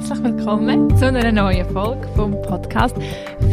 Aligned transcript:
herzlich 0.00 0.22
willkommen 0.22 0.96
zu 0.96 1.08
einer 1.08 1.30
neuen 1.30 1.68
Folge 1.74 2.08
vom 2.16 2.32
Podcast 2.42 2.96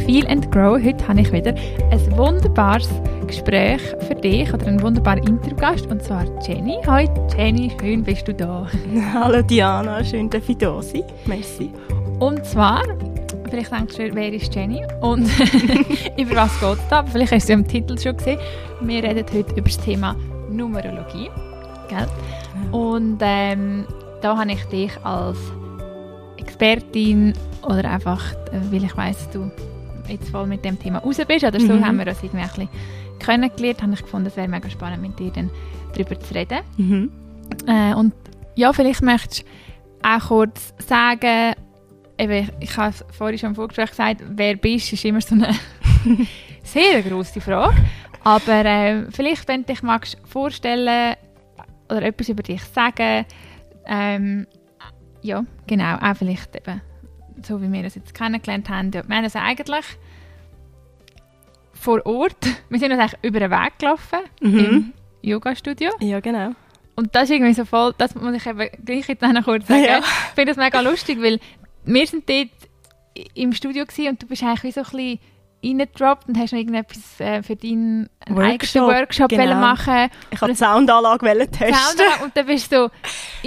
Feel 0.06 0.26
and 0.28 0.50
Grow. 0.50 0.82
Heute 0.82 1.06
habe 1.06 1.20
ich 1.20 1.34
wieder 1.34 1.54
ein 1.92 2.18
wunderbares 2.18 2.90
Gespräch 3.28 3.82
für 4.08 4.16
dich 4.16 4.54
oder 4.54 4.66
einen 4.68 4.82
wunderbaren 4.82 5.28
Interviewgast 5.28 5.88
und 5.88 6.02
zwar 6.02 6.24
Jenny. 6.48 6.78
Hi 6.88 7.10
Jenny, 7.36 7.76
schön 7.82 8.02
bist 8.02 8.30
du 8.30 8.34
da. 8.34 8.66
Hallo 9.14 9.42
Diana, 9.42 10.02
schön 10.06 10.30
dass 10.30 10.48
ich 10.48 10.58
da 10.58 10.82
sein. 10.82 11.04
Merci. 11.26 11.70
Und 12.20 12.46
zwar, 12.46 12.84
vielleicht 13.50 13.74
denkst 13.74 13.98
du, 13.98 14.16
wer 14.16 14.32
ist 14.32 14.56
Jenny 14.56 14.86
und 15.02 15.28
über 16.18 16.36
was 16.38 16.58
geht 16.62 16.78
es 16.78 16.88
da? 16.90 17.04
Vielleicht 17.04 17.34
hast 17.34 17.50
du 17.50 17.54
ja 17.54 17.60
im 17.60 17.68
Titel 17.68 18.00
schon 18.00 18.16
gesehen. 18.16 18.40
Wir 18.80 19.04
reden 19.04 19.26
heute 19.34 19.52
über 19.52 19.68
das 19.68 19.78
Thema 19.80 20.16
Numerologie. 20.50 21.30
Gell? 21.90 22.08
Und 22.72 23.18
ähm, 23.22 23.86
da 24.22 24.38
habe 24.38 24.54
ich 24.54 24.64
dich 24.68 24.92
als 25.04 25.38
Expertin 26.62 27.34
oder 27.64 27.90
einfach, 27.92 28.32
äh, 28.52 28.60
weil 28.72 28.84
ich 28.84 28.96
weiß, 28.98 29.30
du 29.32 29.52
jetzt 30.08 30.30
voll 30.30 30.48
mit 30.48 30.64
dem 30.66 30.80
Thema 30.80 31.00
raus 31.00 31.18
bist 31.28 31.44
oder 31.46 31.60
so, 31.60 31.74
Mhm. 31.74 31.86
haben 31.86 32.00
wir 32.00 32.08
uns 32.08 32.24
irgendwie 32.24 32.42
ein 32.44 32.48
bisschen 32.50 32.70
kennengelernt, 33.20 33.82
habe 33.84 33.94
ich 33.94 34.02
gefunden, 34.02 34.28
es 34.28 34.38
wäre 34.38 34.48
mega 34.48 34.70
spannend, 34.70 35.02
mit 35.02 35.20
dir 35.20 35.32
dann 35.32 35.50
darüber 35.94 36.20
zu 36.20 36.34
reden. 36.34 36.60
Mhm. 36.78 37.12
Äh, 37.68 37.94
und 37.94 38.14
ja, 38.56 38.72
vielleicht 38.74 39.02
möchtest 39.02 39.42
du 39.42 39.46
auch 40.10 40.28
kurz 40.28 40.74
sagen, 40.80 41.54
eben, 42.18 42.50
ich 42.60 42.78
habe 42.78 42.90
es 42.90 43.06
vorhin 43.16 43.38
schon 43.38 43.50
im 43.50 43.56
Vorgespräch 43.56 43.90
gesagt, 43.92 44.24
wer 44.28 44.56
bist, 44.56 44.94
ist 44.94 45.06
immer 45.06 45.22
so 45.22 45.36
eine 45.36 45.50
sehr 46.64 47.02
grosse 47.04 47.42
Frage. 47.42 47.76
Aber 48.24 48.66
äh, 48.66 49.04
vielleicht, 49.12 49.48
wenn 49.48 49.62
du 49.62 49.68
dich 49.74 49.84
magst 49.84 50.18
vorstellen 50.26 51.16
oder 51.90 52.02
etwas 52.02 52.30
über 52.30 52.44
dich 52.44 52.62
sagen, 52.64 53.26
ähm, 53.86 54.48
ja, 55.28 55.44
genau, 55.68 55.96
auch 55.98 56.16
vielleicht 56.18 56.56
eben, 56.56 56.82
so 57.44 57.62
wie 57.62 57.72
wir 57.72 57.84
das 57.84 57.96
jetzt 57.96 58.14
kennengelernt 58.14 58.70
haben. 58.70 58.92
Ja, 58.92 59.08
wir 59.08 59.16
haben 59.16 59.24
uns 59.24 59.36
eigentlich 59.36 59.86
vor 61.74 62.06
Ort, 62.06 62.48
wir 62.70 62.80
sind 62.80 62.92
uns 62.92 63.00
eigentlich 63.02 63.20
über 63.24 63.40
den 63.40 63.52
Weg 63.52 63.80
gelaufen 63.80 64.20
Mhm. 64.42 64.60
im 64.60 64.94
Yoga-Studio. 65.22 65.92
Ja, 66.00 66.20
genau. 66.20 66.52
Und 66.96 67.14
das 67.14 67.26
ist 67.26 67.32
irgendwie 67.32 67.54
so 67.54 67.66
voll, 67.66 67.94
das 67.98 68.16
muss 68.16 68.34
ich 68.36 68.46
eben 68.48 68.70
gleich 68.84 69.08
jetzt 69.08 69.22
noch 69.22 69.44
kurz 69.44 69.68
sagen. 69.68 69.84
Ja. 69.84 70.00
Ich 70.00 70.06
finde 70.36 70.54
das 70.54 70.58
mega 70.58 70.80
lustig, 70.82 71.22
weil 71.22 71.40
wir 71.86 72.08
sind 72.08 72.28
dort 72.28 72.50
im 73.36 73.54
Studio 73.54 73.86
gewesen 73.86 74.10
und 74.10 74.22
du 74.24 74.28
bist 74.28 74.42
eigentlich 74.44 74.64
wie 74.64 74.72
so 74.72 74.82
ein 74.82 74.86
bisschen 74.86 75.20
reingedroppt 75.64 76.28
und 76.28 76.38
hast 76.38 76.52
noch 76.54 76.60
irgendetwas 76.60 77.20
äh, 77.20 77.42
für 77.44 77.56
deinen 77.56 78.10
einen 78.26 78.38
eigenen 78.40 78.52
Workshop, 78.52 78.88
Workshop 78.88 79.30
genau. 79.30 79.56
machen 79.56 80.10
Ich 80.32 80.42
wollte 80.42 80.54
die 80.54 80.58
Soundanlage 80.60 81.50
testen. 81.52 81.74
Sound 81.74 82.24
und 82.24 82.38
dann 82.38 82.46
bist 82.46 82.72
du 82.72 82.76
so 82.76 82.90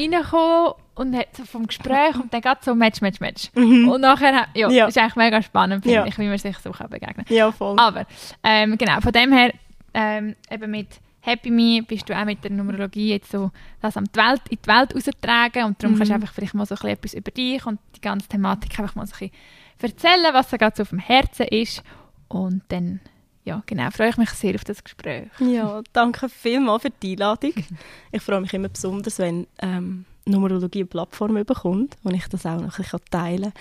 reingekommen 0.00 0.72
und 0.96 1.16
so 1.36 1.44
vom 1.44 1.66
Gespräch 1.66 2.14
und 2.16 2.32
dann 2.34 2.40
geht 2.42 2.62
so 2.62 2.74
Match, 2.74 3.00
Match, 3.00 3.20
Match. 3.20 3.48
Mhm. 3.54 3.88
Und 3.88 4.00
nachher, 4.02 4.48
ja, 4.54 4.68
Ja. 4.68 4.86
ist 4.86 4.98
eigentlich 4.98 5.16
mega 5.16 5.40
spannend, 5.42 5.82
finde 5.84 5.98
Ja. 6.00 6.06
ich, 6.06 6.18
wie 6.18 6.26
man 6.28 6.36
sich 6.38 6.58
so 6.58 6.70
kann 6.72 6.90
begegnen 6.90 7.24
Ja, 7.28 7.50
voll. 7.52 7.76
aber 7.78 8.04
ähm, 8.42 8.76
genau, 8.76 9.00
von 9.00 9.12
dem 9.12 9.32
her, 9.32 9.52
ähm, 9.94 10.36
eben 10.50 10.70
mit 10.70 10.88
Happy 11.22 11.50
Me 11.50 11.82
bist 11.86 12.08
du 12.08 12.18
auch 12.18 12.24
mit 12.24 12.42
der 12.42 12.50
Numerologie 12.50 13.10
jetzt 13.10 13.30
so 13.30 13.50
das 13.82 13.96
an 13.96 14.04
die 14.14 14.18
Welt, 14.18 14.40
in 14.48 14.58
die 14.64 14.68
Welt 14.68 14.94
raustragen 14.94 15.64
und 15.64 15.82
darum 15.82 15.94
Mhm. 15.94 15.98
kannst 15.98 16.10
du 16.10 16.14
einfach 16.14 16.32
vielleicht 16.32 16.54
mal 16.54 16.64
so 16.66 16.74
ein 16.74 16.78
bisschen 16.78 16.90
etwas 16.96 17.14
über 17.14 17.30
dich 17.30 17.66
und 17.66 17.78
die 17.96 18.00
ganze 18.00 18.28
Thematik 18.28 18.78
einfach 18.78 18.94
mal 18.94 19.06
so 19.06 19.14
ein 19.20 19.30
bisschen 19.78 19.96
erzählen, 19.96 20.32
was 20.34 20.48
da 20.48 20.56
gerade 20.56 20.76
so 20.76 20.82
auf 20.82 20.88
dem 20.90 20.98
Herzen 20.98 21.46
ist 21.48 21.82
und 22.28 22.62
dann, 22.68 23.00
ja 23.44 23.62
genau, 23.66 23.90
freue 23.90 24.08
ich 24.10 24.16
mich 24.16 24.30
sehr 24.30 24.54
auf 24.54 24.64
das 24.64 24.82
Gespräch. 24.82 25.28
Ja, 25.40 25.82
danke 25.92 26.28
vielmals 26.28 26.82
für 26.82 26.90
die 26.90 27.12
Einladung. 27.12 27.52
Ich 28.12 28.22
freue 28.22 28.40
mich 28.40 28.54
immer 28.54 28.68
besonders, 28.68 29.18
wenn 29.18 29.46
ähm, 29.60 30.06
Numerologie 30.26 30.80
eine 30.80 30.86
Plattform 30.86 31.34
bekommt, 31.34 31.96
wo 32.02 32.10
ich 32.10 32.26
das 32.28 32.46
auch 32.46 32.56
noch 32.60 32.78
ein 32.78 32.82
bisschen 32.84 33.00
teilen 33.10 33.42
kann. 33.42 33.52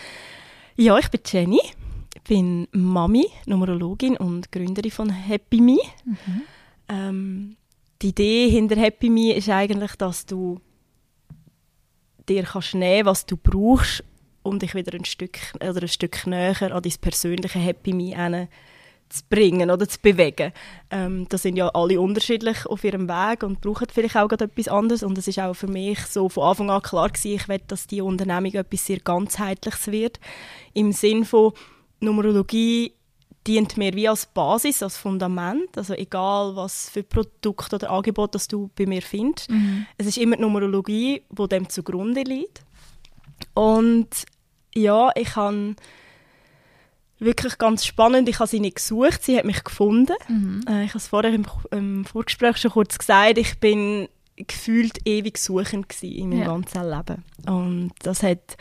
Ja, 0.76 0.97
ich 0.97 1.09
bin 1.09 1.22
Jenny, 1.26 1.59
ich 2.16 2.22
bin 2.24 2.68
Mami, 2.72 3.26
Numerologin 3.47 4.16
und 4.18 4.50
Gründerin 4.52 4.91
von 4.91 5.09
Happy 5.09 5.59
Me. 5.62 5.78
Ähm, 6.90 7.56
die 8.02 8.10
Idee 8.10 8.50
hinter 8.50 8.78
Happy 8.78 9.10
Me 9.10 9.34
ist 9.34 9.50
eigentlich, 9.50 9.96
dass 9.96 10.26
du 10.26 10.60
dir 12.28 12.44
kannst 12.44 12.76
nehmen, 12.76 13.06
was 13.06 13.26
du 13.26 13.38
brauchst, 13.38 14.04
um 14.44 14.60
dich 14.60 14.76
wieder 14.76 14.94
ein 14.94 15.06
Stück 15.06 15.38
oder 15.56 15.82
ein 15.82 15.88
Stück 15.88 16.26
näher 16.26 16.74
an 16.74 16.82
dein 16.82 16.94
persönliche 17.02 17.60
Happy 17.60 17.94
Me 17.94 18.48
zu 19.10 19.24
bringen 19.28 19.72
oder 19.72 19.88
zu 19.88 20.00
bewegen. 20.02 20.54
Ähm, 20.92 21.26
da 21.30 21.38
sind 21.38 21.58
ja 21.58 21.68
alle 21.70 22.00
unterschiedlich 22.00 22.66
auf 22.66 22.84
ihrem 22.84 23.10
Weg 23.10 23.44
und 23.44 23.60
brauchen 23.60 23.88
vielleicht 23.92 24.16
auch 24.16 24.32
etwas 24.32 24.68
anderes 24.68 25.04
und 25.04 25.18
es 25.18 25.28
ist 25.28 25.40
auch 25.40 25.56
für 25.56 25.68
mich 25.68 26.00
so 26.06 26.30
von 26.30 26.44
Anfang 26.44 26.70
an 26.70 26.82
klar 26.82 27.10
gewesen, 27.10 27.36
ich 27.36 27.48
will, 27.48 27.62
dass 27.68 27.88
die 27.88 28.02
Unternehmung 28.02 28.54
etwas 28.54 28.86
sehr 28.86 29.00
ganzheitliches 29.00 29.88
wird 29.88 30.20
im 30.74 30.92
Sinn 30.92 31.26
von 31.26 31.54
Numerologie 32.00 32.94
dient 33.50 33.76
mir 33.78 33.94
wie 33.96 34.08
als 34.08 34.28
Basis, 34.28 34.82
als 34.84 34.96
Fundament, 34.96 35.76
also 35.78 35.94
egal 35.96 36.56
was 36.56 36.90
für 36.90 37.04
Produkt 37.04 37.74
oder 37.74 37.90
Angebot 37.90 38.36
das 38.36 38.48
du 38.48 38.70
bei 38.78 38.86
mir 38.86 39.02
findest. 39.02 39.50
Es 39.98 40.06
ist 40.06 40.18
immer 40.18 40.36
die 40.38 40.44
Numerologie, 40.44 41.24
wo 41.30 41.48
dem 41.48 41.68
zugrunde 41.68 42.22
liegt. 42.22 42.62
Und 43.56 44.08
ja, 44.76 45.09
ich 45.16 45.36
habe 45.36 45.76
wirklich 47.18 47.58
ganz 47.58 47.86
spannend, 47.86 48.30
ich 48.30 48.40
habe 48.40 48.48
sie 48.50 48.59
nicht 48.59 48.76
gesucht, 48.78 49.24
sie 49.24 49.38
hat 49.38 49.46
mich 49.46 49.64
gefunden. 49.64 50.14
Äh, 50.70 50.84
ich 50.86 50.90
habe 50.92 51.00
es 51.00 51.08
vorher 51.08 51.34
im, 51.34 51.46
im 51.72 52.06
Vorgespräch 52.06 52.58
schon 52.58 52.72
kurz 52.72 52.98
gesagt, 52.98 53.38
ich 53.38 53.59
bin 53.59 54.08
gefühlt 54.36 55.00
ewig 55.06 55.38
suchend 55.38 55.88
in 56.02 56.30
meinem 56.30 56.40
Ja. 56.40 56.46
ganzen 56.48 56.90
Leben. 56.90 57.24
Und 57.46 57.92
das 58.04 58.24
hat 58.24 58.56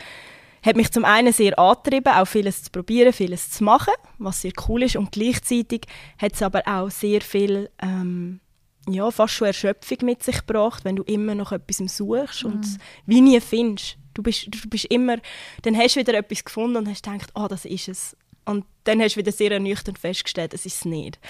hat 0.62 0.76
mich 0.76 0.90
zum 0.90 1.04
einen 1.04 1.32
sehr 1.32 1.58
angetrieben, 1.58 2.12
auch 2.12 2.26
vieles 2.26 2.64
zu 2.64 2.70
probieren, 2.70 3.12
vieles 3.12 3.50
zu 3.50 3.64
machen, 3.64 3.94
was 4.18 4.42
sehr 4.42 4.52
cool 4.68 4.82
ist. 4.82 4.96
Und 4.96 5.12
gleichzeitig 5.12 5.82
hat 6.18 6.34
es 6.34 6.42
aber 6.42 6.62
auch 6.66 6.90
sehr 6.90 7.20
viel, 7.20 7.70
ähm, 7.80 8.40
ja, 8.88 9.10
fast 9.10 9.34
schon 9.34 9.48
Erschöpfung 9.48 9.98
mit 10.02 10.22
sich 10.22 10.46
gebracht, 10.46 10.84
wenn 10.84 10.96
du 10.96 11.02
immer 11.04 11.34
noch 11.34 11.52
etwas 11.52 11.78
suchst 11.96 12.44
und 12.44 12.64
es 12.64 12.78
wie 13.06 13.20
nie 13.20 13.40
findest. 13.40 13.96
Du 14.14 14.22
bist, 14.22 14.48
du 14.48 14.68
bist 14.68 14.86
immer, 14.86 15.18
dann 15.62 15.76
hast 15.76 15.94
du 15.94 16.00
wieder 16.00 16.14
etwas 16.14 16.44
gefunden 16.44 16.78
und 16.78 16.88
hast 16.88 17.04
gedacht, 17.04 17.30
ah, 17.34 17.46
das 17.46 17.64
ist 17.64 17.88
es. 17.88 18.16
Und 18.44 18.64
dann 18.84 19.00
hast 19.00 19.14
du 19.14 19.20
wieder 19.20 19.30
sehr 19.30 19.52
ernüchternd 19.52 19.98
festgestellt, 19.98 20.54
es 20.54 20.66
ist 20.66 20.78
es 20.78 20.84
nicht. 20.86 21.20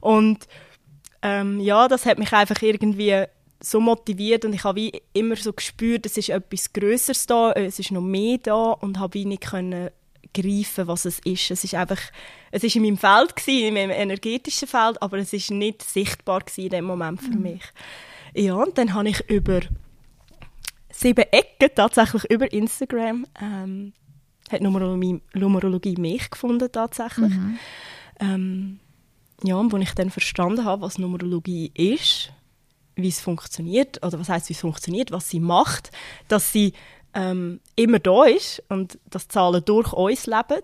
Und 0.00 0.46
ähm, 1.22 1.60
ja, 1.60 1.88
das 1.88 2.04
hat 2.04 2.18
mich 2.18 2.32
einfach 2.32 2.60
irgendwie 2.60 3.24
so 3.60 3.80
motiviert 3.80 4.44
und 4.44 4.52
ich 4.52 4.64
habe 4.64 4.80
wie 4.80 5.02
immer 5.12 5.36
so 5.36 5.52
gespürt, 5.52 6.06
es 6.06 6.16
ist 6.16 6.28
etwas 6.28 6.72
Größeres 6.72 7.26
da, 7.26 7.52
es 7.52 7.78
ist 7.78 7.90
noch 7.90 8.02
mehr 8.02 8.38
da 8.38 8.72
und 8.72 8.98
habe 8.98 9.14
wie 9.14 9.24
nicht 9.24 9.44
können 9.44 9.90
greifen, 10.34 10.86
was 10.86 11.04
es 11.04 11.20
ist. 11.20 11.50
Es 11.50 11.64
ist 11.64 11.74
einfach, 11.74 12.00
es 12.50 12.64
ist 12.64 12.76
in 12.76 12.82
meinem 12.82 12.98
Feld 12.98 13.36
gewesen, 13.36 13.68
in 13.68 13.74
meinem 13.74 13.90
energetischen 13.90 14.68
Feld, 14.68 15.00
aber 15.00 15.18
es 15.18 15.32
ist 15.32 15.50
nicht 15.50 15.82
sichtbar 15.82 16.40
gewesen 16.40 16.64
in 16.64 16.70
dem 16.70 16.84
Moment 16.84 17.20
für 17.22 17.36
mich. 17.36 17.62
Ja, 18.34 18.54
und 18.54 18.76
dann 18.76 18.94
habe 18.94 19.08
ich 19.08 19.20
über 19.30 19.60
sieben 20.90 21.24
Ecken, 21.30 21.70
tatsächlich 21.74 22.24
über 22.30 22.52
Instagram, 22.52 23.26
ähm, 23.40 23.92
hat 24.50 24.60
Numerologie, 24.60 25.20
Numerologie 25.34 25.96
mich 25.96 26.30
gefunden 26.30 26.68
tatsächlich. 26.70 27.32
Ähm, 28.20 28.80
ja, 29.42 29.56
und 29.56 29.72
als 29.72 29.82
ich 29.82 29.94
dann 29.94 30.10
verstanden 30.10 30.64
habe, 30.64 30.82
was 30.82 30.98
Numerologie 30.98 31.70
ist, 31.74 32.32
wie 32.96 33.08
es 33.08 33.20
funktioniert, 33.20 34.04
oder 34.04 34.18
was 34.18 34.28
heißt, 34.28 34.48
wie 34.48 34.54
es 34.54 34.60
funktioniert, 34.60 35.10
was 35.10 35.28
sie 35.28 35.40
macht, 35.40 35.90
dass 36.28 36.52
sie 36.52 36.72
ähm, 37.14 37.60
immer 37.76 37.98
da 37.98 38.24
ist 38.24 38.62
und 38.68 38.98
dass 39.10 39.28
Zahlen 39.28 39.64
durch 39.64 39.92
uns 39.92 40.26
leben 40.26 40.62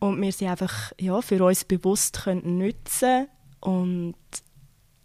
und 0.00 0.20
wir 0.20 0.32
sie 0.32 0.46
einfach 0.46 0.92
ja, 1.00 1.20
für 1.20 1.42
uns 1.44 1.64
bewusst 1.64 2.24
können 2.24 2.58
nutzen 2.58 3.28
und 3.60 4.14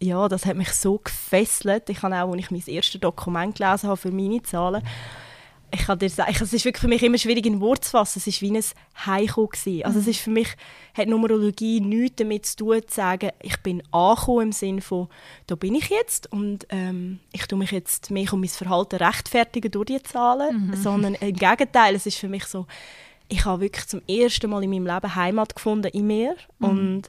ja, 0.00 0.28
das 0.28 0.46
hat 0.46 0.56
mich 0.56 0.72
so 0.72 0.98
gefesselt. 0.98 1.90
Ich 1.90 2.02
habe 2.02 2.14
auch, 2.22 2.32
als 2.32 2.40
ich 2.40 2.50
mein 2.50 2.62
erstes 2.66 3.00
Dokument 3.00 3.56
gelesen 3.56 3.88
habe 3.88 3.96
für 3.96 4.12
meine 4.12 4.42
Zahlen, 4.42 4.82
ich 5.70 5.80
kann 5.80 5.98
dir 5.98 6.08
sagen, 6.08 6.32
es 6.34 6.52
ist 6.52 6.64
wirklich 6.64 6.80
für 6.80 6.88
mich 6.88 7.02
immer 7.02 7.18
schwierig 7.18 7.44
in 7.46 7.60
Worte 7.60 7.82
zu 7.82 7.90
fassen. 7.90 8.18
Es 8.18 8.26
ist 8.26 8.40
wie 8.40 8.50
ein 8.50 8.64
Heimkommen 9.04 9.50
gewesen. 9.50 9.84
Also 9.84 9.98
es 9.98 10.06
ist 10.06 10.20
für 10.20 10.30
mich, 10.30 10.48
hat 10.96 11.08
Numerologie 11.08 11.80
nichts 11.80 12.16
damit 12.16 12.46
zu 12.46 12.56
tun, 12.56 12.80
zu 12.86 12.94
sagen, 12.94 13.30
ich 13.42 13.56
bin 13.58 13.82
angekommen 13.92 14.46
im 14.46 14.52
Sinne 14.52 14.80
von, 14.80 15.08
da 15.46 15.54
bin 15.54 15.74
ich 15.74 15.88
jetzt 15.90 16.32
und 16.32 16.66
ähm, 16.70 17.20
ich 17.32 17.46
tue 17.46 17.58
mich 17.58 17.70
jetzt 17.70 18.10
mich 18.10 18.32
und 18.32 18.40
mein 18.40 18.48
Verhalten 18.48 18.96
rechtfertigen 18.96 19.70
durch 19.70 19.86
die 19.86 20.02
Zahlen, 20.02 20.72
sondern 20.82 21.14
im 21.14 21.34
Gegenteil, 21.34 21.94
es 21.94 22.06
ist 22.06 22.18
für 22.18 22.28
mich 22.28 22.44
so, 22.44 22.66
ich 23.28 23.44
habe 23.44 23.62
wirklich 23.62 23.86
zum 23.86 24.00
ersten 24.08 24.50
Mal 24.50 24.64
in 24.64 24.70
meinem 24.70 24.86
Leben 24.86 25.14
Heimat 25.14 25.54
gefunden 25.54 25.88
in 25.88 26.06
mir 26.06 26.36
und 26.60 27.02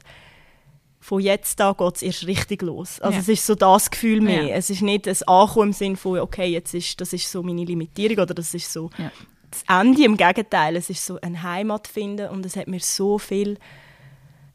von 1.02 1.20
jetzt 1.20 1.58
da 1.58 1.72
geht 1.72 1.96
es 1.96 2.02
erst 2.02 2.26
richtig 2.26 2.62
los. 2.62 3.00
Also 3.00 3.14
Ja. 3.14 3.20
es 3.20 3.28
ist 3.28 3.46
so 3.46 3.54
das 3.54 3.90
Gefühl 3.90 4.20
mehr. 4.20 4.44
Ja. 4.44 4.54
Es 4.56 4.68
ist 4.70 4.82
nicht 4.82 5.08
ein 5.08 5.16
Ankommen 5.26 5.68
im 5.68 5.72
Sinne 5.72 5.96
von, 5.96 6.18
okay, 6.18 6.46
jetzt 6.46 6.74
ist, 6.74 7.00
das 7.00 7.12
ist 7.14 7.30
so 7.30 7.42
meine 7.42 7.64
Limitierung 7.64 8.18
oder 8.18 8.34
das 8.34 8.52
ist 8.54 8.70
so 8.70 8.90
Ja. 8.98 9.10
das 9.50 9.64
Ende. 9.80 10.04
Im 10.04 10.16
Gegenteil, 10.18 10.76
es 10.76 10.90
ist 10.90 11.04
so 11.04 11.18
eine 11.20 11.42
Heimat 11.42 11.88
finden 11.88 12.28
und 12.28 12.44
es 12.44 12.54
hat 12.56 12.68
mir 12.68 12.80
so 12.80 13.18
viel 13.18 13.58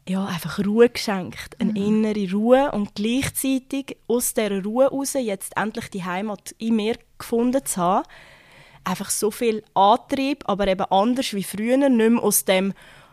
ja, 0.08 0.24
einfach 0.24 0.64
Ruhe 0.64 0.88
geschenkt. 0.88 1.56
Eine 1.60 1.76
innere 1.76 2.30
Ruhe 2.30 2.70
und 2.70 2.94
gleichzeitig 2.94 3.96
aus 4.06 4.34
dieser 4.34 4.62
Ruhe 4.62 4.84
heraus 4.84 5.14
jetzt 5.14 5.56
endlich 5.56 5.90
die 5.90 6.04
Heimat 6.04 6.54
in 6.58 6.76
mir 6.76 6.96
gefunden 7.18 7.64
zu 7.66 7.78
haben, 7.80 8.06
einfach 8.84 9.10
so 9.10 9.32
viel 9.32 9.64
Antrieb, 9.74 10.44
aber 10.46 10.68
eben 10.68 10.84
anders 10.92 11.34
wie 11.34 11.42
früher, 11.42 11.76
nicht 11.76 11.90
mehr 12.12 12.22
aus 12.22 12.44
dem, 12.44 12.72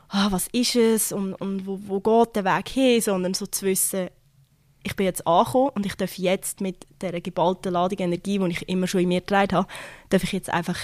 ah, 0.10 0.28
was 0.32 0.48
ist 0.52 0.76
es 0.76 1.12
und, 1.12 1.34
und 1.36 1.66
wo, 1.66 1.80
wo 1.86 2.00
geht 2.00 2.36
der 2.36 2.46
Weg 2.46 2.70
hin, 2.70 3.02
sondern 3.02 3.34
so 3.34 3.46
zu 3.46 3.66
wissen, 3.66 4.10
ich 4.84 4.96
bin 4.96 5.06
jetzt 5.06 5.26
angekommen 5.26 5.72
und 5.76 5.86
ich 5.86 5.96
darf 5.96 6.18
jetzt 6.18 6.62
mit 6.62 6.86
der 7.02 7.20
geballten 7.22 7.72
Ladung 7.72 8.00
Energie, 8.00 8.38
die 8.38 8.52
ich 8.52 8.68
immer 8.68 8.88
schon 8.88 9.02
in 9.02 9.08
mir 9.10 9.22
getragen 9.22 9.56
habe, 9.56 9.68
darf 10.10 10.24
ich 10.24 10.34
jetzt 10.34 10.50
einfach 10.50 10.78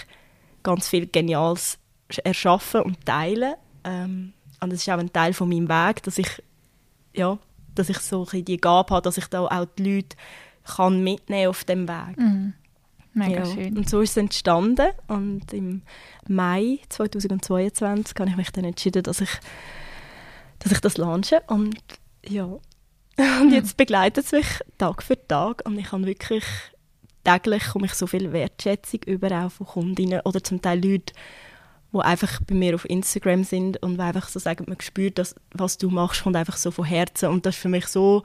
ganz 0.64 0.88
viel 0.88 1.06
Geniales 1.06 1.78
erschaffen 2.24 2.82
und 2.82 3.06
teilen. 3.06 3.56
Ähm, 3.84 4.34
und 4.62 4.72
das 4.72 4.80
ist 4.80 4.90
auch 4.90 4.98
ein 4.98 5.12
Teil 5.12 5.34
von 5.34 5.50
meinem 5.50 5.70
Weg, 5.70 6.04
dass 6.04 6.18
ich, 6.18 6.30
ja, 7.14 7.38
dass 7.76 7.90
ich 7.90 8.00
so 8.00 8.26
die 8.26 8.58
Gabe 8.58 8.94
habe, 8.94 9.04
dass 9.04 9.18
ich 9.18 9.28
da 9.28 9.46
auch 9.46 9.66
die 9.78 9.96
Leute 9.96 10.18
kann 10.64 11.04
mitnehmen 11.04 11.50
auf 11.50 11.64
dem 11.64 11.88
Weg. 11.88 12.18
Mhm. 12.18 12.54
Mega 13.20 13.44
ja. 13.44 13.46
schön. 13.46 13.78
Und 13.78 13.90
so 13.90 14.02
ist 14.02 14.12
es 14.12 14.18
entstanden. 14.18 14.90
Und 15.08 15.52
im 15.54 15.82
Mai 16.28 16.80
2022 16.90 18.16
habe 18.20 18.30
ich 18.30 18.38
mich 18.38 18.52
dann 18.52 18.66
entschieden, 18.66 19.04
dass 19.04 19.22
ich, 19.22 19.30
dass 20.60 20.72
ich 20.72 20.80
das 20.80 20.98
launche. 20.98 21.42
Und 21.48 21.78
ja, 22.26 22.46
und 23.42 23.52
jetzt 23.52 23.78
begleitet 23.78 24.26
es 24.26 24.32
mich 24.32 24.48
Tag 24.78 25.04
für 25.04 25.18
Tag. 25.28 25.64
Und 25.66 25.78
ich 25.78 25.92
habe 25.92 26.06
wirklich 26.06 26.46
täglich 27.24 27.64
komme 27.68 27.86
ich 27.86 27.94
so 27.94 28.08
viel 28.08 28.32
Wertschätzung 28.32 29.02
über 29.06 29.46
auch 29.46 29.52
von 29.52 29.68
Kundinnen 29.68 30.22
oder 30.24 30.44
zum 30.44 30.62
Teil 30.62 30.84
Leute, 30.84 31.14
die 31.92 32.00
einfach 32.00 32.40
bei 32.48 32.56
mir 32.56 32.76
auf 32.76 32.90
Instagram 32.90 33.44
sind 33.44 33.82
und 33.84 33.96
die 33.98 34.02
einfach 34.02 34.30
so 34.30 34.40
sagen, 34.40 34.66
man 34.68 34.80
spürt, 34.80 35.18
dass 35.18 35.36
was 35.52 35.78
du 35.78 35.90
machst, 35.90 36.24
kommt 36.24 36.36
einfach 36.36 36.58
so 36.58 36.72
von 36.72 36.86
Herzen. 36.86 37.30
Und 37.30 37.46
das 37.46 37.56
ist 37.56 37.62
für 37.62 37.70
mich 37.70 37.88
so 37.88 38.24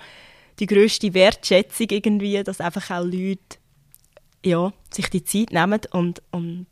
die 0.59 0.67
größte 0.67 1.15
Wertschätzung 1.15 1.89
irgendwie, 1.91 2.43
dass 2.43 2.61
einfach 2.61 2.91
auch 2.91 3.05
Leute 3.05 3.59
ja, 4.45 4.73
sich 4.93 5.09
die 5.11 5.25
Zeit 5.25 5.53
nehmen 5.53 5.81
und, 5.93 6.23
und 6.31 6.67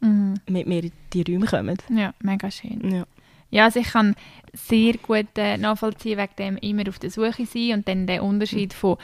Mhm. 0.00 0.34
mit 0.46 0.66
mir 0.66 0.84
in 0.84 0.92
die 1.14 1.22
Räume 1.22 1.46
kommen. 1.46 1.78
Ja, 1.88 2.12
mega 2.20 2.50
schön. 2.50 2.90
Ja. 2.92 3.06
Ja, 3.50 3.64
also 3.64 3.80
ich 3.80 3.88
kann 3.88 4.14
sehr 4.52 4.94
gut 4.98 5.28
äh, 5.36 5.56
nachvollziehen, 5.56 6.18
wegen 6.18 6.36
dem 6.38 6.56
immer 6.58 6.86
auf 6.88 6.98
der 6.98 7.10
Suche 7.10 7.46
sein 7.46 7.72
und 7.72 7.88
dann 7.88 8.06
der 8.06 8.22
Unterschied 8.22 8.74
von 8.74 8.98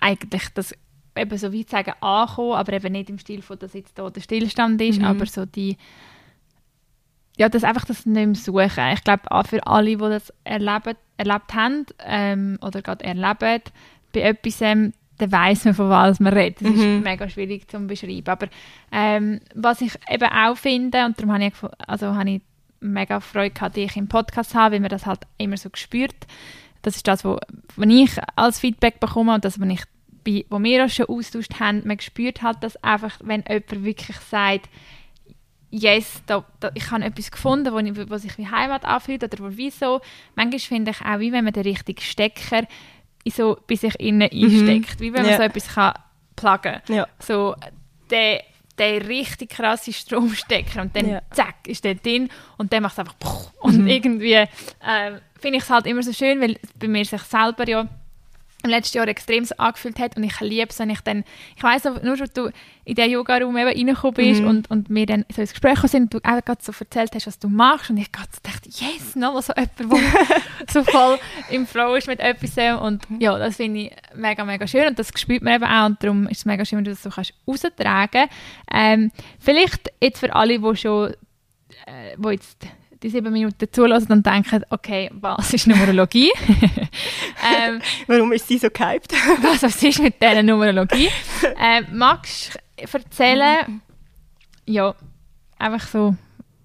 eigentlich 0.00 0.48
das 0.54 0.74
eben 1.16 1.36
so 1.36 1.52
wie 1.52 1.66
zu 1.66 1.72
sagen 1.72 1.92
ankommen, 2.00 2.52
aber 2.54 2.72
eben 2.72 2.92
nicht 2.92 3.10
im 3.10 3.18
Stil 3.18 3.42
von, 3.42 3.58
dass 3.58 3.74
jetzt 3.74 3.98
da 3.98 4.08
der 4.08 4.20
Stillstand 4.22 4.80
ist, 4.80 5.00
Mhm. 5.00 5.04
aber 5.04 5.26
so 5.26 5.44
die 5.44 5.76
ja, 7.38 7.50
das 7.50 7.64
einfach 7.64 7.84
das 7.84 8.06
nicht 8.06 8.26
mehr 8.26 8.34
suchen. 8.34 8.92
Ich 8.94 9.04
glaube, 9.04 9.30
auch 9.30 9.46
für 9.46 9.66
alle, 9.66 9.90
die 9.90 9.96
das 9.98 10.32
erlebt, 10.44 10.96
erlebt 11.18 11.52
haben 11.54 11.84
ähm, 12.02 12.58
oder 12.62 12.80
gerade 12.80 13.04
erleben, 13.04 13.62
bei 14.14 14.20
etwas, 14.20 14.62
ähm, 14.62 14.94
dann 15.18 15.32
weiss 15.32 15.64
man, 15.64 15.74
von 15.74 15.88
was 15.90 16.20
man 16.20 16.32
redet. 16.32 16.60
Das 16.60 16.70
Mhm. 16.70 16.98
ist 16.98 17.04
mega 17.04 17.28
schwierig 17.28 17.70
zu 17.70 17.78
beschreiben. 17.86 18.28
Aber 18.28 18.48
ähm, 18.92 19.40
was 19.54 19.80
ich 19.80 19.92
eben 20.10 20.28
auch 20.30 20.56
finde, 20.56 21.04
und 21.06 21.18
darum 21.18 21.32
habe 21.32 21.46
ich, 21.46 21.52
also 21.86 22.14
habe 22.14 22.30
ich 22.30 22.42
mega 22.80 23.20
Freude 23.20 23.50
gehabt, 23.54 23.76
dich 23.76 23.96
im 23.96 24.08
Podcast 24.08 24.50
zu 24.50 24.58
haben, 24.58 24.72
weil 24.74 24.80
man 24.80 24.90
das 24.90 25.06
halt 25.06 25.20
immer 25.38 25.56
so 25.56 25.70
gespürt. 25.70 26.14
Das 26.82 26.96
ist 26.96 27.08
das, 27.08 27.24
was 27.24 27.38
ich 27.88 28.10
als 28.36 28.60
Feedback 28.60 29.00
bekomme 29.00 29.34
und 29.34 29.44
das, 29.44 29.58
was 29.60 29.68
ich 29.68 29.82
bei, 30.24 30.44
wo 30.50 30.62
wir 30.62 30.82
uns 30.82 30.94
schon 30.94 31.06
austauscht 31.06 31.58
haben, 31.60 31.82
man 31.86 31.98
spürt 32.00 32.42
halt 32.42 32.58
das 32.60 32.76
einfach, 32.84 33.18
wenn 33.22 33.44
jemand 33.48 33.84
wirklich 33.84 34.16
sagt, 34.18 34.68
yes, 35.70 36.22
da, 36.26 36.44
da, 36.60 36.70
ich 36.74 36.90
habe 36.90 37.04
etwas 37.04 37.30
gefunden, 37.30 37.72
wo, 37.72 37.78
ich, 37.78 38.10
wo 38.10 38.16
sich 38.18 38.36
wie 38.38 38.46
Heimat 38.46 38.84
anfühlt 38.84 39.22
oder 39.24 39.38
wo 39.44 39.48
wieso. 39.56 40.00
Manchmal 40.34 40.60
finde 40.60 40.90
ich 40.92 41.00
auch, 41.00 41.18
wie 41.18 41.32
wenn 41.32 41.44
man 41.44 41.52
den 41.52 41.64
richtigen 41.64 42.00
Stecker 42.00 42.66
so 43.30 43.58
bei 43.68 43.74
sich 43.76 43.98
innen 44.00 44.30
einsteckt, 44.32 45.00
wie 45.00 45.12
wenn 45.12 45.22
man 45.22 45.30
Ja. 45.32 45.36
so 45.36 45.42
etwas 45.42 45.68
kann 45.74 45.94
pluggen 46.36 46.80
Ja. 46.88 47.06
so 47.18 47.54
der, 48.10 48.42
der 48.78 49.08
richtig 49.08 49.50
krasse 49.50 49.92
Stromstecker 49.92 50.82
und 50.82 50.94
dann 50.94 51.08
Ja. 51.08 51.22
zack 51.32 51.66
ist 51.66 51.84
der 51.84 51.94
drin 51.96 52.28
und 52.58 52.72
dann 52.72 52.82
macht 52.82 52.92
es 52.92 52.98
einfach 52.98 53.14
und 53.60 53.78
Mhm. 53.78 53.86
irgendwie 53.86 54.32
ähm, 54.34 55.20
finde 55.40 55.58
ich 55.58 55.64
es 55.64 55.70
halt 55.70 55.86
immer 55.86 56.02
so 56.02 56.12
schön, 56.12 56.40
weil 56.40 56.52
es 56.62 56.72
bei 56.78 56.88
mir 56.88 57.04
sich 57.04 57.22
selber 57.22 57.66
ja 57.68 57.86
im 58.66 58.70
letzten 58.70 58.98
Jahr 58.98 59.08
extrem 59.08 59.44
so 59.44 59.54
angefühlt 59.56 59.98
hat 59.98 60.16
und 60.16 60.24
ich 60.24 60.38
liebe 60.40 60.68
es, 60.68 60.78
wenn 60.78 60.90
ich 60.90 61.00
dann, 61.00 61.24
ich 61.56 61.62
weiss 61.62 61.84
nur 61.84 62.16
schon 62.16 62.28
du 62.34 62.50
in 62.84 62.94
den 62.94 63.10
Yoga-Raum 63.10 63.56
eben 63.56 63.68
reingekommen 63.68 64.14
bist 64.14 64.40
Mhm. 64.42 64.48
und, 64.48 64.70
und 64.70 64.90
wir 64.90 65.06
dann 65.06 65.24
so 65.34 65.40
ins 65.40 65.50
Gespräch 65.52 65.78
sind 65.80 66.02
und 66.02 66.14
du 66.14 66.18
auch 66.18 66.44
gerade 66.44 66.62
so 66.62 66.72
erzählt 66.78 67.14
hast, 67.14 67.26
was 67.26 67.38
du 67.38 67.48
machst 67.48 67.90
und 67.90 67.96
ich 67.96 68.12
gerade 68.12 68.28
so 68.32 68.38
dachte, 68.42 68.68
yes, 68.68 69.16
nochmal 69.16 69.42
so 69.42 69.52
jemand, 69.54 69.78
der 69.80 70.42
so 70.72 70.84
voll 70.84 71.18
im 71.50 71.66
Flow 71.66 71.94
ist 71.94 72.06
mit 72.06 72.20
etwas 72.20 72.56
und 72.80 73.02
ja, 73.18 73.36
das 73.38 73.56
finde 73.56 73.80
ich 73.80 73.92
mega, 74.14 74.44
mega 74.44 74.66
schön 74.66 74.88
und 74.88 74.98
das 74.98 75.08
spürt 75.16 75.42
man 75.42 75.54
eben 75.54 75.64
auch 75.64 75.86
und 75.86 76.02
darum 76.02 76.28
ist 76.28 76.38
es 76.38 76.44
mega 76.44 76.64
schön, 76.64 76.78
wenn 76.78 76.84
du 76.84 76.90
das 76.90 77.02
so 77.02 77.10
kannst 77.10 77.34
raustragen. 77.46 78.26
Ähm, 78.72 79.10
vielleicht 79.40 79.90
jetzt 80.00 80.20
für 80.20 80.34
alle, 80.34 80.58
die 80.58 80.76
schon, 80.76 81.10
äh, 81.86 82.14
wo 82.16 82.30
jetzt 82.30 82.66
die 83.02 83.10
sieben 83.10 83.32
Minuten 83.32 83.66
zulassen 83.70 84.12
und 84.12 84.26
denken, 84.26 84.62
okay, 84.70 85.10
was 85.12 85.52
ist 85.52 85.66
Numerologie? 85.66 86.30
ähm, 87.68 87.80
Warum 88.06 88.32
ist 88.32 88.48
sie 88.48 88.58
so 88.58 88.68
gehypt? 88.70 89.12
was, 89.42 89.62
was 89.62 89.82
ist 89.82 90.00
mit 90.02 90.20
dieser 90.20 90.42
Numerologie? 90.42 91.08
ähm, 91.58 91.86
magst 91.92 92.58
du 92.76 92.98
erzählen, 92.98 93.80
ja, 94.66 94.94
einfach 95.58 95.86
so, 95.86 96.16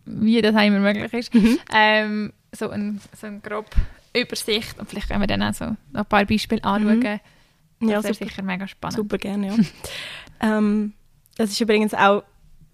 wie 0.05 0.41
das 0.41 0.51
immer 0.55 0.79
möglich 0.79 1.13
ist, 1.13 1.33
Mhm. 1.33 1.59
ähm, 1.73 2.33
so 2.53 2.69
ein, 2.69 2.99
so 3.19 3.27
eine 3.27 3.39
grobe 3.39 3.69
Übersicht 4.15 4.77
und 4.79 4.89
vielleicht 4.89 5.07
können 5.09 5.21
wir 5.21 5.27
dann 5.27 5.43
auch 5.43 5.53
so 5.53 5.65
noch 5.91 6.01
ein 6.01 6.05
paar 6.05 6.25
Beispiele 6.25 6.63
anschauen. 6.63 6.99
Mhm. 7.79 7.89
ja, 7.89 7.95
das 8.01 8.03
wäre 8.05 8.13
sicher 8.29 8.41
mega 8.41 8.67
spannend. 8.67 8.97
super 8.97 9.17
gerne, 9.17 9.47
ja. 9.47 9.55
ähm, 10.57 10.93
das 11.37 11.51
ist 11.51 11.61
übrigens 11.61 11.93
auch, 11.93 12.23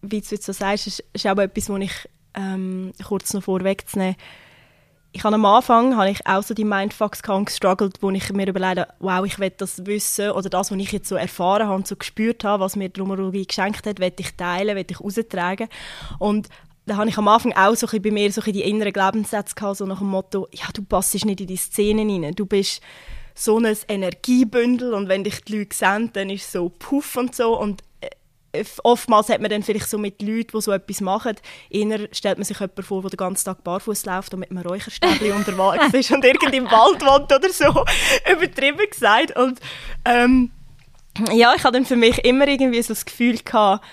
wie 0.02 0.22
du 0.22 0.28
jetzt 0.30 0.44
so 0.44 0.52
sagst, 0.54 0.88
ist, 0.88 1.04
ist 1.14 1.28
auch 1.28 1.38
etwas, 1.38 1.70
was 1.70 1.80
ich 1.82 1.92
ähm, 2.38 2.94
kurz 3.06 3.34
noch 3.34 3.44
vorwegzunehmen. 3.44 4.16
Ich 5.14 5.24
habe 5.24 5.36
am 5.36 5.46
Anfang 5.46 5.98
habe 5.98 6.12
ich 6.12 6.28
auch 6.28 6.44
so 6.44 6.54
die 6.54 6.64
Mindfucks 6.64 7.24
gestruggelt, 7.24 7.98
wo 8.02 8.12
ich 8.12 8.32
mir 8.34 8.48
überlegt 8.48 8.80
habe, 8.80 8.94
wow, 9.00 9.26
ich 9.26 9.40
will 9.40 9.52
das 9.58 9.86
wissen 9.86 10.32
oder 10.32 10.50
das, 10.50 10.70
was 10.70 10.78
ich 10.78 10.92
jetzt 10.92 11.10
so 11.10 11.16
erfahren 11.16 11.68
habe 11.68 11.88
so 11.88 11.96
gespürt 11.96 12.44
habe, 12.44 12.64
was 12.64 12.76
mir 12.76 12.90
die 12.90 13.00
Numerologie 13.00 13.48
geschenkt 13.48 13.88
hat, 13.88 14.00
will 14.00 14.14
ich 14.20 14.36
teilen, 14.36 14.76
will 14.76 14.86
ich 14.88 15.00
raustragen. 15.00 15.70
Und 16.20 16.50
da 16.86 16.98
habe 16.98 17.10
ich 17.10 17.18
am 17.18 17.28
Anfang 17.28 17.54
auch 17.54 17.76
so 17.76 17.88
ein 17.88 18.02
bei 18.02 18.12
mir 18.12 18.32
so 18.32 18.42
ein 18.42 18.54
die 18.54 18.62
inneren 18.62 18.94
Glaubenssätze 18.94 19.56
gehabt, 19.56 19.78
so 19.78 19.86
nach 19.86 20.00
dem 20.00 20.08
Motto, 20.08 20.48
ja, 20.52 20.66
du 20.74 20.84
passt 20.84 21.14
nicht 21.14 21.42
in 21.42 21.48
die 21.48 21.58
Szenen 21.58 22.10
rein, 22.10 22.36
du 22.36 22.46
bist 22.46 22.82
so 23.34 23.58
ein 23.58 23.78
Energiebündel 23.88 24.94
und 24.94 25.10
wenn 25.10 25.24
dich 25.24 25.44
die 25.44 25.58
Leute 25.58 25.76
sehen, 25.76 26.10
dann 26.14 26.30
ist 26.30 26.46
es 26.46 26.52
so 26.54 26.70
puff 26.70 27.16
und 27.18 27.36
so. 27.36 27.60
Und 27.60 27.84
oftmals 28.84 29.30
hat 29.30 29.42
man 29.42 29.50
dann 29.50 29.64
vielleicht 29.64 29.90
so 29.90 29.98
mit 29.98 30.22
Leuten, 30.22 30.52
die 30.54 30.62
so 30.62 30.72
etwas 30.72 31.02
machen, 31.02 31.36
eher 31.70 32.08
stellt 32.12 32.38
man 32.38 32.46
sich 32.46 32.60
jemanden 32.60 32.84
vor, 32.84 33.02
der 33.02 33.12
den 33.12 33.18
ganzen 33.18 33.46
Tag 33.46 33.64
barfuß 33.64 34.06
läuft 34.06 34.34
und 34.34 34.42
mit 34.42 34.52
einem 34.52 34.66
Räucherstäbchen 34.66 35.32
unterwegs 35.36 35.94
ist 35.94 36.12
und 36.12 36.24
irgendwie 36.24 36.58
im 36.58 36.72
Wald 36.72 37.02
wohnt 37.06 37.32
oder 37.32 37.50
so, 37.50 37.86
übertrieben 38.32 38.90
gesagt. 38.90 39.36
Und 39.38 39.60
ähm, 40.06 40.52
ja, 41.32 41.54
ich 41.56 41.64
hatte 41.64 41.74
dann 41.74 41.86
für 41.86 41.96
mich 41.96 42.24
immer 42.26 42.48
irgendwie 42.48 42.82
so 42.82 42.94
das 42.94 43.06
Gefühl 43.06 43.38
gehabt, 43.44 43.86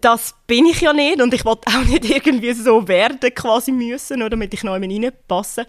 das 0.00 0.34
bin 0.46 0.66
ich 0.66 0.80
ja 0.80 0.92
nicht 0.92 1.20
und 1.20 1.32
ich 1.32 1.44
wollte 1.44 1.68
auch 1.68 1.84
nicht 1.84 2.04
irgendwie 2.10 2.52
so 2.52 2.86
werden 2.88 3.20
quasi 3.34 3.72
müssen, 3.72 4.20
oder 4.20 4.30
damit 4.30 4.52
ich 4.54 4.62
noch 4.62 4.72
reinpasse. 4.72 5.66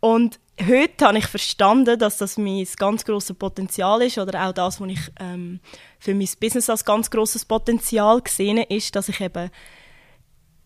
Und 0.00 0.38
heute 0.66 1.06
habe 1.06 1.18
ich 1.18 1.26
verstanden, 1.26 1.98
dass 1.98 2.18
das 2.18 2.38
mein 2.38 2.66
ganz 2.76 3.04
grosses 3.04 3.36
Potenzial 3.36 4.02
ist 4.02 4.18
oder 4.18 4.46
auch 4.46 4.52
das, 4.52 4.80
was 4.80 4.88
ich 4.88 5.00
ähm, 5.20 5.60
für 5.98 6.14
mein 6.14 6.28
Business 6.40 6.70
als 6.70 6.84
ganz 6.84 7.10
grosses 7.10 7.44
Potenzial 7.44 8.20
gesehen 8.20 8.58
ist, 8.58 8.94
dass 8.96 9.08
ich 9.08 9.20
eben 9.20 9.50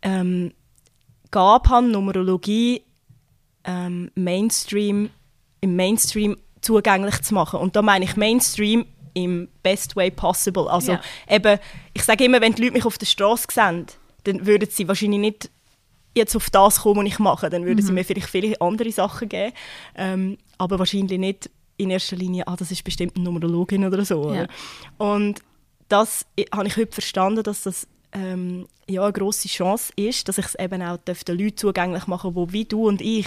ähm, 0.03 0.53
Gabe 1.31 1.69
habe, 1.69 1.87
Numerologie 1.87 2.83
ähm, 3.65 4.11
Mainstream, 4.15 5.11
im 5.61 5.77
Mainstream 5.77 6.37
zugänglich 6.61 7.23
zu 7.23 7.35
machen. 7.35 7.61
Und 7.61 7.77
da 7.77 7.83
meine 7.83 8.05
ich 8.05 8.17
Mainstream 8.17 8.87
im 9.15 9.49
best 9.63 9.97
way 9.97 10.11
possible. 10.11 10.69
Also 10.69 10.93
Ja. 10.93 11.01
eben, 11.29 11.59
ich 11.93 12.03
sage 12.03 12.25
immer, 12.25 12.41
wenn 12.41 12.55
die 12.55 12.63
Leute 12.63 12.75
mich 12.75 12.87
auf 12.87 12.99
der 12.99 13.07
Straße 13.07 13.47
sehen, 13.51 13.87
dann 14.25 14.47
würden 14.47 14.69
sie 14.71 14.89
wahrscheinlich 14.89 15.21
nicht 15.21 15.51
jetzt 16.15 16.37
auf 16.37 16.51
das 16.51 16.81
kommen, 16.81 17.05
was 17.05 17.13
ich 17.13 17.19
mache. 17.19 17.51
Dann 17.51 17.65
würden 17.65 17.85
sie 17.85 17.93
mir 17.93 18.05
vielleicht 18.05 18.29
viele 18.29 18.61
andere 18.61 18.91
Sachen 18.93 19.29
geben, 19.29 19.53
ähm, 19.97 20.39
aber 20.59 20.79
wahrscheinlich 20.79 21.19
nicht 21.19 21.51
in 21.77 21.91
erster 21.91 22.17
Linie, 22.17 22.47
ah, 22.47 22.57
das 22.57 22.71
ist 22.71 22.85
bestimmt 22.85 23.17
eine 23.17 23.25
Numerologin 23.25 23.85
oder 23.85 24.05
so. 24.05 24.33
Ja. 24.33 24.47
Und 24.99 25.41
das 25.89 26.27
i- 26.39 26.47
habe 26.55 26.67
ich 26.69 26.77
heute 26.77 26.93
verstanden, 26.93 27.43
dass 27.43 27.63
das 27.63 27.87
ähm, 28.13 28.67
ja, 28.89 29.03
eine 29.03 29.13
grosse 29.13 29.49
Chance 29.49 29.93
ist, 29.97 30.29
dass 30.29 30.39
ich 30.39 30.45
es 30.47 30.55
eben 30.57 30.83
auch 30.83 30.99
den 30.99 31.39
Leuten 31.39 31.57
zugänglich 31.57 32.07
machen 32.07 32.35
darf, 32.35 32.47
die 32.49 32.53
wie 32.53 32.65
du 32.67 32.87
und 32.89 33.01
ich 33.01 33.27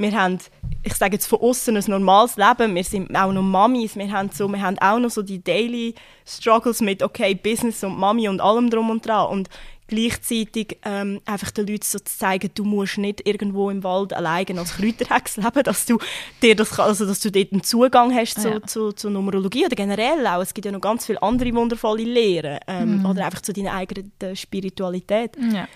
wir 0.00 0.12
haben, 0.12 0.38
ich 0.84 0.94
sage 0.94 1.14
jetzt 1.14 1.26
von 1.26 1.40
außen 1.40 1.76
ein 1.76 1.82
normales 1.88 2.36
Leben, 2.36 2.72
wir 2.72 2.84
sind 2.84 3.14
auch 3.16 3.32
noch 3.32 3.42
Mamis, 3.42 3.96
wir 3.96 4.10
haben, 4.12 4.30
so, 4.32 4.46
wir 4.46 4.62
haben 4.62 4.78
auch 4.78 5.00
noch 5.00 5.10
so 5.10 5.22
die 5.22 5.42
Daily 5.42 5.92
Struggles 6.24 6.80
mit, 6.80 7.02
okay, 7.02 7.34
Business 7.34 7.82
und 7.82 7.98
Mami 7.98 8.28
und 8.28 8.40
allem 8.40 8.70
drum 8.70 8.90
und 8.90 9.04
dran 9.04 9.26
und 9.28 9.48
gleichzeitig 9.88 10.78
ähm, 10.84 11.20
einfach 11.26 11.50
den 11.50 11.66
Leuten 11.66 11.82
so 11.84 11.98
zu 11.98 12.04
zeigen, 12.04 12.50
du 12.54 12.64
musst 12.64 12.98
nicht 12.98 13.26
irgendwo 13.26 13.70
im 13.70 13.82
Wald 13.82 14.12
alleine 14.12 14.60
als 14.60 14.76
Kräuterhex 14.76 15.36
leben, 15.38 15.62
dass 15.64 15.86
du 15.86 15.98
dir 16.42 16.54
das, 16.54 16.78
also 16.78 17.06
dass 17.06 17.20
du 17.20 17.30
dort 17.32 17.52
einen 17.52 17.62
Zugang 17.64 18.14
hast 18.14 18.40
zu, 18.40 18.48
Ja. 18.48 18.62
zu, 18.62 18.92
zu 18.92 19.10
Numerologie 19.10 19.66
oder 19.66 19.76
generell 19.76 20.26
auch. 20.26 20.40
Es 20.42 20.54
gibt 20.54 20.64
ja 20.66 20.72
noch 20.72 20.80
ganz 20.80 21.06
viele 21.06 21.22
andere 21.22 21.52
wundervolle 21.54 22.04
Lehren 22.04 22.60
ähm, 22.68 23.04
oder 23.06 23.24
einfach 23.26 23.40
zu 23.42 23.52
deiner 23.52 23.72
eigenen 23.74 24.12
Spiritualität. 24.36 25.36
Ja. 25.52 25.66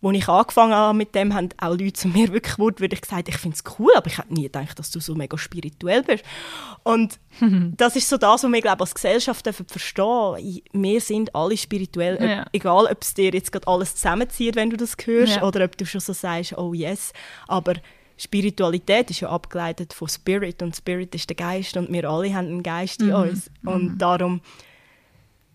Als 0.00 0.16
ich 0.16 0.28
angefangen 0.28 0.74
habe 0.74 0.96
mit 0.96 1.14
dem, 1.16 1.34
haben 1.34 1.48
auch 1.58 1.70
Leute 1.70 1.92
zu 1.92 2.06
mir 2.08 2.32
wirklich 2.32 2.56
wortwörtlich 2.58 3.00
gesagt, 3.00 3.28
ich 3.28 3.36
finde 3.36 3.56
es 3.56 3.64
cool, 3.78 3.90
aber 3.96 4.06
ich 4.06 4.18
hätte 4.18 4.32
nie 4.32 4.44
gedacht, 4.44 4.78
dass 4.78 4.92
du 4.92 5.00
so 5.00 5.14
mega 5.16 5.36
spirituell 5.36 6.04
bist. 6.04 6.24
Und 6.84 7.18
das 7.76 7.96
ist 7.96 8.08
so 8.08 8.16
das, 8.16 8.44
was 8.44 8.52
wir 8.52 8.60
glaube 8.60 8.80
als 8.82 8.94
Gesellschaft 8.94 9.44
dürfen 9.44 9.66
verstehen 9.66 10.60
Wir 10.72 11.00
sind 11.00 11.34
alle 11.34 11.56
spirituell, 11.56 12.14
ob- 12.16 12.22
Ja. 12.22 12.46
egal 12.52 12.86
ob 12.86 13.02
es 13.02 13.14
dir 13.14 13.32
jetzt 13.32 13.50
gerade 13.50 13.66
alles 13.66 13.96
zusammenzieht, 13.96 14.54
wenn 14.54 14.70
du 14.70 14.76
das 14.76 14.96
hörst, 15.04 15.36
Ja. 15.36 15.42
oder 15.42 15.64
ob 15.64 15.76
du 15.76 15.84
schon 15.84 16.00
so 16.00 16.12
sagst, 16.12 16.56
oh 16.56 16.72
yes. 16.74 17.12
Aber 17.48 17.74
Spiritualität 18.16 19.10
ist 19.10 19.20
ja 19.20 19.28
abgeleitet 19.30 19.92
von 19.92 20.08
Spirit 20.08 20.60
und 20.62 20.76
Spirit 20.76 21.14
ist 21.14 21.28
der 21.30 21.36
Geist 21.36 21.76
und 21.76 21.90
wir 21.92 22.08
alle 22.08 22.34
haben 22.34 22.46
einen 22.48 22.62
Geist 22.62 23.00
in 23.00 23.12
uns. 23.12 23.50
Und 23.64 23.98
darum 23.98 24.40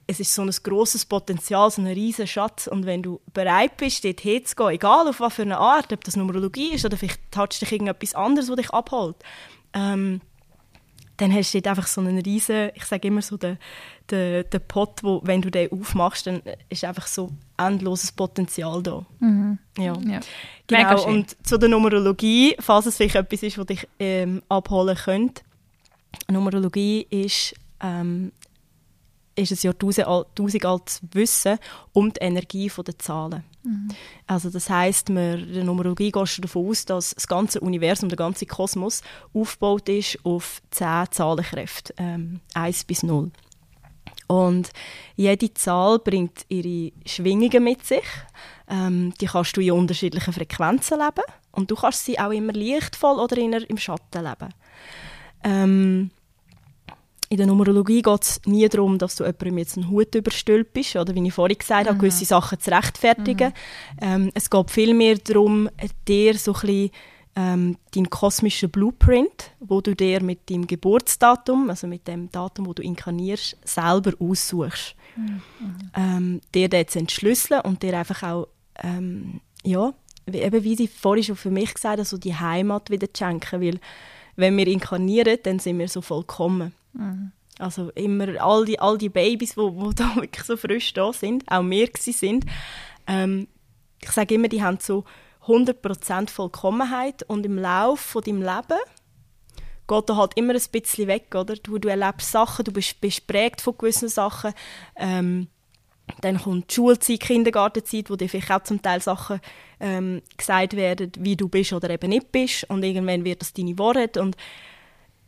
es 0.08 0.20
ist 0.20 0.34
so 0.34 0.42
ein 0.42 0.52
grosses 0.64 1.06
Potenzial, 1.06 1.72
so 1.72 1.82
ein 1.82 1.88
riesen 1.88 2.28
Schatz. 2.28 2.68
Und 2.68 2.86
wenn 2.86 3.02
du 3.02 3.22
bereit 3.34 3.78
bist, 3.78 4.04
dort 4.04 4.22
hinzugehen, 4.22 4.72
egal 4.72 5.08
auf 5.08 5.20
was 5.20 5.34
für 5.34 5.44
eine 5.44 5.58
Art, 5.58 5.92
ob 5.94 6.04
das 6.04 6.16
Numerologie 6.16 6.74
ist 6.74 6.86
oder 6.86 6.98
vielleicht 6.98 7.20
toucht 7.32 7.62
dich 7.62 7.72
irgendetwas 7.72 8.16
anderes, 8.16 8.50
was 8.50 8.58
dich 8.58 8.70
abholt, 8.72 9.16
ähm, 9.74 10.22
dann 11.18 11.34
hast 11.34 11.54
du 11.54 11.62
dort 11.62 11.78
einfach 11.78 11.88
so 11.88 12.02
einen 12.02 12.20
riesen, 12.20 12.72
ich 12.74 12.86
sage 12.86 13.08
immer 13.08 13.22
so, 13.22 13.38
den, 13.38 13.58
den, 14.10 14.50
den 14.50 14.62
Pot, 14.68 15.04
wo, 15.04 15.22
wenn 15.24 15.42
du 15.42 15.50
den 15.52 15.72
aufmachst, 15.72 16.28
dann 16.28 16.42
ist 16.70 16.84
einfach 16.84 17.08
so 17.08 17.32
endloses 17.58 18.12
Potenzial 18.12 18.82
da. 18.82 19.06
Ja. 19.78 19.94
ja. 19.94 20.20
Mega 20.72 20.96
Genau, 20.96 21.08
und 21.08 21.38
zu 21.46 21.58
der 21.58 21.70
Numerologie, 21.70 22.56
falls 22.60 22.88
es 22.88 22.98
vielleicht 22.98 23.16
etwas 23.16 23.44
ist, 23.44 23.58
was 23.58 23.68
dich 23.68 23.88
ähm, 24.00 24.42
abholen 24.50 24.98
könnte. 24.98 25.44
Numerologie 26.30 27.06
ist, 27.10 27.54
ähm, 27.80 28.32
ist 29.36 29.52
ein 29.52 29.58
Jahrtausend 29.62 30.08
al- 30.08 30.26
tausend 30.36 30.66
altes 30.66 31.02
Wissen 31.12 31.58
um 31.92 32.12
die 32.14 32.20
Energie 32.22 32.72
der 32.86 33.00
Zahlen. 33.00 33.44
Also 34.28 34.50
das 34.50 34.70
heisst, 34.70 35.10
man, 35.10 35.40
in 35.40 35.54
der 35.54 35.64
Numerologie 35.64 36.12
gehst 36.12 36.38
du 36.38 36.42
davon 36.42 36.68
aus, 36.68 36.86
dass 36.86 37.16
das 37.16 37.28
ganze 37.28 37.62
Universum, 37.62 38.10
der 38.10 38.18
ganze 38.18 38.46
Kosmos 38.46 39.02
aufgebaut 39.34 39.88
ist 39.90 40.20
auf 40.26 40.62
zehn 40.70 41.06
Zahlenkräfte, 41.12 41.94
ähm, 41.98 42.42
1 42.54 42.84
bis 42.84 43.04
0. 43.04 43.32
Und 44.28 44.70
jede 45.16 45.54
Zahl 45.54 46.00
bringt 46.00 46.46
ihre 46.50 46.92
Schwingungen 47.06 47.64
mit 47.64 47.86
sich. 47.86 48.04
Ähm, 48.68 49.14
die 49.22 49.28
kannst 49.28 49.56
du 49.56 49.62
in 49.62 49.72
unterschiedlichen 49.72 50.34
Frequenzen 50.34 51.00
leben. 51.00 51.24
Und 51.52 51.70
du 51.70 51.76
kannst 51.76 52.06
sie 52.06 52.20
auch 52.20 52.32
immer 52.32 52.54
lichtvoll 52.54 53.20
oder 53.20 53.38
eher 53.38 53.70
im 53.70 53.78
Schatten 53.78 54.24
leben. 54.24 54.54
Ähm, 55.44 56.12
in 57.34 57.38
der 57.38 57.48
Numerologie 57.48 58.04
geht 58.04 58.22
es 58.22 58.42
nie 58.46 58.70
darum, 58.70 59.00
dass 59.00 59.16
du 59.16 59.24
jemandem 59.24 59.58
jetzt 59.58 59.76
einen 59.76 59.90
Hut 59.90 60.14
überstülpst 60.14 60.96
oder 60.96 61.16
wie 61.16 61.28
ich 61.28 61.34
vorhin 61.34 61.58
gesagt 61.58 61.88
habe, 61.88 61.98
gewisse 61.98 62.26
Sachen 62.26 62.60
zu 62.60 62.70
rechtfertigen. 62.70 63.54
Ähm, 64.00 64.30
es 64.36 64.52
geht 64.52 64.70
vielmehr 64.70 65.18
darum, 65.18 65.68
dir 66.08 66.38
so 66.38 66.54
ein 66.54 66.62
bisschen 66.62 66.92
ähm, 67.36 67.78
deinen 67.96 68.12
kosmischen 68.12 68.70
Blueprint, 68.70 69.52
wo 69.60 69.82
du 69.82 69.96
dir 69.96 70.22
mit 70.22 70.48
deinem 70.48 70.68
Geburtsdatum, 70.68 71.72
also 71.72 71.88
mit 71.88 72.08
dem 72.08 72.32
Datum, 72.32 72.68
wo 72.68 72.74
du 72.74 72.84
inkarnierst, 72.84 73.58
selber 73.64 74.14
aussuchst. 74.20 74.96
Ähm, 75.98 76.40
dir 76.54 76.70
den 76.70 76.88
zu 76.88 77.00
entschlüsseln 77.00 77.62
und 77.62 77.82
dir 77.82 77.98
einfach 77.98 78.22
auch, 78.22 78.48
ähm, 78.84 79.42
ja, 79.64 79.92
wie, 80.28 80.38
eben 80.38 80.64
wie 80.64 80.76
sie 80.76 80.88
vorhin 80.88 81.24
schon 81.24 81.36
für 81.36 81.50
mich 81.50 81.74
gesagt 81.74 82.00
hat, 82.00 82.06
so 82.06 82.20
die 82.20 82.36
Heimat 82.36 82.92
wieder 82.92 83.12
zu 83.12 83.24
schenken, 83.24 83.60
weil 83.60 83.80
wenn 84.36 84.56
wir 84.56 84.68
inkarnieren, 84.68 85.40
dann 85.42 85.58
sind 85.58 85.80
wir 85.80 85.88
so 85.88 86.02
vollkommen. 86.02 86.74
Also 87.60 87.92
immer 87.92 88.42
all 88.42 88.66
die, 88.66 88.80
all 88.80 88.98
die 88.98 89.10
Babys, 89.10 89.52
die 89.52 89.58
wo, 89.58 89.76
wo 89.76 89.92
da 89.92 90.16
wirklich 90.16 90.46
so 90.46 90.58
frisch 90.58 90.94
da 90.94 91.14
sind, 91.14 91.44
auch 91.48 91.64
wir 91.64 91.90
sind, 91.96 92.46
ähm, 93.08 93.48
ich 94.02 94.12
sage 94.12 94.36
immer, 94.36 94.48
die 94.48 94.64
haben 94.64 94.80
so 94.82 95.06
100% 95.46 96.30
Vollkommenheit 96.30 97.24
und 97.24 97.46
im 97.46 97.58
Lauf 97.58 98.00
von 98.00 98.24
deinem 98.24 98.42
Leben 98.42 98.80
geht 99.88 100.10
da 100.10 100.16
halt 100.16 100.34
immer 100.36 100.54
ein 100.54 100.62
bisschen 100.72 101.08
weg, 101.08 101.36
oder? 101.36 101.56
Du, 101.56 101.78
du 101.78 101.90
erlebst 101.90 102.32
Sachen, 102.32 102.66
du 102.66 102.72
bist, 102.72 103.00
bist 103.02 103.28
prägt 103.28 103.62
von 103.62 103.78
gewissen 103.78 104.10
Sachen, 104.10 104.54
ähm, 104.96 105.48
dann 106.22 106.42
kommt 106.42 106.70
die 106.70 106.76
Schulzeit, 106.76 107.22
Kindergartenzeit, 107.22 108.10
wo 108.10 108.16
dir 108.16 108.30
vielleicht 108.30 108.52
auch 108.52 108.64
zum 108.64 108.82
Teil 108.82 109.02
Sachen 109.02 109.40
ähm, 109.80 110.22
gesagt 110.38 110.76
werden, 110.76 111.12
wie 111.20 111.36
du 111.36 111.48
bist 111.48 111.74
oder 111.74 111.90
eben 111.90 112.10
nicht 112.10 112.32
bist 112.32 112.70
und 112.70 112.84
irgendwann 112.84 113.24
wird 113.24 113.42
das 113.42 113.54
deine 113.54 113.78
Wahrheit 113.78 114.18
und 114.18 114.36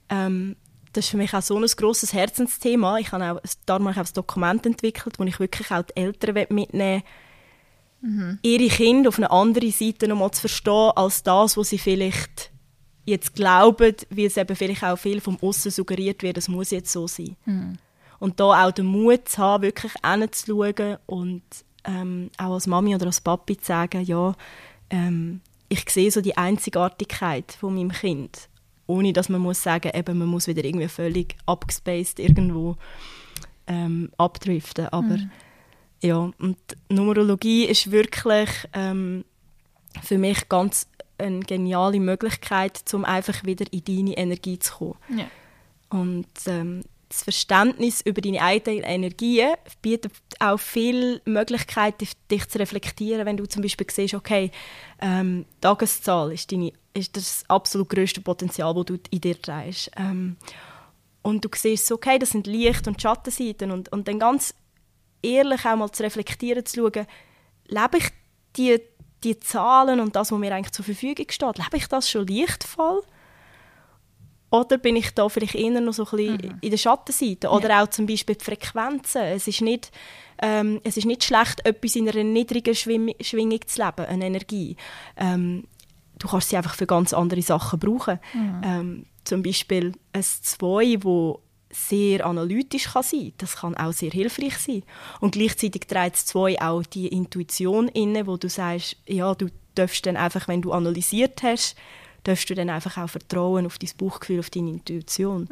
ähm, 0.09 0.55
das 0.95 1.05
ist 1.05 1.11
für 1.11 1.17
mich 1.17 1.33
auch 1.33 1.41
so 1.41 1.57
ein 1.57 1.65
grosses 1.65 2.13
Herzensthema. 2.13 2.97
Ich 2.99 3.11
habe 3.11 3.33
auch, 3.33 3.41
darum 3.65 3.87
habe 3.87 3.93
ich 3.93 4.01
auch 4.01 4.09
ein 4.09 4.13
Dokument 4.13 4.65
entwickelt, 4.65 5.19
wo 5.19 5.23
ich 5.23 5.39
wirklich 5.39 5.71
auch 5.71 5.83
die 5.83 5.95
Eltern 5.97 6.47
mitnehmen 6.49 7.03
will, 8.01 8.39
ihre 8.43 8.67
Kinder 8.67 9.09
auf 9.09 9.17
eine 9.17 9.31
andere 9.31 9.71
Seite 9.71 10.07
nochmal 10.07 10.31
zu 10.31 10.41
verstehen, 10.41 10.91
als 10.95 11.23
das, 11.23 11.57
was 11.57 11.69
sie 11.69 11.77
vielleicht 11.77 12.51
jetzt 13.05 13.35
glauben, 13.35 13.95
wie 14.09 14.25
es 14.25 14.37
eben 14.37 14.55
vielleicht 14.55 14.83
auch 14.83 14.97
viel 14.97 15.21
vom 15.21 15.37
Aussen 15.41 15.71
suggeriert 15.71 16.23
wird, 16.23 16.37
es 16.37 16.47
muss 16.47 16.71
jetzt 16.71 16.91
so 16.91 17.07
sein. 17.07 17.35
Und 18.19 18.39
da 18.39 18.65
auch 18.65 18.71
den 18.71 18.85
Mut 18.85 19.27
zu 19.27 19.37
haben, 19.39 19.63
wirklich 19.63 19.93
hinzuschauen 20.03 20.97
und 21.05 21.43
ähm, 21.83 22.31
auch 22.37 22.53
als 22.53 22.67
Mami 22.67 22.95
oder 22.95 23.07
als 23.07 23.21
Papi 23.21 23.57
zu 23.57 23.65
sagen, 23.65 24.03
ja, 24.03 24.33
ähm, 24.89 25.41
ich 25.69 25.89
sehe 25.89 26.11
so 26.11 26.21
die 26.21 26.37
Einzigartigkeit 26.37 27.51
von 27.59 27.75
meinem 27.75 27.91
Kind. 27.91 28.49
Ohne 28.87 29.13
dass 29.13 29.29
man 29.29 29.41
muss 29.41 29.63
sagen, 29.63 29.91
eben, 29.93 30.17
man 30.17 30.27
muss 30.27 30.47
wieder 30.47 30.63
irgendwie 30.63 30.87
völlig 30.87 31.35
abgespaced 31.45 32.19
irgendwo 32.19 32.75
ähm, 33.67 34.11
abdriften. 34.17 34.87
Aber 34.87 35.17
ja, 36.01 36.31
und 36.37 36.57
Numerologie 36.89 37.65
ist 37.65 37.91
wirklich 37.91 38.49
ähm, 38.73 39.25
für 40.03 40.17
mich 40.17 40.47
ganz 40.49 40.87
eine 41.17 41.39
geniale 41.39 41.99
Möglichkeit, 41.99 42.81
um 42.93 43.05
einfach 43.05 43.43
wieder 43.43 43.65
in 43.71 43.83
deine 43.83 44.17
Energie 44.17 44.59
zu 44.59 44.73
kommen. 44.75 44.97
Ja. 45.17 45.27
Und 45.89 46.27
ähm, 46.47 46.83
das 47.09 47.23
Verständnis 47.23 48.01
über 48.01 48.21
deine 48.21 48.41
eigenen 48.41 48.83
Energien 48.83 49.53
bietet 49.81 50.11
auch 50.39 50.59
viele 50.59 51.21
Möglichkeiten, 51.25 52.07
dich 52.29 52.47
zu 52.49 52.59
reflektieren, 52.59 53.25
wenn 53.25 53.37
du 53.37 53.45
zum 53.45 53.61
Beispiel 53.61 53.87
siehst, 53.89 54.13
okay, 54.13 54.51
ähm, 54.99 55.45
Tageszahl 55.61 56.33
ist, 56.33 56.51
deine, 56.51 56.73
ist 56.95 57.17
das 57.17 57.43
absolut 57.47 57.89
größte 57.89 58.21
Potenzial, 58.21 58.73
das 58.73 58.85
du 58.85 58.97
in 59.11 59.21
dir 59.21 59.39
trägst. 59.41 59.91
Ähm, 59.97 60.37
und 61.21 61.43
du 61.43 61.49
siehst, 61.53 61.91
okay, 61.91 62.19
das 62.19 62.31
sind 62.31 62.47
Licht- 62.47 62.87
und 62.87 63.01
Schattenseiten 63.01 63.71
und, 63.71 63.91
und 63.91 64.07
dann 64.07 64.19
ganz 64.19 64.53
ehrlich 65.21 65.65
auch 65.65 65.75
mal 65.75 65.91
zu 65.91 66.03
reflektieren, 66.03 66.65
zu 66.65 66.81
schauen, 66.81 67.07
lebe 67.67 67.97
ich 67.97 68.09
die, 68.55 68.79
die 69.23 69.39
Zahlen 69.39 69.99
und 69.99 70.15
das, 70.15 70.31
was 70.31 70.39
mir 70.39 70.53
eigentlich 70.53 70.71
zur 70.71 70.85
Verfügung 70.85 71.25
steht, 71.29 71.57
lebe 71.57 71.77
ich 71.77 71.87
das 71.87 72.09
schon 72.09 72.27
lichtvoll? 72.27 73.01
Oder 74.51 74.77
bin 74.77 74.95
ich 74.95 75.13
da 75.13 75.27
vielleicht 75.27 75.55
eher 75.55 75.81
noch 75.81 75.93
so 75.93 76.05
ein 76.05 76.11
bisschen 76.11 76.59
in 76.61 76.69
der 76.69 76.77
Schattenseite? 76.77 77.49
Oder 77.49 77.81
auch 77.83 77.89
zum 77.89 78.05
Beispiel 78.05 78.35
die 78.35 78.45
Frequenzen. 78.45 79.23
Es 79.23 79.47
ist 79.47 79.61
nicht, 79.61 79.91
ähm, 80.41 80.79
es 80.83 80.95
ist 80.95 81.05
nicht 81.05 81.23
schlecht, 81.23 81.65
etwas 81.65 81.95
in 81.95 82.07
einer 82.07 82.23
niedrigen 82.23 82.75
Schwim 82.75 83.11
Schwingung 83.19 83.59
zu 83.65 83.83
leben, 83.83 84.05
eine 84.05 84.27
Energie. 84.27 84.77
Ähm, 85.17 85.65
du 86.25 86.31
kannst 86.31 86.49
sie 86.49 86.57
einfach 86.57 86.75
für 86.75 86.87
ganz 86.87 87.13
andere 87.13 87.41
Sachen 87.41 87.79
brauchen. 87.79 88.19
Ähm, 88.63 89.05
zum 89.23 89.43
Beispiel 89.43 89.93
ein 90.13 90.23
2, 90.23 91.03
wo 91.03 91.41
sehr 91.71 92.25
analytisch 92.25 92.85
kann 92.85 93.03
sein. 93.03 93.33
Das 93.37 93.57
kann 93.57 93.75
auch 93.75 93.91
sehr 93.91 94.11
hilfreich 94.11 94.57
sein. 94.57 94.83
Und 95.19 95.33
gleichzeitig 95.33 95.87
trägt 95.87 96.15
das 96.15 96.25
2 96.27 96.61
auch 96.61 96.83
die 96.83 97.07
Intuition 97.07 97.87
inne, 97.89 98.27
wo 98.27 98.37
du 98.37 98.49
sagst, 98.49 98.97
ja, 99.07 99.33
du 99.35 99.49
darfst 99.75 100.05
dann 100.05 100.15
einfach, 100.15 100.47
wenn 100.47 100.61
du 100.61 100.71
analysiert 100.71 101.43
hast, 101.43 101.75
darfst 102.23 102.49
du 102.49 102.55
dann 102.55 102.69
einfach 102.69 102.97
auch 102.97 103.09
vertrauen 103.09 103.65
auf 103.65 103.77
dein 103.77 103.89
Bauchgefühl, 103.97 104.39
auf 104.39 104.49
deine 104.49 104.69
Intuition. 104.71 105.47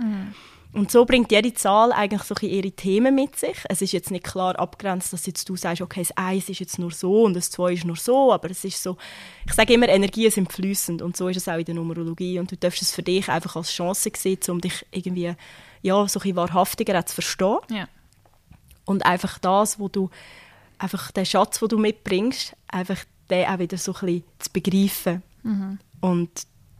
Und 0.74 0.90
so 0.90 1.06
bringt 1.06 1.32
jede 1.32 1.54
Zahl 1.54 1.92
eigentlich 1.92 2.24
so 2.24 2.34
ihre 2.42 2.72
Themen 2.72 3.14
mit 3.14 3.36
sich. 3.38 3.58
Es 3.70 3.84
ist 3.84 3.92
jetzt 3.92 4.10
nicht 4.10 4.24
klar 4.24 4.58
abgrenzt, 4.58 5.14
dass 5.14 5.28
jetzt 5.28 5.48
du 5.48 5.56
sagst, 5.56 5.82
okay, 5.84 6.02
das 6.02 6.18
1 6.18 6.50
ist 6.50 6.60
jetzt 6.60 6.80
nur 6.80 6.90
so 6.92 7.24
und 7.26 7.36
das 7.36 7.52
2 7.52 7.74
ist 7.74 7.86
nur 7.86 7.96
so, 7.96 8.34
aber 8.34 8.50
es 8.50 8.64
ist 8.66 8.82
so, 8.82 8.98
ich 9.46 9.54
sage 9.54 9.74
immer, 9.74 9.88
Energien 9.88 10.32
sind 10.32 10.52
fließend 10.52 11.04
und 11.04 11.16
so 11.16 11.28
ist 11.28 11.38
es 11.38 11.48
auch 11.48 11.58
in 11.60 11.66
der 11.66 11.76
Numerologie 11.76 12.40
und 12.40 12.52
du 12.52 12.58
darfst 12.58 12.82
es 12.82 12.94
für 12.94 13.04
dich 13.04 13.30
einfach 13.30 13.56
als 13.56 13.72
Chance 13.72 14.12
sehen, 14.16 14.40
um 14.50 14.62
dich 14.62 14.84
irgendwie 14.92 15.36
ja, 15.84 16.08
so 16.08 16.20
ein 16.20 16.36
wahrhaftiger 16.36 17.06
zu 17.06 17.14
verstehen 17.16 17.58
Ja. 17.70 17.88
und 18.86 19.06
einfach 19.06 19.38
das, 19.38 19.78
wo 19.80 19.90
du 19.90 20.10
einfach 20.80 21.12
den 21.12 21.26
Schatz, 21.28 21.60
den 21.60 21.68
du 21.70 21.78
mitbringst, 21.78 22.56
einfach 22.68 22.98
den 23.30 23.48
auch 23.48 23.60
wieder 23.60 23.78
so 23.78 23.94
ein 23.94 24.00
bisschen 24.00 24.24
zu 24.40 24.50
begreifen 24.52 25.22
und 26.02 26.30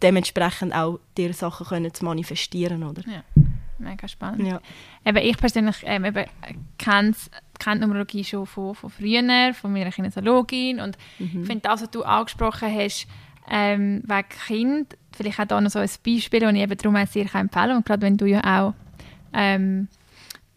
dementsprechend 0.02 0.74
auch 0.74 1.00
dir 1.16 1.32
Sachen 1.34 1.68
können 1.68 1.94
zu 1.94 2.06
manifestieren, 2.06 2.84
oder? 2.84 3.04
ja. 3.08 3.24
Mega 3.84 4.08
spannend. 4.08 4.48
Ja. 4.48 4.62
Eben, 5.06 5.18
ich 5.18 5.38
persönlich 5.38 5.78
ähm, 5.84 6.06
eben, 6.06 6.26
kenne 6.78 7.14
kenne 7.60 7.82
Numerologie 7.82 8.24
schon 8.24 8.46
von, 8.46 8.76
von 8.76 8.90
früher, 8.90 9.54
von 9.54 9.72
meiner 9.72 9.92
Kinesiologin 9.92 10.80
und 10.80 10.98
Mhm. 11.20 11.42
ich 11.42 11.48
finde 11.48 11.62
das, 11.62 11.82
was 11.82 11.92
du 11.92 12.04
angesprochen 12.04 12.74
hast, 12.74 13.08
ähm, 13.50 14.02
wegen 14.06 14.30
Kind, 14.48 14.98
vielleicht 15.16 15.40
auch 15.40 15.46
da 15.46 15.62
noch 15.62 15.70
so 15.70 15.80
ein 15.80 15.90
Beispiel, 16.06 16.40
das 16.40 16.54
ich 16.54 16.60
eben 16.62 16.78
darum 16.78 16.96
auch 16.96 17.08
sehr 17.08 17.24
empfehlen 17.24 17.50
kann. 17.52 17.72
Und 17.72 17.86
gerade 17.86 18.02
wenn 18.02 18.18
du 18.18 18.26
ja 18.26 18.42
auch 18.42 18.74
ähm, 19.34 19.88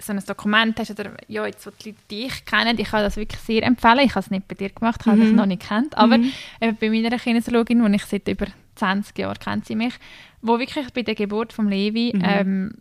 so 0.00 0.12
ein 0.12 0.22
Dokument 0.26 0.78
hast 0.78 0.90
oder 0.90 1.10
ja, 1.28 1.46
jetzt, 1.46 1.66
wo 1.66 1.70
die 1.70 1.90
Leute 1.90 2.00
dich 2.10 2.44
kennen, 2.44 2.78
ich 2.78 2.88
kann 2.90 3.02
das 3.02 3.16
wirklich 3.16 3.40
sehr 3.40 3.62
empfehlen. 3.62 4.00
Ich 4.00 4.10
habe 4.10 4.20
es 4.20 4.30
nicht 4.30 4.46
bei 4.46 4.54
dir 4.54 4.70
gemacht, 4.70 5.00
ich 5.00 5.06
habe 5.06 5.20
dich 5.20 5.30
Mhm. 5.30 5.36
noch 5.36 5.46
nicht 5.46 5.62
kennt, 5.66 5.96
aber 5.96 6.18
Mhm. 6.18 6.32
eben 6.60 6.76
bei 6.80 6.90
meiner 6.90 7.18
Kinesiologin, 7.18 7.84
die 7.84 7.96
ich 7.96 8.04
seit 8.04 8.28
über 8.28 8.46
20 8.76 9.18
Jahren 9.18 9.38
kennt 9.38 9.64
sie 9.66 9.74
mich, 9.74 9.94
wo 10.42 10.58
wirklich 10.58 10.92
bei 10.92 11.02
der 11.02 11.14
Geburt 11.14 11.52
von 11.52 11.68
Levi, 11.68 12.12
Mhm. 12.14 12.22
ähm, 12.24 12.74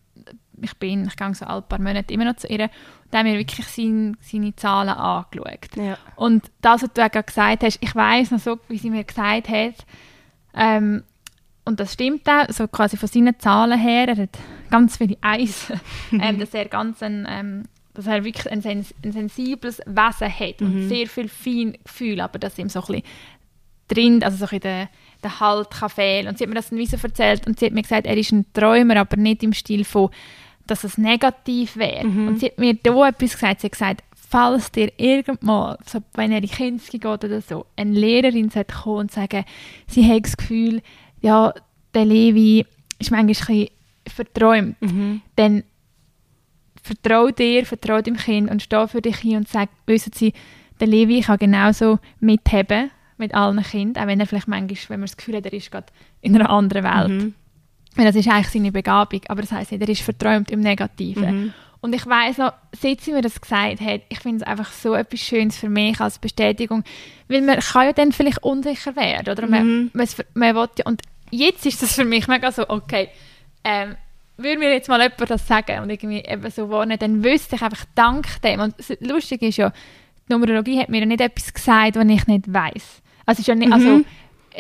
ich 0.66 0.74
bin, 0.76 1.06
ich 1.08 1.16
gehe 1.16 1.34
so 1.34 1.46
ein 1.46 1.64
paar 1.64 1.80
Monate 1.80 2.14
immer 2.14 2.26
noch 2.26 2.36
zu 2.36 2.48
ihr, 2.48 2.70
da 3.12 3.20
haben 3.20 3.26
wir 3.28 3.38
wirklich 3.38 3.66
sein, 3.68 4.18
seine 4.22 4.56
Zahlen 4.56 4.90
angeschaut. 4.90 5.76
Ja. 5.78 5.98
Und 6.16 6.52
das, 6.62 6.84
was 6.84 6.94
du 6.94 7.04
auch 7.06 7.12
gerade 7.12 7.24
gesagt 7.26 7.64
hast, 7.64 7.78
ich 7.82 7.96
weiß 7.96 8.32
noch 8.32 8.40
so, 8.40 8.60
wie 8.68 8.78
sie 8.78 8.90
mir 8.90 9.04
gesagt 9.04 9.48
hat, 9.50 9.86
ähm, 10.56 11.04
und 11.66 11.80
das 11.80 11.94
stimmt 11.94 12.28
auch, 12.30 12.46
so 12.50 12.68
quasi 12.68 12.96
von 12.98 13.10
seinen 13.10 13.40
Zahlen 13.40 13.80
her, 13.80 14.08
er 14.08 14.18
hat 14.18 14.38
ganz 14.70 14.98
viele 14.98 15.18
Eis, 15.22 15.72
ähm, 16.12 16.40
dass 16.40 16.54
er 16.54 16.66
ganz 16.66 17.02
ein, 17.02 17.26
ähm, 17.30 17.64
dass 17.94 18.08
er 18.08 18.24
wirklich 18.24 18.52
ein, 18.52 18.62
sens 18.62 18.94
ein 19.04 19.12
sensibles 19.12 19.80
Wesen 19.86 20.30
hat 20.40 20.62
und 20.62 20.76
Mhm. 20.76 20.90
sehr 20.90 21.08
viel 21.08 21.30
Feingefühl, 21.30 22.22
aber 22.22 22.40
dass 22.40 22.60
ihm 22.60 22.70
so 22.70 22.82
ein 22.82 22.86
bisschen 22.88 23.04
drin, 23.88 24.24
also 24.24 24.38
so 24.38 24.46
ein 24.46 24.60
bisschen 24.60 24.62
der, 24.62 24.90
der 25.24 25.40
Halt 25.40 25.72
kann 25.72 25.90
fehlen. 25.90 26.28
Und 26.28 26.38
sie 26.38 26.44
hat 26.44 26.50
mir 26.50 26.56
das 26.56 26.70
dann 26.70 26.80
wie 26.80 26.86
so 26.86 26.98
erzählt 27.02 27.48
und 27.48 27.60
sie 27.60 27.66
hat 27.68 27.74
mir 27.74 27.82
gesagt, 27.84 28.06
er 28.06 28.18
ist 28.18 28.32
ein 28.32 28.46
Träumer, 28.54 28.98
aber 28.98 29.18
nicht 29.18 29.44
im 29.44 29.54
Stil 29.54 29.86
von, 29.86 30.10
dass 30.68 30.84
es 30.84 30.98
negativ 30.98 31.78
wäre. 31.78 32.08
Mhm. 32.08 32.28
Und 32.28 32.40
sie 32.40 32.48
hat 32.48 32.58
mir 32.58 32.74
da 32.76 33.08
etwas 33.08 33.34
gesagt, 33.34 33.62
sie 33.62 33.68
hat 33.68 33.72
gesagt, 33.72 34.04
falls 34.30 34.72
dir 34.72 34.92
irgendwann, 34.98 35.78
so 35.86 36.00
wenn 36.14 36.32
er 36.32 36.38
in 36.38 36.44
die 36.44 36.50
Kinski 36.50 36.98
geht 37.00 37.24
oder 37.24 37.42
so, 37.42 37.66
eine 37.76 37.92
Lehrerin 37.92 38.50
sollte 38.50 38.74
kommen 38.74 39.00
und 39.02 39.12
sagen, 39.12 39.46
sie 39.88 40.10
hat 40.12 40.26
das 40.26 40.38
Gefühl, 40.38 40.82
ja, 41.22 41.54
der 41.94 42.06
Levi 42.06 42.66
ist 43.00 43.12
manchmal 43.12 43.58
ein 43.58 43.68
verträumt, 44.08 44.82
Mhm. 44.82 45.22
dann 45.36 45.64
vertrau 46.84 47.30
dir, 47.30 47.66
vertrau 47.66 48.02
dem 48.02 48.16
Kind 48.16 48.50
und 48.50 48.62
steh 48.62 48.88
für 48.88 49.02
dich 49.02 49.18
hin 49.18 49.38
und 49.38 49.48
sag, 49.48 49.70
wissen 49.88 50.12
Sie, 50.14 50.34
der 50.80 50.88
Levi 50.88 51.22
kann 51.22 51.38
genauso 51.40 52.00
mitheben 52.20 52.92
mit 53.18 53.34
allen 53.34 53.62
Kindern, 53.64 54.04
auch 54.04 54.08
wenn 54.08 54.20
er 54.20 54.28
vielleicht 54.28 54.48
manchmal, 54.48 54.78
wenn 54.90 55.00
man 55.00 55.08
das 55.08 55.18
Gefühl 55.18 55.38
hat, 55.38 55.46
er 55.46 55.54
ist 55.54 55.72
gerade 55.72 55.88
in 56.22 56.36
einer 56.36 56.50
anderen 56.50 56.84
Welt. 56.84 57.10
Mhm. 57.22 57.34
Weil 57.96 58.06
das 58.06 58.16
ist 58.16 58.28
eigentlich 58.28 58.50
seine 58.50 58.72
Begabung, 58.72 59.22
aber 59.28 59.42
das 59.42 59.52
heisst 59.52 59.72
nicht, 59.72 59.82
er 59.82 59.90
ist 59.90 60.02
verträumt 60.02 60.52
im 60.52 60.60
Negativen. 60.60 61.44
Mhm. 61.46 61.54
Und 61.82 61.94
ich 61.94 62.06
weiß 62.06 62.40
noch, 62.40 62.54
seit 62.80 63.02
sie 63.02 63.12
mir 63.12 63.22
das 63.22 63.40
gesagt 63.40 63.80
hat, 63.80 64.02
ich 64.10 64.20
finde 64.20 64.38
es 64.38 64.44
einfach 64.44 64.72
so 64.72 64.96
etwas 64.96 65.20
Schönes 65.20 65.56
für 65.58 65.70
mich 65.70 66.00
als 66.02 66.18
Bestätigung, 66.20 66.84
weil 67.28 67.42
man 67.42 67.60
kann 67.60 67.86
ja 67.86 67.94
dann 67.94 68.12
vielleicht 68.12 68.40
unsicher 68.44 68.96
werden, 68.96 69.30
oder? 69.32 69.48
Man, 69.48 69.68
Mhm. 69.68 69.92
man, 69.94 70.08
man 70.34 70.56
will 70.56 70.68
ja, 70.80 70.86
und 70.86 71.02
jetzt 71.32 71.66
ist 71.66 71.82
das 71.84 71.94
für 71.94 72.06
mich 72.06 72.28
mega 72.28 72.52
so, 72.52 72.68
okay, 72.70 73.10
ähm, 73.64 73.96
würde 74.38 74.58
mir 74.60 74.74
jetzt 74.74 74.90
mal 74.90 75.02
jemand 75.02 75.30
das 75.30 75.48
sagen 75.48 75.80
und 75.84 75.90
irgendwie 75.90 76.20
eben 76.20 76.50
so 76.52 76.70
wohnen, 76.70 76.98
dann 77.00 77.24
wüsste 77.24 77.56
ich 77.56 77.62
einfach 77.62 77.86
dank 77.96 78.42
dem. 78.42 78.60
Und 78.60 78.76
das 78.78 78.92
Lustige 79.00 79.48
ist 79.48 79.58
ja, 79.58 79.72
die 80.28 80.34
Numerologie 80.34 80.80
hat 80.80 80.90
mir 80.90 81.00
ja 81.02 81.06
nicht 81.06 81.22
etwas 81.22 81.54
gesagt, 81.54 81.96
was 81.96 82.06
ich 82.06 82.28
nicht 82.28 82.52
weiß. 82.52 83.02
Also, 83.28 83.40
ist 83.42 83.48
ja 83.48 83.56
nicht, 83.56 83.72
also, 83.72 84.00
Mhm. 84.00 84.06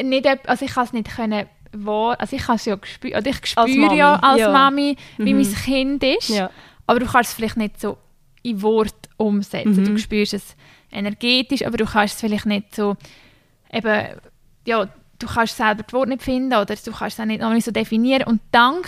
nicht, 0.09 0.25
ep- 0.25 0.47
also 0.47 0.63
ich 0.63 0.71
kann 0.71 0.85
es 0.85 0.93
nicht 0.93 1.09
können, 1.13 1.45
wo, 1.84 2.10
also 2.10 2.36
ich 2.36 2.44
kann 2.44 2.55
es 2.58 2.65
ja 2.65 2.75
gespüren, 2.75 3.17
oder 3.20 3.29
ich 3.29 3.46
spüre 3.46 3.96
ja 3.96 4.15
als 4.15 4.39
ja. 4.41 4.51
Mami, 4.51 4.96
wie 5.17 5.34
Mhm. 5.34 5.41
mein 5.41 5.55
Kind 5.55 6.03
ist. 6.03 6.29
Ja. 6.29 6.50
Aber 6.88 7.00
du 7.00 7.05
kannst 7.05 7.29
es 7.32 7.36
vielleicht 7.36 7.58
nicht 7.58 7.79
so 7.82 7.98
in 8.44 8.62
Wort 8.62 8.94
umsetzen. 9.17 9.82
Mhm. 9.82 9.86
Du 9.86 9.98
spürst 9.98 10.34
es 10.34 10.55
energetisch, 10.91 11.65
aber 11.65 11.77
du 11.77 11.86
kannst 11.86 12.15
es 12.15 12.22
vielleicht 12.22 12.46
nicht 12.46 12.75
so 12.75 12.96
eben, 13.74 14.08
ja, 14.67 14.88
du 15.20 15.27
kannst 15.27 15.58
selber 15.58 15.84
das 15.84 15.94
Wort 15.94 16.10
nicht 16.10 16.22
finden 16.24 16.53
oder 16.53 16.65
du 16.75 16.91
kannst 16.91 17.17
es 17.17 17.20
auch 17.20 17.25
nicht, 17.25 17.41
noch 17.41 17.51
nicht 17.53 17.65
so 17.65 17.72
definieren. 17.72 18.24
Und 18.27 18.41
dank 18.51 18.88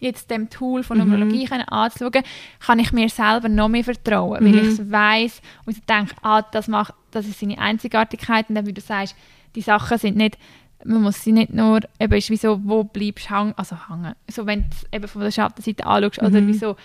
jetzt 0.00 0.30
dem 0.30 0.48
Tool 0.48 0.82
von 0.84 0.96
Mhm. 0.98 1.04
Numerologie 1.10 1.44
können 1.46 1.64
anzuschauen, 1.68 2.22
kann 2.60 2.78
ich 2.78 2.92
mir 2.92 3.08
selber 3.08 3.48
noch 3.48 3.68
mehr 3.68 3.82
vertrauen, 3.84 4.44
weil 4.44 4.52
Mhm. 4.52 4.58
ich 4.58 4.66
es 4.78 4.90
weiss 4.90 5.42
und 5.66 5.76
ich 5.76 5.84
denke, 5.84 6.14
ah, 6.22 6.40
das, 6.42 6.68
macht, 6.68 6.94
das 7.10 7.26
ist 7.26 7.40
seine 7.40 7.58
Einzigartigkeit 7.58 8.48
und 8.48 8.54
dann, 8.54 8.66
wie 8.66 8.72
du 8.72 8.80
sagst, 8.80 9.16
die 9.56 9.60
Sachen 9.60 9.98
sind 9.98 10.16
nicht 10.16 10.38
man 10.84 11.02
muss 11.02 11.22
sie 11.22 11.32
nicht 11.32 11.52
nur, 11.52 11.80
eben 11.98 12.14
ist 12.14 12.30
wieso, 12.30 12.60
wo 12.64 12.84
bleibst 12.84 13.28
du 13.30 13.34
hängen, 13.36 13.54
also 13.56 13.76
hängen, 13.88 14.14
so 14.30 14.46
wenn 14.46 14.62
du 14.62 14.66
es 14.70 14.86
eben 14.92 15.08
von 15.08 15.22
der 15.22 15.30
Schattenseite 15.30 15.84
anschaust, 15.86 16.18
oder 16.22 16.40
Mhm. 16.40 16.48
wieso, 16.48 16.76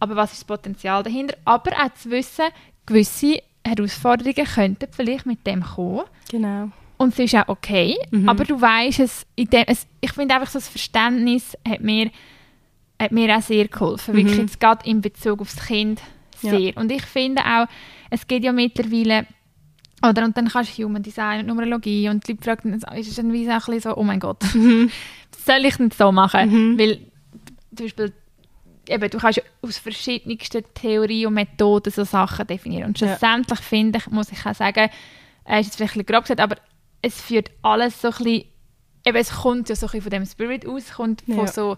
aber 0.00 0.16
was 0.16 0.32
ist 0.32 0.40
das 0.42 0.46
Potenzial 0.46 1.02
dahinter, 1.02 1.36
aber 1.44 1.72
auch 1.72 1.94
zu 1.94 2.10
wissen, 2.10 2.44
gewisse 2.86 3.40
Herausforderungen 3.66 4.46
könnten 4.46 4.86
vielleicht 4.90 5.26
mit 5.26 5.46
dem 5.46 5.62
kommen 5.62 6.04
Genau. 6.30 6.70
und 6.98 7.12
es 7.14 7.18
ist 7.18 7.34
auch 7.36 7.48
okay, 7.48 7.96
Mhm. 8.10 8.28
aber 8.28 8.44
du 8.44 8.60
weißt 8.60 9.00
es, 9.00 9.26
in 9.36 9.48
dem, 9.50 9.64
es 9.66 9.86
ich 10.00 10.12
finde 10.12 10.34
einfach 10.34 10.50
so 10.50 10.58
das 10.58 10.68
Verständnis 10.68 11.56
hat 11.66 11.80
mir, 11.80 12.10
hat 13.00 13.12
mir 13.12 13.36
auch 13.36 13.42
sehr 13.42 13.66
geholfen, 13.68 14.12
Mhm. 14.14 14.18
wirklich 14.18 14.38
jetzt 14.38 14.60
gerade 14.60 14.88
in 14.88 15.00
Bezug 15.00 15.40
aufs 15.40 15.56
Kind 15.66 16.00
Ja. 16.42 16.50
sehr. 16.50 16.76
Und 16.76 16.92
ich 16.92 17.02
finde 17.02 17.42
auch, 17.44 17.66
es 18.10 18.26
geht 18.26 18.44
ja 18.44 18.52
mittlerweile, 18.52 19.26
oder 20.02 20.24
und 20.24 20.36
dann 20.36 20.48
kannst 20.48 20.78
du 20.78 20.84
Human 20.84 21.02
Design 21.02 21.40
und 21.40 21.46
Numerologie 21.46 22.08
und 22.08 22.26
die 22.26 22.32
Leute 22.32 22.44
fragen, 22.44 22.78
dann 22.80 22.96
ist 22.98 23.08
es 23.08 23.16
dann 23.16 23.32
wie 23.32 23.44
so 23.44 23.50
ein 23.50 23.58
bisschen 23.58 23.80
so, 23.80 23.96
oh 23.96 24.02
mein 24.04 24.20
Gott, 24.20 24.42
soll 25.44 25.64
ich 25.64 25.78
nicht 25.78 25.94
so 25.94 26.12
machen? 26.12 26.50
Mhm. 26.72 26.78
Weil 26.78 26.98
zum 27.74 27.86
Beispiel 27.86 28.12
eben, 28.88 29.10
du 29.10 29.18
kannst 29.18 29.38
ja 29.38 29.44
aus 29.62 29.78
verschiedensten 29.78 30.62
Theorien 30.74 31.26
und 31.28 31.34
Methoden 31.34 31.92
so 31.92 32.04
Sachen 32.04 32.46
definieren. 32.46 32.84
Und 32.86 33.00
Ja. 33.00 33.08
schlussendlich 33.08 33.58
finde 33.60 33.98
ich, 33.98 34.06
muss 34.10 34.30
ich 34.32 34.46
auch 34.46 34.54
sagen, 34.54 34.88
äh, 35.44 35.60
ist 35.60 35.66
jetzt 35.66 35.76
vielleicht 35.76 35.94
ein 35.96 36.04
bisschen 36.04 36.06
grob 36.06 36.22
gesagt, 36.24 36.40
aber 36.40 36.56
es 37.02 37.20
führt 37.20 37.50
alles 37.62 38.00
so 38.00 38.08
ein 38.08 38.14
bisschen, 38.14 38.44
eben 39.04 39.16
es 39.16 39.30
kommt 39.30 39.68
ja 39.68 39.74
so 39.76 39.86
ein 39.86 39.90
bisschen 39.90 40.02
von 40.02 40.10
dem 40.10 40.26
Spirit 40.26 40.66
aus, 40.66 40.92
kommt 40.92 41.22
von 41.22 41.36
Ja. 41.38 41.46
so, 41.48 41.76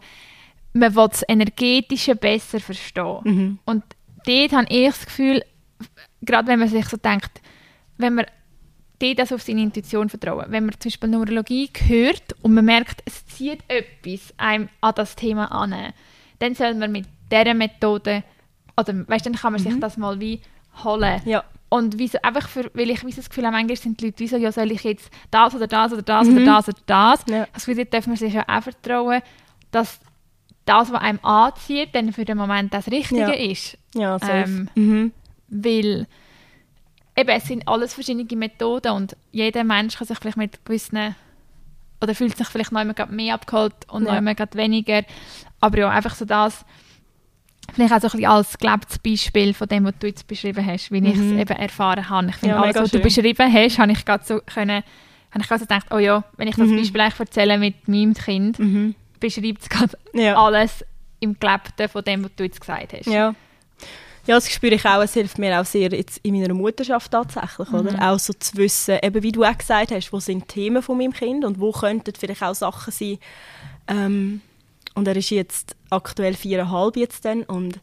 man 0.72 0.94
will 0.94 1.08
das 1.08 1.24
Energetische 1.28 2.14
besser 2.16 2.60
verstehen. 2.60 3.18
Mhm. 3.24 3.58
Und 3.64 3.82
dort 4.26 4.52
habe 4.52 4.66
ich 4.68 4.86
das 4.86 5.06
Gefühl, 5.06 5.42
gerade 6.22 6.48
wenn 6.48 6.58
man 6.60 6.68
sich 6.68 6.84
so 6.86 6.96
denkt, 6.96 7.40
wenn 8.00 8.14
man 8.14 8.26
dort 8.98 9.20
also 9.20 9.34
auf 9.36 9.42
seine 9.42 9.62
Intuition 9.62 10.08
vertrauen, 10.08 10.46
wenn 10.48 10.66
man 10.66 10.74
zum 10.78 10.90
Beispiel 10.90 11.08
Numerologie 11.08 11.70
hört 11.86 12.34
und 12.42 12.54
man 12.54 12.64
merkt, 12.64 13.02
es 13.06 13.24
zieht 13.26 13.60
etwas 13.68 14.34
einem 14.36 14.68
an 14.80 14.92
das 14.96 15.16
Thema 15.16 15.46
an, 15.52 15.74
dann 16.38 16.54
soll 16.54 16.74
man 16.74 16.92
mit 16.92 17.06
dieser 17.30 17.54
Methode, 17.54 18.22
oder 18.76 19.08
weißt, 19.08 19.26
dann 19.26 19.34
kann 19.34 19.52
man 19.52 19.60
sich 19.62 19.78
das 19.80 19.96
mal 19.96 20.20
wie 20.20 20.40
holen. 20.84 21.20
Ja. 21.24 21.44
Und 21.68 21.98
wie 21.98 22.08
so, 22.08 22.18
einfach 22.22 22.48
für, 22.48 22.68
weil 22.74 22.90
ich 22.90 23.04
wie 23.06 23.12
das 23.12 23.28
Gefühl 23.28 23.46
habe, 23.46 23.56
manchmal 23.56 23.76
sind 23.76 24.00
die 24.00 24.06
Leute 24.06 24.18
wie 24.18 24.26
so, 24.26 24.36
ja, 24.36 24.50
soll 24.50 24.72
ich 24.72 24.82
jetzt 24.82 25.08
das 25.30 25.54
oder 25.54 25.66
das 25.68 25.92
oder 25.92 26.02
das 26.02 26.26
Mhm. 26.26 26.36
oder 26.38 26.44
das 26.46 26.68
oder 26.68 26.78
das. 26.86 27.24
Ja. 27.28 27.46
Also 27.52 27.74
dort 27.74 27.94
darf 27.94 28.06
man 28.08 28.16
sich 28.16 28.34
ja 28.34 28.44
auch 28.48 28.62
vertrauen, 28.62 29.22
dass 29.70 30.00
das, 30.64 30.92
was 30.92 31.00
einem 31.00 31.20
anzieht, 31.24 31.90
dann 31.92 32.12
für 32.12 32.24
den 32.24 32.36
Moment 32.38 32.74
das 32.74 32.88
Richtige 32.90 33.20
Ja. 33.20 33.30
ist. 33.32 33.78
Ja, 33.94 34.18
safe. 34.18 34.32
Ähm, 34.50 34.68
mhm. 34.74 35.12
Weil 35.48 36.06
eben, 37.20 37.30
es 37.30 37.44
sind 37.46 37.66
alles 37.68 37.94
verschiedene 37.94 38.36
Methoden 38.36 38.92
und 38.92 39.16
jeder 39.32 39.64
Mensch 39.64 39.96
kann 39.96 40.06
sich 40.06 40.18
vielleicht 40.18 40.36
mit 40.36 40.64
gewissen 40.64 41.14
oder 42.00 42.14
fühlt 42.14 42.36
sich 42.36 42.46
vielleicht 42.48 42.72
noch 42.72 42.80
immer 42.80 42.94
mehr 43.08 43.34
abgeholt 43.34 43.74
und 43.88 44.04
Ja. 44.06 44.12
noch 44.12 44.18
immer 44.18 44.34
weniger. 44.54 45.02
Aber 45.60 45.78
ja, 45.78 45.90
einfach 45.90 46.14
so 46.14 46.24
das, 46.24 46.64
vielleicht 47.74 47.92
auch 47.92 48.00
so 48.00 48.08
ein 48.08 48.12
bisschen 48.12 48.26
als 48.30 48.58
gelebtes 48.58 48.98
Beispiel 48.98 49.54
von 49.54 49.68
dem, 49.68 49.84
was 49.84 49.94
du 50.00 50.06
jetzt 50.06 50.26
beschrieben 50.26 50.64
hast, 50.64 50.90
wie 50.90 50.96
ich 50.98 51.16
Mhm. 51.16 51.32
es 51.36 51.40
eben 51.42 51.58
erfahren 51.58 52.08
habe. 52.08 52.28
Ich 52.28 52.36
finde, 52.36 52.54
Ja, 52.56 52.62
alles, 52.62 52.76
was 52.76 52.90
du 52.90 52.96
schön. 52.98 53.02
beschrieben 53.02 53.52
hast, 53.52 53.78
habe 53.78 53.92
ich 53.92 54.04
gerade 54.04 54.24
so 54.24 54.40
können, 54.40 54.82
habe 55.30 55.42
ich 55.42 55.46
gerade 55.48 55.60
so 55.60 55.66
gedacht, 55.66 55.86
oh 55.92 55.98
ja, 55.98 56.24
wenn 56.36 56.48
ich 56.48 56.56
das 56.56 56.68
Mhm. 56.68 56.76
Beispiel 56.76 57.00
eigentlich 57.02 57.20
erzähle 57.20 57.58
mit 57.58 57.86
meinem 57.86 58.14
Kind, 58.14 58.58
Mhm. 58.58 58.94
beschreibt 59.20 59.62
es 59.62 59.68
gerade 59.68 59.96
Ja. 60.14 60.42
alles 60.42 60.84
im 61.20 61.38
Gelebten 61.38 61.88
von 61.88 62.02
dem, 62.02 62.24
was 62.24 62.30
du 62.36 62.44
jetzt 62.44 62.60
gesagt 62.60 62.94
hast. 62.94 63.06
Ja. 63.06 63.34
Ja, 64.26 64.34
das 64.36 64.50
spüre 64.50 64.74
ich 64.74 64.84
auch. 64.84 65.02
Es 65.02 65.14
hilft 65.14 65.38
mir 65.38 65.60
auch 65.60 65.64
sehr 65.64 65.90
jetzt 65.90 66.20
in 66.22 66.38
meiner 66.38 66.54
Mutterschaft 66.54 67.10
tatsächlich, 67.10 67.68
oder? 67.72 67.92
Mhm. 67.92 67.98
Auch 68.00 68.18
so 68.18 68.32
zu 68.32 68.56
wissen, 68.56 68.98
eben 69.02 69.22
wie 69.22 69.32
du 69.32 69.44
auch 69.44 69.56
gesagt 69.56 69.90
hast, 69.92 70.12
wo 70.12 70.20
sind 70.20 70.42
die 70.44 70.54
Themen 70.54 70.82
von 70.82 70.98
meinem 70.98 71.12
Kind 71.12 71.44
und 71.44 71.58
wo 71.60 71.72
könnten 71.72 72.12
vielleicht 72.18 72.42
auch 72.42 72.54
Sachen 72.54 72.92
sein. 72.92 73.18
Ähm, 73.88 74.40
und 74.94 75.08
er 75.08 75.16
ist 75.16 75.30
jetzt 75.30 75.74
aktuell 75.88 76.34
viereinhalb 76.34 76.96
jetzt 76.96 77.24
dann 77.24 77.42
und 77.44 77.80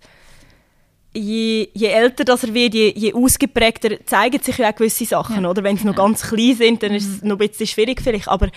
je, 1.13 1.69
je 1.73 1.87
älter 1.87 2.23
das 2.23 2.43
er 2.43 2.53
wird, 2.53 2.73
je, 2.75 2.93
je 2.95 3.13
ausgeprägter 3.13 4.05
zeigen 4.05 4.41
sich 4.41 4.57
ja 4.57 4.69
auch 4.71 4.75
gewisse 4.75 5.05
Sachen, 5.05 5.43
Ja. 5.43 5.49
oder? 5.49 5.63
Wenn 5.63 5.77
sie 5.77 5.85
noch 5.85 5.95
ganz 5.95 6.21
klein 6.21 6.55
sind, 6.55 6.83
dann 6.83 6.93
ist 6.93 7.07
es 7.07 7.21
noch 7.23 7.39
ein 7.39 7.47
bisschen 7.47 7.65
schwierig 7.67 8.01
vielleicht, 8.01 8.27
aber 8.27 8.49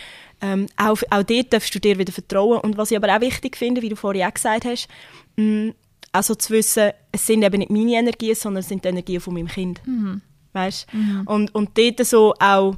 ähm, 0.43 0.67
auch, 0.77 0.99
auch 1.11 1.23
dort 1.23 1.53
darfst 1.53 1.75
du 1.75 1.79
dir 1.81 1.99
wieder 1.99 2.13
vertrauen. 2.13 2.61
Und 2.61 2.77
was 2.77 2.91
ich 2.91 2.97
aber 2.97 3.15
auch 3.17 3.21
wichtig 3.21 3.57
finde, 3.57 3.83
wie 3.83 3.89
du 3.89 3.97
vorhin 3.97 4.25
auch 4.25 4.35
gesagt 4.35 4.65
hast, 4.65 4.89
mh, 5.37 5.73
also 6.13 6.35
zu 6.35 6.53
wissen, 6.53 6.91
es 7.13 7.27
sind 7.27 7.43
eben 7.43 7.59
nicht 7.59 7.71
meine 7.71 7.93
Energien, 7.93 8.35
sondern 8.35 8.61
es 8.61 8.69
sind 8.69 8.85
die 8.85 8.89
Energien 8.89 9.21
von 9.21 9.35
meinem 9.35 9.49
Kind. 9.49 9.81
Mhm. 9.87 10.21
Weißt? 10.53 10.87
Und, 11.27 11.55
und 11.55 11.79
dort 11.79 12.05
so 12.05 12.35
auch 12.41 12.75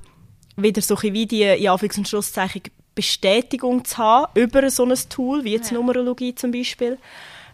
wieder 0.57 0.83
so 0.83 1.01
wie 1.03 1.27
die, 1.27 1.43
in 1.43 1.69
Anführungs- 1.69 1.99
und 1.99 2.09
Schlusszeichen, 2.09 2.63
Bestätigung 2.95 3.85
zu 3.85 3.97
haben 3.97 4.39
über 4.39 4.69
so 4.71 4.85
ein 4.85 4.95
Tool, 5.09 5.45
wie 5.45 5.53
jetzt 5.53 5.71
Ja. 5.71 5.79
Numerologie 5.79 6.35
zum 6.35 6.53
Beispiel. 6.53 6.99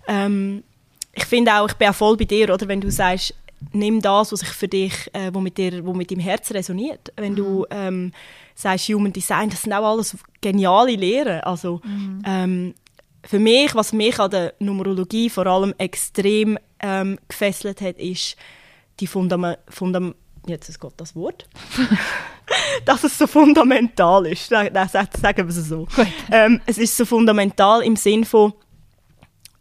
Ähm, 0.08 0.64
ich 1.14 1.24
finde 1.24 1.54
auch, 1.54 1.68
ich 1.68 1.74
bin 1.74 1.88
auch 1.88 1.94
voll 1.94 2.16
bei 2.16 2.24
dir, 2.24 2.52
oder? 2.52 2.66
Wenn 2.66 2.80
du 2.80 2.90
sagst, 2.90 3.34
nimm 3.72 4.00
das, 4.00 4.32
was 4.32 4.40
sich 4.40 4.48
für 4.48 4.68
dich, 4.68 4.92
äh, 5.12 5.32
wo 5.32 5.40
mit 5.40 5.58
dir, 5.58 5.84
wo 5.84 5.92
mit 5.94 6.10
deinem 6.10 6.20
Herz 6.20 6.50
resoniert. 6.52 7.12
Wenn 7.16 7.36
du 7.36 7.66
ähm, 7.70 8.12
sagst 8.54 8.88
Human 8.88 9.12
Design, 9.12 9.50
das 9.50 9.62
sind 9.62 9.72
auch 9.72 9.84
alles 9.84 10.16
geniale 10.40 10.96
Lehren. 10.96 11.40
Also 11.40 11.80
ähm, 12.24 12.74
für 13.28 13.38
mich, 13.38 13.74
was 13.74 13.92
mich 13.92 14.18
an 14.18 14.30
der 14.30 14.54
Numerologie 14.58 15.28
vor 15.28 15.46
allem 15.46 15.74
extrem 15.76 16.58
ähm, 16.80 17.18
gefesselt 17.28 17.82
hat, 17.82 17.98
ist 17.98 18.36
die 19.00 19.06
Fundament, 19.06 19.58
Fundam 19.68 20.14
jetzt 20.46 20.70
ist 20.70 20.80
Gott 20.80 20.94
das 20.96 21.14
Wort, 21.14 21.46
dass 22.86 23.04
es 23.04 23.18
so 23.18 23.26
fundamental 23.26 24.24
ist. 24.26 24.50
Nein, 24.50 24.70
nein, 24.72 24.88
sag- 24.90 25.14
sagen 25.18 25.46
wir 25.46 25.48
es 25.54 25.68
so. 25.68 25.86
Ähm, 26.32 26.62
es 26.64 26.78
ist 26.78 26.96
so 26.96 27.04
fundamental 27.04 27.82
im 27.82 27.96
Sinn 27.96 28.24
von, 28.24 28.54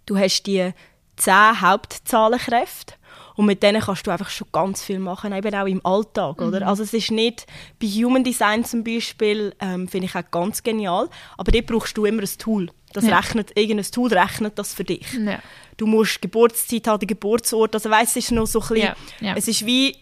du 0.05 0.17
hast 0.17 0.43
die 0.43 0.71
zehn 1.17 1.59
Hauptzahlenkräfte 1.59 2.93
und 3.37 3.45
mit 3.45 3.63
denen 3.63 3.81
kannst 3.81 4.05
du 4.05 4.11
einfach 4.11 4.29
schon 4.29 4.47
ganz 4.51 4.83
viel 4.83 4.99
machen, 4.99 5.31
eben 5.31 5.55
auch 5.55 5.65
im 5.67 5.79
Alltag, 5.85 6.41
oder? 6.41 6.67
Also 6.67 6.83
es 6.83 6.93
ist 6.93 7.11
nicht, 7.11 7.45
bei 7.79 7.87
Human 7.87 8.23
Design 8.25 8.65
zum 8.65 8.83
Beispiel, 8.83 9.55
ähm, 9.61 9.87
finde 9.87 10.07
ich 10.07 10.15
auch 10.15 10.29
ganz 10.29 10.61
genial, 10.63 11.07
aber 11.37 11.51
dort 11.53 11.67
brauchst 11.67 11.95
du 11.97 12.03
immer 12.05 12.23
ein 12.23 12.29
Tool. 12.37 12.69
Das 12.93 13.05
Ja. 13.05 13.17
rechnet, 13.17 13.51
irgendein 13.57 13.85
Tool 13.91 14.11
rechnet 14.13 14.57
das 14.59 14.73
für 14.73 14.83
dich. 14.83 15.05
Ja. 15.13 15.39
Du 15.77 15.85
musst 15.85 16.21
Geburtszeit 16.21 16.87
haben, 16.87 16.99
den 16.99 17.07
Geburtsort, 17.07 17.75
also 17.75 17.89
weißt, 17.89 18.17
es 18.17 18.25
ist 18.25 18.31
noch 18.31 18.47
so 18.47 18.59
ein 18.59 18.67
bisschen, 18.69 18.93
Ja, 19.21 19.35
es 19.35 19.47
ist 19.47 19.65
wie 19.65 19.95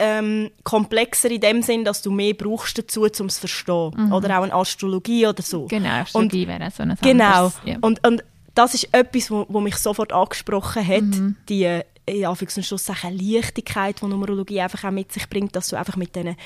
ähm, 0.00 0.50
komplexer 0.64 1.30
in 1.30 1.40
dem 1.40 1.62
Sinn, 1.62 1.84
dass 1.84 2.02
du 2.02 2.10
mehr 2.10 2.34
brauchst 2.34 2.76
dazu, 2.76 3.02
um 3.02 3.26
es 3.26 3.34
zu 3.34 3.40
verstehen. 3.40 4.12
Oder 4.12 4.38
auch 4.38 4.42
eine 4.42 4.52
Astrologie 4.52 5.24
oder 5.28 5.40
so. 5.42 5.66
Genau, 5.66 5.88
Astrologie 5.90 6.48
wäre 6.48 6.68
so 6.72 6.82
ein 6.82 6.96
Genau. 7.00 7.24
anderes, 7.24 7.60
Ja. 7.64 7.76
Und, 7.80 8.04
und 8.06 8.24
das 8.56 8.74
ist 8.74 8.88
etwas, 8.92 9.30
wo, 9.30 9.46
wo 9.48 9.60
mich 9.60 9.76
sofort 9.76 10.12
angesprochen 10.12 10.84
hat, 10.86 11.02
Mhm. 11.02 11.36
die 11.48 11.80
in 12.06 12.24
Anführungs- 12.24 12.56
und 12.56 12.64
Schlusszeichen 12.64 13.18
Leichtigkeit, 13.18 14.00
die 14.00 14.06
Numerologie 14.06 14.60
einfach 14.60 14.84
auch 14.84 14.90
mit 14.90 15.12
sich 15.12 15.28
bringt, 15.28 15.56
dass 15.56 15.68
du 15.68 15.76
einfach 15.76 15.96
mit, 15.96 16.14
denen, 16.14 16.36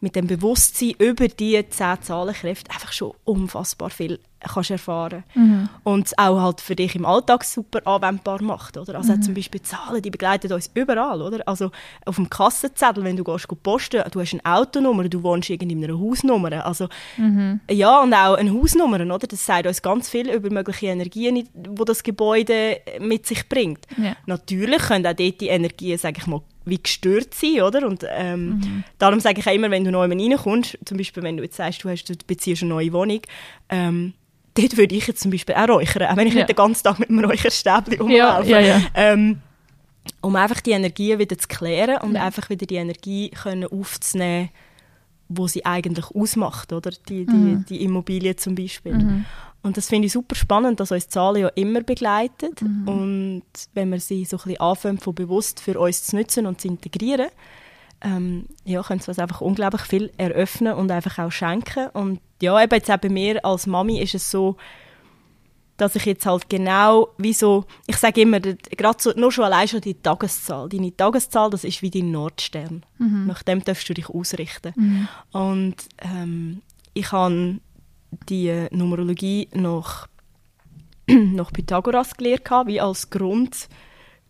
mit 0.00 0.14
dem 0.16 0.26
Bewusstsein 0.26 0.92
über 0.98 1.28
die 1.28 1.64
zehn 1.68 2.02
Zahlenkräfte 2.02 2.70
einfach 2.70 2.92
schon 2.92 3.12
unfassbar 3.24 3.90
viel 3.90 4.18
kannst 4.40 4.70
erfahren 4.70 5.24
Mhm. 5.34 5.68
und 5.82 6.06
es 6.06 6.16
auch 6.18 6.40
halt 6.40 6.60
für 6.60 6.76
dich 6.76 6.94
im 6.94 7.04
Alltag 7.04 7.42
super 7.42 7.80
anwendbar 7.84 8.40
macht. 8.42 8.76
Oder? 8.76 8.94
Also 8.96 9.14
Mhm. 9.14 9.22
zum 9.22 9.34
Beispiel 9.34 9.60
Zahlen, 9.62 10.00
die 10.02 10.10
begleiten 10.10 10.52
uns 10.52 10.70
überall. 10.74 11.20
Oder? 11.22 11.42
Also 11.48 11.70
auf 12.04 12.14
dem 12.16 12.30
Kassenzettel, 12.30 13.02
wenn 13.02 13.16
du 13.16 13.24
gehst, 13.24 13.48
gehst 13.48 13.62
posten, 13.64 14.02
du 14.12 14.20
hast 14.20 14.34
eine 14.34 14.44
Autonummer, 14.44 15.08
du 15.08 15.22
wohnst 15.24 15.50
irgendwie 15.50 15.72
in 15.72 15.82
einer 15.82 15.98
Hausnummer. 15.98 16.64
Also, 16.64 16.86
Mhm. 17.16 17.58
Ja, 17.70 18.00
und 18.02 18.14
auch 18.14 18.34
eine 18.36 18.52
Hausnummer, 18.52 19.00
oder? 19.00 19.18
das 19.26 19.44
sagt 19.44 19.66
uns 19.66 19.82
ganz 19.82 20.08
viel 20.10 20.30
über 20.30 20.50
mögliche 20.50 20.86
Energien, 20.86 21.34
die 21.36 21.46
das 21.84 22.02
Gebäude 22.04 22.78
mit 23.00 23.26
sich 23.26 23.48
bringt. 23.48 23.84
Ja. 23.96 24.14
Natürlich 24.26 24.78
können 24.82 25.06
auch 25.06 25.14
dort 25.14 25.40
die 25.40 25.48
Energien, 25.48 25.98
sage 25.98 26.18
ich 26.18 26.26
mal, 26.28 26.42
wie 26.66 26.82
gestört 26.82 27.32
sein, 27.32 27.62
oder? 27.62 27.86
Und 27.86 28.04
ähm, 28.08 28.48
Mhm. 28.48 28.84
darum 28.98 29.20
sage 29.20 29.40
ich 29.40 29.46
auch 29.46 29.52
immer, 29.54 29.70
wenn 29.70 29.84
du 29.84 29.90
neu 29.90 30.06
reinkommst, 30.06 30.78
zum 30.84 30.98
Beispiel 30.98 31.22
wenn 31.22 31.36
du 31.38 31.42
jetzt 31.44 31.56
sagst, 31.56 31.82
du, 31.84 31.88
hast, 31.88 32.04
du 32.04 32.14
beziehst 32.26 32.62
eine 32.62 32.70
neue 32.70 32.92
Wohnung, 32.92 33.20
ähm, 33.70 34.12
dort 34.54 34.76
würde 34.76 34.94
ich 34.94 35.06
jetzt 35.06 35.20
zum 35.22 35.30
Beispiel 35.30 35.54
auch 35.54 35.68
räuchern, 35.68 36.02
auch 36.04 36.16
wenn 36.16 36.26
ich 36.26 36.34
Ja. 36.34 36.40
nicht 36.40 36.48
den 36.50 36.56
ganzen 36.56 36.82
Tag 36.84 36.98
mit 36.98 37.08
einem 37.08 37.24
Räucherstäbchen 37.24 38.00
rumlaufe. 38.00 38.50
ja, 38.50 38.60
ja. 38.60 38.82
Ähm, 38.94 39.38
um 40.20 40.34
einfach 40.36 40.60
die 40.60 40.70
Energien 40.72 41.18
wieder 41.18 41.36
zu 41.38 41.48
klären 41.48 41.98
und 42.02 42.16
einfach 42.16 42.48
wieder 42.50 42.66
die 42.66 42.76
Energie 42.76 43.30
können 43.30 43.64
aufzunehmen, 43.64 44.50
wo 45.28 45.48
sie 45.48 45.64
eigentlich 45.66 46.06
ausmacht, 46.14 46.72
oder? 46.72 46.90
Die, 47.08 47.26
die, 47.26 47.34
Mhm. 47.36 47.64
die 47.68 47.82
Immobilie 47.82 48.36
zum 48.36 48.54
Beispiel. 48.54 49.24
Und 49.66 49.76
das 49.76 49.88
finde 49.88 50.06
ich 50.06 50.12
super 50.12 50.36
spannend, 50.36 50.78
dass 50.78 50.92
uns 50.92 51.08
Zahlen 51.08 51.42
ja 51.42 51.48
immer 51.48 51.80
begleitet. 51.80 52.62
Mhm. 52.62 52.86
Und 52.86 53.42
wenn 53.74 53.90
wir 53.90 53.98
sie 53.98 54.24
so 54.24 54.36
ein 54.36 54.42
bisschen 54.44 54.60
anfangen, 54.60 54.98
von 54.98 55.12
bewusst 55.12 55.58
für 55.58 55.76
uns 55.80 56.04
zu 56.04 56.14
nutzen 56.14 56.46
und 56.46 56.60
zu 56.60 56.68
integrieren, 56.68 57.26
ähm, 58.00 58.46
ja, 58.64 58.80
können 58.84 59.00
sie 59.00 59.08
uns 59.08 59.18
einfach 59.18 59.40
unglaublich 59.40 59.82
viel 59.82 60.12
eröffnen 60.18 60.74
und 60.74 60.92
einfach 60.92 61.18
auch 61.18 61.32
schenken. 61.32 61.88
Und 61.88 62.20
ja, 62.40 62.62
eben 62.62 62.74
jetzt 62.76 62.88
auch 62.92 62.98
bei 62.98 63.08
mir 63.08 63.44
als 63.44 63.66
Mami 63.66 64.00
ist 64.00 64.14
es 64.14 64.30
so, 64.30 64.56
dass 65.78 65.96
ich 65.96 66.04
jetzt 66.04 66.26
halt 66.26 66.48
genau, 66.48 67.08
wie 67.18 67.32
so, 67.32 67.64
ich 67.88 67.96
sage 67.96 68.20
immer, 68.20 68.38
gerade 68.38 69.02
so, 69.02 69.10
nur 69.16 69.32
schon 69.32 69.46
allein 69.46 69.66
schon 69.66 69.80
die 69.80 69.94
Tageszahl. 69.94 70.68
Deine 70.68 70.96
Tageszahl, 70.96 71.50
das 71.50 71.64
ist 71.64 71.82
wie 71.82 71.90
dein 71.90 72.12
Nordstern. 72.12 72.86
Nach 73.26 73.42
dem 73.42 73.64
darfst 73.64 73.88
du 73.88 73.94
dich 73.94 74.08
ausrichten. 74.08 75.08
Und 75.32 75.74
ähm, 75.98 76.62
ich 76.94 77.10
habe 77.10 77.58
die 78.28 78.66
Numerologie 78.70 79.48
nach, 79.52 80.08
nach 81.06 81.52
Pythagoras 81.52 82.16
gelehrt, 82.16 82.48
wie 82.66 82.80
als 82.80 83.10
Grund, 83.10 83.68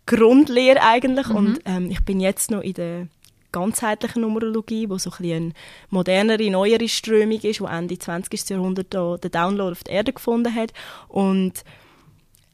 Grundlehre 0.05 0.81
eigentlich. 0.81 1.29
Und 1.29 1.59
ähm, 1.65 1.91
ich 1.91 2.03
bin 2.03 2.19
jetzt 2.19 2.51
noch 2.51 2.61
in 2.61 2.73
der 2.73 3.07
ganzheitlichen 3.51 4.21
Numerologie, 4.21 4.89
wo 4.89 4.97
so 4.97 5.11
ein 5.19 5.31
eine 5.31 5.53
modernere, 5.89 6.49
neuere 6.49 6.87
Strömung 6.87 7.39
ist, 7.41 7.61
wo 7.61 7.65
Ende 7.65 7.97
20. 7.97 8.49
Jahrhundert 8.49 8.93
da 8.93 9.17
den 9.17 9.31
Download 9.31 9.71
auf 9.71 9.83
der 9.83 9.95
Erde 9.95 10.13
gefunden 10.13 10.53
hat. 10.53 10.73
Und 11.07 11.63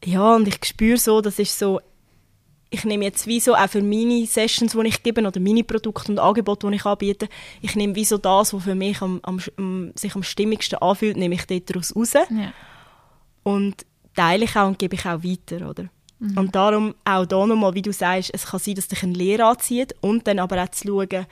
ja, 0.04 0.36
und 0.36 0.48
ich 0.48 0.58
spüre 0.64 0.98
so, 0.98 1.20
das 1.20 1.38
ist 1.38 1.58
so, 1.58 1.80
ich 2.74 2.84
nehme 2.84 3.04
jetzt 3.04 3.26
wie 3.26 3.40
so 3.40 3.54
auch 3.54 3.68
für 3.68 3.82
meine 3.82 4.26
Sessions, 4.26 4.72
die 4.72 4.86
ich 4.88 5.02
gebe, 5.02 5.20
oder 5.26 5.40
meine 5.40 5.64
Produkte 5.64 6.12
und 6.12 6.18
Angebote, 6.18 6.68
die 6.68 6.76
ich 6.76 6.84
anbiete, 6.84 7.28
ich 7.62 7.74
nehme 7.76 7.94
wie 7.94 8.04
so 8.04 8.18
das, 8.18 8.52
was 8.52 8.62
für 8.64 8.74
mich 8.74 9.00
am, 9.02 9.20
am, 9.22 9.40
sich 9.94 10.14
am 10.14 10.22
stimmigsten 10.22 10.78
anfühlt, 10.78 11.16
nehme 11.16 11.34
ich 11.34 11.46
dort 11.46 11.70
daraus 11.70 11.94
raus 11.96 12.12
Ja. 12.14 12.52
und 13.42 13.86
teile 14.14 14.44
ich 14.44 14.56
auch 14.56 14.66
und 14.68 14.78
gebe 14.78 14.94
ich 14.94 15.04
auch 15.06 15.22
weiter, 15.22 15.68
oder? 15.68 15.88
Und 16.36 16.54
darum 16.54 16.94
auch 17.04 17.26
da 17.26 17.46
nochmal, 17.46 17.74
wie 17.74 17.82
du 17.82 17.92
sagst, 17.92 18.30
es 18.32 18.46
kann 18.46 18.60
sein, 18.60 18.76
dass 18.76 18.88
dich 18.88 19.02
eine 19.02 19.12
Lehre 19.12 19.44
anzieht 19.44 19.94
und 20.00 20.26
dann 20.26 20.38
aber 20.38 20.62
auch 20.62 20.68
zu 20.70 20.86
schauen, 20.88 21.26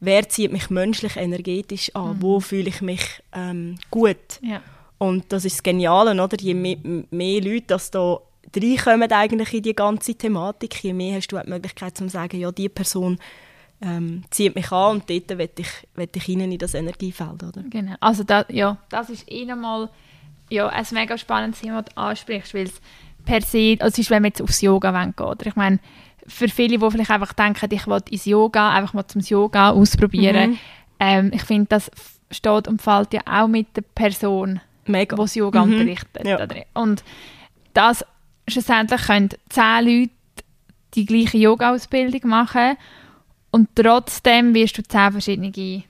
wer 0.00 0.28
zieht 0.28 0.50
mich 0.52 0.70
menschlich, 0.70 1.16
energetisch 1.16 1.94
an, 1.94 2.16
wo 2.20 2.40
fühle 2.40 2.68
ich 2.70 2.80
mich 2.80 3.02
ähm, 3.34 3.76
gut. 3.90 4.16
Ja. 4.40 4.62
Und 4.96 5.30
das 5.30 5.44
ist 5.44 5.56
das 5.56 5.62
Geniale, 5.62 6.12
oder? 6.22 6.36
Je 6.40 6.54
mehr, 6.54 6.78
mehr 7.10 7.42
Leute, 7.42 7.66
dass 7.66 7.90
da 7.90 8.18
reinkommen 8.56 9.10
eigentlich 9.12 9.54
in 9.54 9.62
die 9.62 9.74
ganze 9.74 10.14
Thematik, 10.14 10.82
je 10.82 10.92
mehr 10.92 11.16
hast 11.16 11.28
du 11.28 11.38
die 11.38 11.50
Möglichkeit 11.50 11.96
zu 11.96 12.08
sagen, 12.08 12.38
ja, 12.38 12.50
die 12.52 12.68
Person 12.68 13.18
ähm, 13.82 14.22
zieht 14.30 14.54
mich 14.54 14.70
an 14.72 14.92
und 14.96 15.10
dort 15.10 15.38
will 15.38 15.50
ich, 15.58 15.68
will 15.94 16.08
ich 16.14 16.28
rein 16.28 16.40
in 16.52 16.58
das 16.58 16.74
Energiefeld, 16.74 17.42
oder? 17.42 17.62
Genau. 17.68 17.94
Also 18.00 18.22
da, 18.24 18.44
ja, 18.48 18.76
das 18.88 19.10
ist 19.10 19.30
eh 19.30 19.44
ja, 20.50 20.68
ein 20.68 20.86
mega 20.92 21.18
spannendes 21.18 21.60
Thema, 21.60 21.82
das 21.82 21.94
du 21.94 22.00
ansprichst, 22.00 22.54
weil 22.54 22.64
es 22.66 22.80
per 23.24 23.40
se, 23.42 23.76
also 23.80 23.92
es 23.94 23.98
ist, 23.98 24.10
wenn 24.10 24.22
wir 24.22 24.28
jetzt 24.28 24.42
aufs 24.42 24.60
Yoga 24.60 24.90
gehen, 25.04 25.14
oder? 25.26 25.46
Ich 25.46 25.56
meine, 25.56 25.78
für 26.26 26.48
viele, 26.48 26.78
die 26.78 26.90
vielleicht 26.90 27.10
einfach 27.10 27.32
denken, 27.32 27.68
ich 27.74 27.86
will 27.86 28.00
ins 28.10 28.24
Yoga, 28.24 28.72
einfach 28.72 28.94
mal 28.94 29.06
zum 29.06 29.20
Yoga 29.20 29.70
ausprobieren, 29.70 30.52
Mhm. 30.52 30.58
ähm, 31.00 31.30
ich 31.34 31.42
finde, 31.42 31.66
das 31.70 31.90
steht 32.30 32.68
und 32.68 32.80
fällt 32.80 33.12
ja 33.12 33.20
auch 33.26 33.48
mit 33.48 33.76
der 33.76 33.82
Person, 33.82 34.60
Mega. 34.86 35.16
die 35.16 35.22
das 35.22 35.34
Yoga 35.34 35.64
Mhm. 35.64 35.72
unterrichtet. 35.72 36.26
Ja. 36.26 36.46
Und 36.74 37.02
das 37.72 38.04
schlussendlich 38.48 39.02
können 39.02 39.30
zehn 39.48 39.84
Leute 39.84 40.10
die 40.94 41.06
gleiche 41.06 41.38
Yoga-Ausbildung 41.38 42.28
machen 42.28 42.76
und 43.50 43.68
trotzdem 43.74 44.54
wirst 44.54 44.78
du 44.78 44.82
zehn 44.82 45.12
verschiedene 45.12 45.52
äh, 45.56 45.82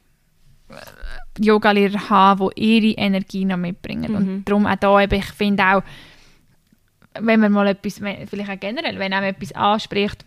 Yoga-Lehrer 1.38 2.10
haben, 2.10 2.50
die 2.56 2.92
ihre 2.92 2.98
Energie 2.98 3.44
noch 3.44 3.56
mitbringen. 3.56 4.12
Mhm. 4.12 4.16
Und 4.16 4.44
darum 4.44 4.66
auch 4.66 4.76
da, 4.76 5.00
eben, 5.00 5.18
ich 5.18 5.32
finde 5.32 5.64
auch, 5.64 5.82
wenn 7.18 7.40
man 7.40 7.52
mal 7.52 7.66
etwas, 7.68 8.00
vielleicht 8.28 8.50
auch 8.50 8.60
generell, 8.60 8.98
wenn 8.98 9.12
einem 9.12 9.28
etwas 9.28 9.52
anspricht, 9.52 10.24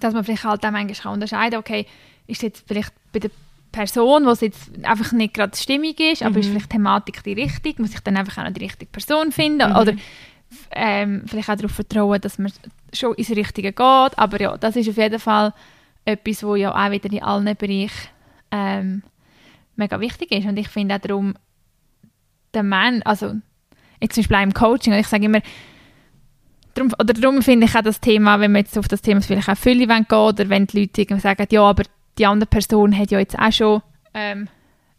dass 0.00 0.14
man 0.14 0.24
vielleicht 0.24 0.44
halt 0.44 0.64
auch 0.64 0.70
manchmal 0.70 0.94
kann 0.94 1.12
unterscheiden 1.14 1.58
okay, 1.58 1.86
ist 2.26 2.42
jetzt 2.42 2.64
vielleicht 2.66 2.92
bei 3.12 3.18
der 3.18 3.30
Person, 3.72 4.24
wo 4.24 4.30
es 4.30 4.40
jetzt 4.40 4.70
einfach 4.84 5.12
nicht 5.12 5.34
gerade 5.34 5.56
stimmig 5.56 6.00
ist, 6.00 6.22
aber 6.22 6.38
ist 6.38 6.48
vielleicht 6.48 6.72
die 6.72 6.76
Thematik 6.76 7.22
die 7.22 7.34
richtige, 7.34 7.82
muss 7.82 7.94
ich 7.94 8.00
dann 8.00 8.16
einfach 8.16 8.38
auch 8.38 8.46
noch 8.46 8.52
die 8.52 8.64
richtige 8.64 8.90
Person 8.90 9.32
finden 9.32 9.76
oder 9.76 9.94
ähm, 10.70 11.24
vielleicht 11.26 11.50
auch 11.50 11.56
darauf 11.56 11.72
vertrauen, 11.72 12.20
dass 12.20 12.38
man 12.38 12.52
schon 12.92 13.14
ins 13.14 13.30
Richtige 13.30 13.72
geht, 13.72 13.78
aber 14.18 14.40
ja, 14.40 14.56
das 14.56 14.76
ist 14.76 14.88
auf 14.88 14.96
jeden 14.96 15.18
Fall 15.18 15.52
etwas, 16.04 16.42
wo 16.42 16.54
ja 16.54 16.74
auch 16.74 16.90
wieder 16.90 17.12
in 17.12 17.22
allen 17.22 17.56
Bereichen 17.56 18.08
ähm, 18.50 19.02
mega 19.74 19.98
wichtig 20.00 20.32
ist 20.32 20.46
und 20.46 20.56
ich 20.56 20.68
finde 20.68 20.94
auch 20.94 21.00
darum, 21.00 21.34
der 22.54 22.62
Mann, 22.62 23.02
also 23.02 23.34
jetzt 24.00 24.14
zum 24.14 24.22
Beispiel 24.22 24.36
auch 24.36 24.42
im 24.42 24.54
Coaching, 24.54 24.92
und 24.92 25.00
ich 25.00 25.08
sage 25.08 25.24
immer, 25.24 25.40
darum, 26.74 26.92
oder 26.98 27.12
darum 27.12 27.42
finde 27.42 27.66
ich 27.66 27.74
auch 27.74 27.82
das 27.82 28.00
Thema, 28.00 28.40
wenn 28.40 28.52
wir 28.52 28.60
jetzt 28.60 28.78
auf 28.78 28.88
das 28.88 29.02
Thema 29.02 29.20
vielleicht 29.20 29.48
auch 29.48 29.56
Fülle 29.56 29.86
gehen 29.86 30.06
oder 30.10 30.48
wenn 30.48 30.66
die 30.66 30.80
Leute 30.80 31.02
irgendwie 31.02 31.20
sagen, 31.20 31.46
ja, 31.50 31.62
aber 31.62 31.84
die 32.18 32.26
andere 32.26 32.48
Person 32.48 32.96
hat 32.96 33.10
ja 33.10 33.18
jetzt 33.18 33.38
auch 33.38 33.52
schon, 33.52 33.82
ähm, 34.14 34.48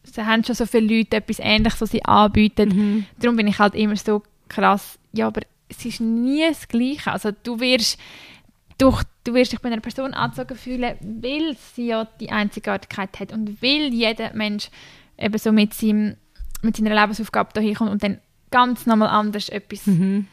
sie 0.04 0.26
haben 0.26 0.44
schon 0.44 0.56
so 0.56 0.66
viele 0.66 0.98
Leute 0.98 1.18
etwas 1.18 1.40
Ähnliches, 1.40 1.82
was 1.82 1.92
sie 1.92 2.06
anbieten. 2.06 2.70
Mhm. 2.70 3.06
Darum 3.20 3.36
bin 3.36 3.48
ich 3.48 3.60
halt 3.60 3.76
immer 3.76 3.96
so 3.96 4.24
krass, 4.48 5.00
ja, 5.14 5.28
aber 5.28 5.42
es 5.70 5.84
ist 5.86 6.00
nie 6.00 6.46
das 6.48 6.68
Gleiche. 6.68 7.12
Also 7.12 7.32
du 7.44 7.60
wirst, 7.60 8.00
durch, 8.78 9.04
du 9.24 9.34
wirst 9.34 9.52
dich 9.52 9.60
bei 9.60 9.70
einer 9.70 9.82
Person 9.82 10.14
angezogen 10.14 10.56
fühlen, 10.56 10.96
weil 11.02 11.56
sie 11.76 11.88
ja 11.88 12.06
die 12.20 12.32
Einzigartigkeit 12.32 13.20
hat 13.20 13.34
und 13.34 13.62
weil 13.62 13.94
jeder 13.94 14.34
Mensch 14.34 14.70
eben 15.18 15.38
so 15.38 15.52
mit, 15.52 15.74
seinem, 15.74 16.16
mit 16.62 16.78
seiner 16.78 16.96
Lebensaufgabe 17.00 17.50
da 17.54 17.62
hinkommt 17.62 17.92
und 17.92 18.04
dann 18.04 18.20
ganz 18.52 18.86
nochmal 18.86 19.10
anders 19.10 19.50
etwas 19.50 19.88
Mhm. 19.88 20.28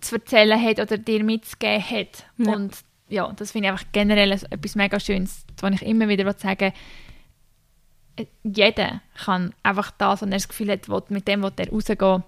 zu 0.00 0.16
erzählen 0.16 0.62
hat 0.62 0.78
oder 0.80 0.96
dir 0.96 1.22
mitzugeben 1.24 1.82
hat. 1.82 2.24
Ja. 2.38 2.52
Und 2.52 2.76
ja, 3.08 3.32
das 3.36 3.52
finde 3.52 3.68
ich 3.68 3.72
einfach 3.72 3.86
generell 3.92 4.32
etwas 4.32 4.74
mega 4.74 4.98
Schönes, 4.98 5.44
wo 5.60 5.66
ich 5.68 5.82
immer 5.82 6.08
wieder 6.08 6.32
sagen 6.32 6.72
äh, 8.16 8.26
jeder 8.42 9.02
kann 9.14 9.52
einfach 9.62 9.90
das, 9.90 10.22
wenn 10.22 10.32
er 10.32 10.38
das 10.38 10.48
Gefühl 10.48 10.70
hat, 10.70 10.88
will, 10.88 11.02
mit 11.10 11.28
dem 11.28 11.42
will 11.42 11.52
er 11.56 11.70
rausgehen. 11.70 12.24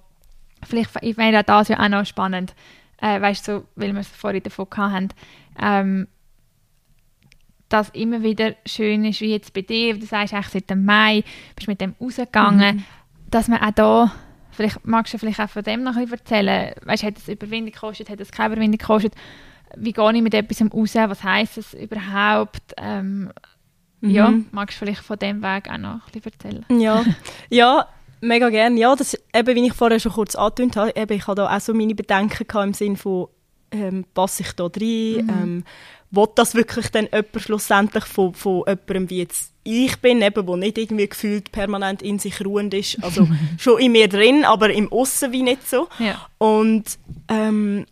Vielleicht 0.62 0.90
ich 1.02 1.14
finde 1.14 1.42
das 1.42 1.68
ja 1.68 1.78
auch 1.78 1.88
noch 1.88 2.06
spannend, 2.06 2.54
äh, 3.00 3.20
weißt 3.20 3.46
du, 3.46 3.52
so, 3.52 3.64
weil 3.76 3.92
wir 3.92 4.00
es 4.00 4.08
vorhin 4.08 4.42
davon 4.42 4.66
hatten, 4.76 5.08
ähm, 5.60 6.08
dass 7.68 7.90
immer 7.90 8.22
wieder 8.22 8.54
schön 8.66 9.04
ist, 9.04 9.20
wie 9.20 9.32
jetzt 9.32 9.52
bei 9.52 9.62
dir, 9.62 9.98
du 9.98 10.06
sagst 10.06 10.32
eigentlich 10.32 10.48
seit 10.48 10.70
dem 10.70 10.84
Mai, 10.84 11.22
bist 11.54 11.68
mit 11.68 11.80
dem 11.80 11.94
rausgegangen, 12.00 12.76
mhm. 12.76 12.84
dass 13.30 13.48
man 13.48 13.60
auch 13.60 13.70
da, 13.72 14.12
vielleicht 14.50 14.86
magst 14.86 15.12
du 15.12 15.18
vielleicht 15.18 15.40
auch 15.40 15.50
von 15.50 15.62
dem 15.62 15.82
noch 15.82 15.96
ein 15.96 16.02
bisschen 16.02 16.18
erzählen, 16.18 16.74
weißt 16.84 17.02
du, 17.02 17.06
hat 17.06 17.18
es 17.18 17.28
Überwindung 17.28 17.72
gekostet, 17.72 18.08
hat 18.08 18.20
es 18.20 18.32
keine 18.32 18.54
Überwindung 18.54 18.78
gekostet, 18.78 19.14
wie 19.76 19.92
gehe 19.92 20.12
ich 20.14 20.22
mit 20.22 20.34
etwas 20.34 20.62
raus, 20.62 20.94
was 20.94 21.22
heisst 21.22 21.58
es 21.58 21.74
überhaupt, 21.74 22.74
ähm, 22.78 23.30
mhm. 24.00 24.10
ja, 24.10 24.32
magst 24.50 24.76
du 24.76 24.86
vielleicht 24.86 25.02
von 25.02 25.18
dem 25.18 25.42
Weg 25.42 25.70
auch 25.70 25.78
noch 25.78 26.06
ein 26.06 26.12
bisschen 26.12 26.32
erzählen? 26.32 26.64
Ja, 26.70 27.04
ja 27.50 27.86
mega 28.20 28.48
gerne. 28.48 28.78
Ja, 28.78 28.94
das, 28.94 29.16
eben, 29.34 29.54
wie 29.54 29.66
ich 29.66 29.74
vorher 29.74 30.00
schon 30.00 30.12
kurz 30.12 30.34
angetönt 30.34 30.76
habe, 30.76 30.92
eben, 30.94 31.12
ich 31.12 31.26
hatte 31.26 31.42
da 31.42 31.56
auch 31.56 31.60
so 31.60 31.74
meine 31.74 31.94
Bedenken 31.94 32.46
gehabt, 32.46 32.66
im 32.66 32.74
Sinne 32.74 32.96
von, 32.96 33.28
ähm, 33.70 34.04
passe 34.14 34.42
ich 34.42 34.52
da 34.52 34.64
rein, 34.64 34.70
mhm. 34.72 35.28
ähm, 35.28 35.64
will 36.10 36.26
das 36.34 36.54
wirklich 36.54 36.88
dann 36.90 37.06
jemand 37.06 37.40
schlussendlich 37.40 38.04
von, 38.04 38.34
von 38.34 38.64
jemandem 38.66 39.10
wie 39.10 39.18
jetzt 39.18 39.52
ich 39.64 39.98
bin, 39.98 40.22
eben, 40.22 40.46
wo 40.46 40.56
nicht 40.56 40.78
irgendwie 40.78 41.08
gefühlt 41.08 41.52
permanent 41.52 42.00
in 42.00 42.18
sich 42.18 42.42
ruhend 42.42 42.72
ist, 42.72 43.04
also 43.04 43.28
schon 43.58 43.78
in 43.80 43.92
mir 43.92 44.08
drin, 44.08 44.46
aber 44.46 44.72
im 44.72 44.90
Aussen 44.90 45.32
wie 45.32 45.42
nicht 45.42 45.68
so. 45.68 45.88
Ja. 45.98 46.26
Und 46.38 46.98
ähm, 47.28 47.84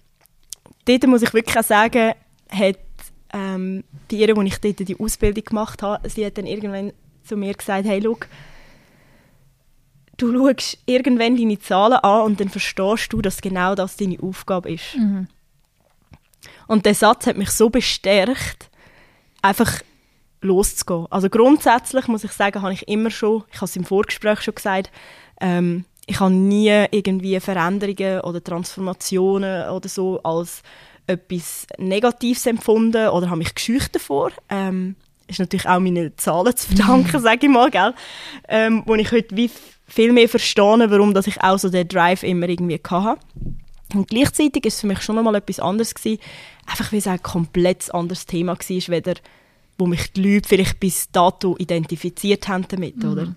dort 0.86 1.06
muss 1.06 1.20
ich 1.20 1.34
wirklich 1.34 1.58
auch 1.58 1.64
sagen, 1.64 2.14
hat 2.48 2.78
ähm, 3.34 3.84
die 4.10 4.18
ihr, 4.18 4.34
wo 4.34 4.42
ich 4.42 4.58
dort 4.58 4.88
die 4.88 4.98
Ausbildung 4.98 5.44
gemacht 5.44 5.82
habe, 5.82 6.08
sie 6.08 6.24
hat 6.24 6.38
dann 6.38 6.46
irgendwann 6.46 6.92
zu 7.24 7.36
mir 7.36 7.52
gesagt, 7.52 7.86
hey, 7.86 8.00
schau, 8.02 8.16
du 10.16 10.32
schaust 10.32 10.78
irgendwann 10.86 11.36
deine 11.36 11.58
Zahlen 11.58 11.98
an 11.98 12.22
und 12.22 12.40
dann 12.40 12.48
verstehst 12.48 13.12
du, 13.12 13.22
dass 13.22 13.40
genau 13.40 13.74
das 13.74 13.96
deine 13.96 14.18
Aufgabe 14.20 14.72
ist. 14.72 14.96
Mhm. 14.96 15.28
Und 16.66 16.86
der 16.86 16.94
Satz 16.94 17.26
hat 17.26 17.36
mich 17.36 17.50
so 17.50 17.70
bestärkt, 17.70 18.70
einfach 19.42 19.80
loszugehen. 20.40 21.06
Also 21.10 21.28
grundsätzlich 21.28 22.08
muss 22.08 22.24
ich 22.24 22.32
sagen, 22.32 22.62
habe 22.62 22.72
ich 22.72 22.88
immer 22.88 23.10
schon, 23.10 23.44
ich 23.50 23.56
habe 23.56 23.66
es 23.66 23.76
im 23.76 23.84
Vorgespräch 23.84 24.42
schon 24.42 24.54
gesagt, 24.54 24.90
ähm, 25.40 25.84
ich 26.06 26.20
habe 26.20 26.32
nie 26.32 26.86
irgendwie 26.90 27.38
Veränderungen 27.40 28.20
oder 28.20 28.42
Transformationen 28.42 29.68
oder 29.70 29.88
so 29.88 30.22
als 30.22 30.62
etwas 31.06 31.66
Negatives 31.78 32.46
empfunden 32.46 33.08
oder 33.08 33.28
habe 33.28 33.38
mich 33.38 33.54
geschüchtert 33.54 33.96
davor. 33.96 34.30
Ähm, 34.48 34.96
ist 35.28 35.40
natürlich 35.40 35.68
auch 35.68 35.80
meine 35.80 36.14
Zahlen 36.16 36.56
zu 36.56 36.68
verdanken, 36.74 37.20
sage 37.20 37.46
ich 37.46 37.52
mal, 37.52 37.70
gell? 37.70 37.94
Ähm, 38.48 38.82
wo 38.86 38.94
ich 38.94 39.10
heute 39.10 39.36
wie 39.36 39.50
viel 39.86 40.12
mehr 40.12 40.28
verstehe, 40.28 40.90
warum 40.90 41.14
dass 41.14 41.26
ich 41.26 41.40
auch 41.42 41.58
so 41.58 41.68
den 41.68 41.88
Drive 41.88 42.22
immer 42.22 42.48
irgendwie 42.48 42.80
hatte. 42.88 43.20
Und 43.94 44.08
gleichzeitig 44.08 44.66
ist 44.66 44.74
es 44.74 44.80
für 44.80 44.86
mich 44.88 45.00
schon 45.00 45.16
nochmal 45.16 45.36
etwas 45.36 45.60
anderes 45.60 45.94
gewesen, 45.94 46.20
einfach 46.66 46.92
weil 46.92 46.98
es 46.98 47.06
ein 47.06 47.22
komplett 47.22 47.94
anderes 47.94 48.26
Thema 48.26 48.56
war, 48.56 48.88
weder 48.88 49.14
wo 49.78 49.86
mich 49.86 50.12
die 50.12 50.22
Leute 50.22 50.48
vielleicht 50.48 50.80
bis 50.80 51.10
dato 51.10 51.54
identifiziert 51.58 52.48
haben 52.48 52.66
damit, 52.68 52.96
mhm. 52.96 53.10
oder? 53.10 53.34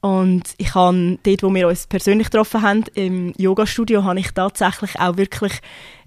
Und 0.00 0.54
ich 0.56 0.74
habe 0.74 1.18
dort, 1.22 1.42
wo 1.42 1.54
wir 1.54 1.68
uns 1.68 1.86
persönlich 1.86 2.30
getroffen 2.30 2.62
haben, 2.62 2.84
im 2.94 3.34
Yoga-Studio, 3.36 4.02
habe 4.04 4.20
ich 4.20 4.30
tatsächlich 4.30 4.98
auch 4.98 5.18
wirklich 5.18 5.52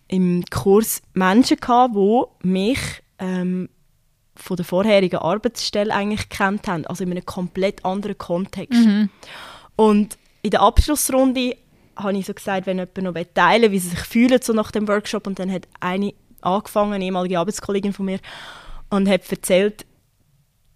im 0.08 0.44
Kurs 0.50 1.02
Menschen 1.14 1.58
gehabt, 1.58 1.96
die 1.96 2.48
mich 2.48 2.80
ähm, 3.20 3.70
von 4.36 4.58
der 4.58 4.66
vorherigen 4.66 5.20
Arbeitsstelle 5.20 5.94
eigentlich 5.94 6.30
kennt 6.30 6.68
haben, 6.68 6.88
also 6.88 7.04
in 7.04 7.12
einem 7.12 7.26
komplett 7.26 7.86
anderen 7.86 8.18
Kontext. 8.18 8.84
Mhm. 8.84 9.10
Und 9.76 10.18
in 10.42 10.52
der 10.52 10.62
Abschlussrunde 10.62 11.56
habe 11.96 12.18
ich 12.18 12.26
so 12.26 12.34
gesagt, 12.34 12.66
wenn 12.66 12.78
jemand 12.78 12.98
noch 12.98 13.14
teilen 13.34 13.64
will, 13.64 13.72
wie 13.72 13.80
sie 13.80 13.90
sich 13.90 14.00
fühlen 14.00 14.42
so 14.42 14.54
nach 14.54 14.72
dem 14.72 14.88
Workshop. 14.88 15.28
Und 15.28 15.40
dann 15.40 15.52
hat 15.52 15.68
eine 15.80 16.14
angefangen, 16.42 16.94
eine 16.94 17.06
ehemalige 17.06 17.40
Arbeitskollegin 17.40 17.94
von 17.94 18.06
mir, 18.06 18.20
und 18.90 19.10
hat 19.10 19.30
erzählt, 19.32 19.86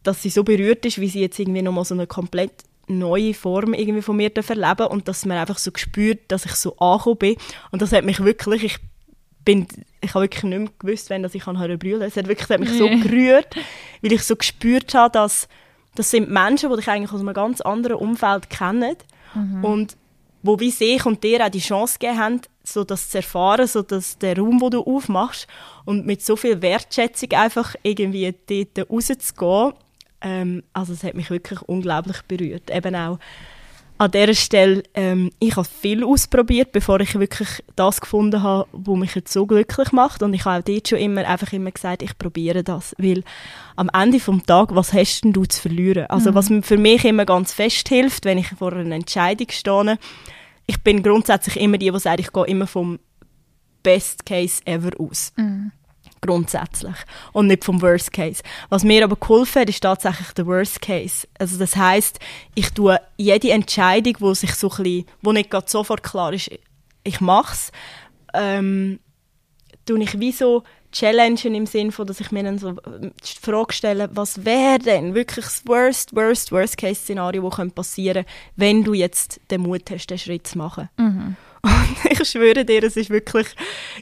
dass 0.04 0.22
sie 0.22 0.30
so 0.30 0.44
berührt 0.44 0.86
ist, 0.86 1.00
wie 1.00 1.10
sie 1.10 1.22
jetzt 1.22 1.38
irgendwie 1.38 1.62
nochmal 1.62 1.86
so 1.86 1.94
eine 1.94 2.08
komplett 2.08 2.52
neue 2.88 3.34
Form 3.34 3.74
irgendwie 3.74 4.02
von 4.02 4.16
mir 4.16 4.32
erleben 4.36 4.88
und 4.88 5.08
dass 5.08 5.26
man 5.26 5.38
einfach 5.38 5.58
so 5.58 5.72
gespürt, 5.72 6.20
dass 6.30 6.46
ich 6.46 6.54
so 6.54 6.78
angekommen 6.78 7.18
bin. 7.18 7.36
Und 7.72 7.82
das 7.82 7.92
hat 7.92 8.06
mich 8.06 8.24
wirklich, 8.24 8.64
ich 8.64 8.78
bin, 9.44 9.68
ich 10.02 10.14
habe 10.14 10.24
wirklich 10.24 10.44
nicht 10.44 10.60
mehr 10.60 10.70
gewusst, 10.80 11.10
wenn 11.10 11.24
dass 11.24 11.36
ich 11.36 11.44
kann 11.44 11.56
brüllen 11.78 12.02
Es 12.02 12.16
hat 12.16 12.28
wirklich 12.28 12.50
hat 12.50 12.60
mich 12.60 12.72
so 12.78 12.88
gerührt, 12.88 13.56
weil 14.02 14.14
ich 14.14 14.24
so 14.24 14.36
gespürt 14.36 14.94
habe, 14.94 15.12
dass 15.12 15.48
das 15.98 16.12
sind 16.12 16.30
Menschen, 16.30 16.70
die 16.70 16.76
dich 16.76 16.88
eigentlich 16.88 17.12
aus 17.12 17.22
einem 17.22 17.34
ganz 17.34 17.60
anderen 17.62 17.98
Umfeld 17.98 18.52
kennen 18.52 18.96
mhm. 19.34 19.66
und 19.66 19.98
wo 20.44 20.60
wie 20.60 20.70
sich 20.70 21.04
und 21.06 21.24
dir 21.24 21.44
auch 21.44 21.50
die 21.50 21.60
Chance 21.60 21.98
gegeben 22.00 22.20
haben, 22.20 22.42
so 22.64 22.84
das 22.84 23.10
zu 23.10 23.18
erfahren, 23.18 23.66
so 23.66 23.82
dass 23.82 24.20
der 24.20 24.38
Raum, 24.38 24.62
wo 24.62 24.70
du 24.70 24.82
aufmachst 24.82 25.48
und 25.86 26.06
mit 26.06 26.24
so 26.24 26.36
viel 26.36 26.62
Wertschätzung 26.62 27.32
einfach 27.32 27.76
irgendwie 27.82 28.34
dort 28.48 28.90
rauszugehen, 28.92 29.74
ähm, 30.22 30.64
also 30.72 30.94
es 30.94 31.04
hat 31.04 31.16
mich 31.16 31.32
wirklich 31.32 31.62
unglaublich 31.64 32.22
berührt. 32.28 32.70
Eben 32.70 32.96
auch 32.96 33.18
an 33.98 34.12
dieser 34.12 34.36
Stelle, 34.36 34.84
ähm, 34.94 35.32
ich 35.40 35.56
habe 35.56 35.68
viel 35.68 36.04
ausprobiert, 36.04 36.72
bevor 36.72 37.00
ich 37.00 37.18
wirklich 37.18 37.64
das 37.76 38.00
gefunden 38.00 38.44
habe, 38.44 38.68
was 38.72 38.98
mich 38.98 39.16
jetzt 39.16 39.34
so 39.34 39.46
glücklich 39.46 39.92
macht. 39.92 40.22
Und 40.22 40.34
ich 40.34 40.46
habe 40.46 40.60
auch 40.60 40.64
dort 40.64 40.88
schon 40.88 41.00
immer, 41.00 41.28
einfach 41.28 41.52
immer 41.54 41.72
gesagt, 41.72 42.04
ich 42.04 42.18
probiere 42.18 42.64
das. 42.64 42.96
Weil 42.98 43.24
am 43.76 43.90
Ende 43.94 44.20
des 44.20 44.44
Tages, 44.46 44.76
was 44.76 44.94
hast 44.94 45.22
denn 45.22 45.34
du 45.34 45.46
zu 45.46 45.62
verlieren? 45.62 46.06
Also 46.08 46.32
mhm. 46.32 46.36
was 46.36 46.52
für 46.62 46.78
mich 46.78 47.06
immer 47.06 47.26
ganz 47.26 47.54
fest 47.54 47.90
hilft, 47.90 48.26
wenn 48.26 48.38
ich 48.38 48.48
vor 48.50 48.74
einer 48.74 48.96
Entscheidung 48.96 49.48
stehe, 49.50 49.98
ich 50.68 50.84
bin 50.84 51.02
grundsätzlich 51.02 51.58
immer 51.58 51.78
die, 51.78 51.92
die 51.92 52.00
sagt, 52.00 52.20
ich 52.20 52.32
gehe 52.32 52.46
immer 52.46 52.68
vom 52.68 53.00
Best 53.84 54.26
Case 54.26 54.62
ever 54.66 54.92
aus. 55.00 55.32
Mhm. 55.38 55.72
Grundsätzlich. 56.28 56.96
Und 57.32 57.48
nicht 57.48 57.64
vom 57.64 57.82
Worst 57.82 58.12
Case. 58.12 58.44
Was 58.70 58.84
mir 58.84 59.04
aber 59.04 59.16
geholfen 59.16 59.62
hat, 59.62 59.70
ist 59.70 59.82
tatsächlich 59.82 60.32
der 60.34 60.46
Worst 60.46 60.82
Case. 60.82 61.28
Also 61.40 61.58
das 61.58 61.76
heißt, 61.76 62.20
ich 62.54 62.72
tue 62.72 63.00
jede 63.18 63.52
Entscheidung, 63.52 64.16
wo 64.20 64.34
sich 64.34 64.54
so 64.54 64.68
bisschen, 64.70 65.06
wo 65.22 65.32
nicht 65.32 65.50
gerade 65.50 65.70
sofort 65.70 66.04
klar 66.04 66.34
ist, 66.34 66.52
ich 67.04 67.22
mache 67.22 67.54
es, 67.54 67.72
ähm, 68.34 69.00
tue 69.86 70.04
ich 70.04 70.20
wie 70.20 70.34
so 70.34 70.64
challengen 70.92 71.56
im 71.56 71.66
Sinne 71.66 71.92
von, 71.92 72.08
dass 72.08 72.20
ich 72.20 72.32
mir 72.32 72.44
dann 72.44 72.58
so 72.58 72.72
äh, 72.72 73.12
die 73.24 73.40
Frage 73.42 73.74
stelle, 73.74 74.10
was 74.14 74.46
wäre 74.46 74.80
denn 74.80 75.14
wirklich 75.14 75.46
das 75.46 75.64
worst, 75.66 76.16
worst, 76.16 76.52
worst 76.52 76.78
Case 76.78 77.02
Szenario, 77.02 77.50
das 77.50 77.72
passieren 77.72 78.26
könnte, 78.26 78.32
wenn 78.56 78.84
du 78.84 78.94
jetzt 78.94 79.40
den 79.50 79.62
Mut 79.62 79.90
hast, 79.92 80.08
den 80.08 80.18
Schritt 80.18 80.48
zu 80.48 80.58
machen. 80.58 80.90
Mhm. 80.98 81.36
Und 81.68 82.12
ich 82.12 82.28
schwöre 82.28 82.66
dir, 82.66 82.84
es 82.84 82.96
ist 82.96 83.10
wirklich 83.10 83.48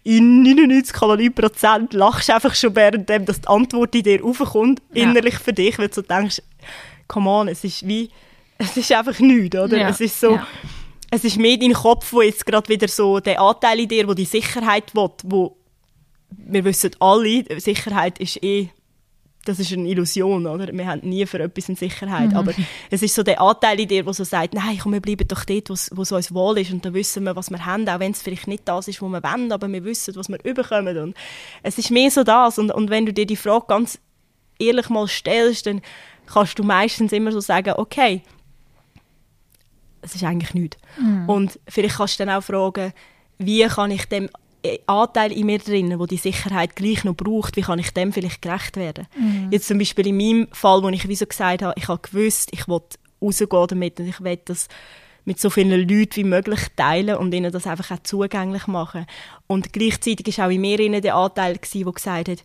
in 0.04 0.46
99,9 0.46 1.30
Prozent 1.32 1.94
lachst 1.94 2.30
du 2.30 2.36
einfach 2.36 2.54
schon 2.54 2.76
währenddem, 2.76 3.26
dass 3.26 3.42
die 3.42 3.48
Antwort 3.48 3.96
in 3.96 4.04
dir 4.04 4.22
raufkommt, 4.22 4.82
ja. 4.94 5.04
innerlich 5.04 5.36
für 5.36 5.54
dich, 5.54 5.78
weil 5.80 5.90
du 5.90 6.02
denkst, 6.02 6.42
come 7.08 7.30
on, 7.30 7.48
es 7.48 7.64
ist 7.64 7.88
wie, 7.88 8.10
es 8.58 8.78
ist 8.78 8.92
einfach 8.92 9.20
nichts, 9.20 9.58
oder? 9.58 9.78
Ja. 9.78 9.90
Es 9.90 10.00
ist 10.00 10.20
so, 10.20 10.32
ja. 10.32 10.48
es 11.12 11.24
ist 11.24 11.38
mehr 11.38 11.58
dein 11.58 11.74
Kopf, 11.74 12.14
wo 12.14 12.22
jetzt 12.22 12.46
gerade 12.46 12.70
wieder 12.70 12.88
so 12.88 13.20
der 13.20 13.42
Anteil 13.42 13.80
in 13.82 13.88
dir, 13.88 14.08
wo 14.08 14.14
die 14.14 14.26
Sicherheit 14.26 14.94
will, 14.96 15.10
wo 15.24 15.58
wir 16.30 16.64
wissen 16.66 16.92
alle, 17.00 17.46
Sicherheit 17.60 18.20
ist 18.20 18.44
eh 18.44 18.70
das 19.46 19.60
ist 19.60 19.72
eine 19.72 19.88
Illusion, 19.88 20.48
oder? 20.48 20.72
Wir 20.74 20.88
haben 20.88 21.02
nie 21.08 21.26
für 21.26 21.40
etwas 21.40 21.70
eine 21.70 21.78
Sicherheit. 21.78 22.32
Mhm. 22.32 22.38
Aber 22.38 22.54
es 22.90 23.02
ist 23.02 23.16
so 23.16 23.24
der 23.24 23.40
Anteil 23.40 23.80
in 23.80 23.88
dir, 23.88 24.04
der 24.04 24.14
so 24.14 24.24
sagt, 24.24 24.54
nein, 24.54 24.78
komm, 24.82 24.94
wir 24.94 25.02
bleiben 25.02 25.28
doch 25.28 25.46
dort, 25.46 25.70
wo 25.70 26.02
es 26.02 26.12
uns 26.12 26.34
wohl 26.34 26.58
ist. 26.58 26.72
Und 26.72 26.84
dann 26.84 26.94
wissen 26.94 27.24
wir, 27.24 27.36
was 27.36 27.50
wir 27.50 27.66
haben, 27.66 27.88
auch 27.88 28.00
wenn 28.00 28.12
es 28.12 28.22
vielleicht 28.22 28.48
nicht 28.48 28.68
das 28.68 28.88
ist, 28.88 29.02
was 29.02 29.10
wir 29.10 29.24
wollen, 29.24 29.52
aber 29.52 29.72
wir 29.72 29.84
wissen, 29.86 30.16
was 30.16 30.30
wir 30.30 30.44
überkommen. 30.44 30.98
Und 30.98 31.16
es 31.64 31.78
ist 31.78 31.92
mehr 31.92 32.12
so 32.12 32.24
das. 32.24 32.58
Und, 32.58 32.72
und 32.72 32.90
wenn 32.90 33.06
du 33.06 33.14
dir 33.14 33.26
die 33.26 33.36
Frage 33.36 33.66
ganz 33.68 34.00
ehrlich 34.60 34.90
mal 34.90 35.08
stellst, 35.08 35.68
dann 35.68 35.82
kannst 36.26 36.60
du 36.60 36.64
meistens 36.64 37.12
immer 37.12 37.32
so 37.32 37.40
sagen, 37.40 37.74
okay, 37.78 38.22
es 40.02 40.16
ist 40.16 40.24
eigentlich 40.24 40.54
nichts. 40.54 40.78
Mhm. 41.00 41.30
Und 41.30 41.60
vielleicht 41.68 41.98
kannst 41.98 42.20
du 42.20 42.26
dann 42.26 42.36
auch 42.36 42.44
fragen, 42.44 42.94
wie 43.38 43.64
kann 43.66 43.92
ich 43.92 44.06
dem 44.06 44.30
Anteil 44.88 45.32
in 45.32 45.46
mir 45.46 45.60
drin, 45.60 45.98
wo 46.00 46.06
die 46.06 46.18
Sicherheit 46.18 46.76
gleich 46.76 47.04
noch 47.04 47.16
braucht, 47.16 47.56
wie 47.56 47.62
kann 47.62 47.80
ich 47.80 47.92
dem 47.92 48.14
vielleicht 48.14 48.42
gerecht 48.42 48.78
werden? 48.78 49.08
Mhm. 49.18 49.50
Jetzt 49.52 49.68
zum 49.68 49.78
Beispiel 49.78 50.08
in 50.08 50.18
meinem 50.18 50.48
Fall, 50.52 50.84
wo 50.84 50.90
ich 50.90 51.08
wie 51.08 51.16
so 51.16 51.26
gesagt 51.26 51.62
habe, 51.62 51.74
ich 51.78 51.88
habe 51.88 52.02
gewusst, 52.02 52.50
ich 52.52 52.68
will 52.68 52.82
rausgehen 53.22 53.68
damit 53.68 54.00
und 54.00 54.08
ich 54.08 54.22
will 54.22 54.40
das 54.46 54.68
mit 55.26 55.40
so 55.40 55.50
vielen 55.50 55.72
Leuten 55.72 56.16
wie 56.16 56.24
möglich 56.24 56.62
teilen 56.76 57.18
und 57.18 57.34
ihnen 57.34 57.52
das 57.52 57.66
einfach 57.66 57.92
auch 57.92 58.04
zugänglich 58.04 58.68
machen. 58.68 59.08
Und 59.48 59.74
gleichzeitig 59.74 60.38
war 60.38 60.48
auch 60.48 60.52
in 60.52 60.62
mir 60.62 61.02
der 61.02 61.16
Anteil, 61.16 61.58
der 61.58 61.92
gesagt 61.92 62.30
hat, 62.30 62.44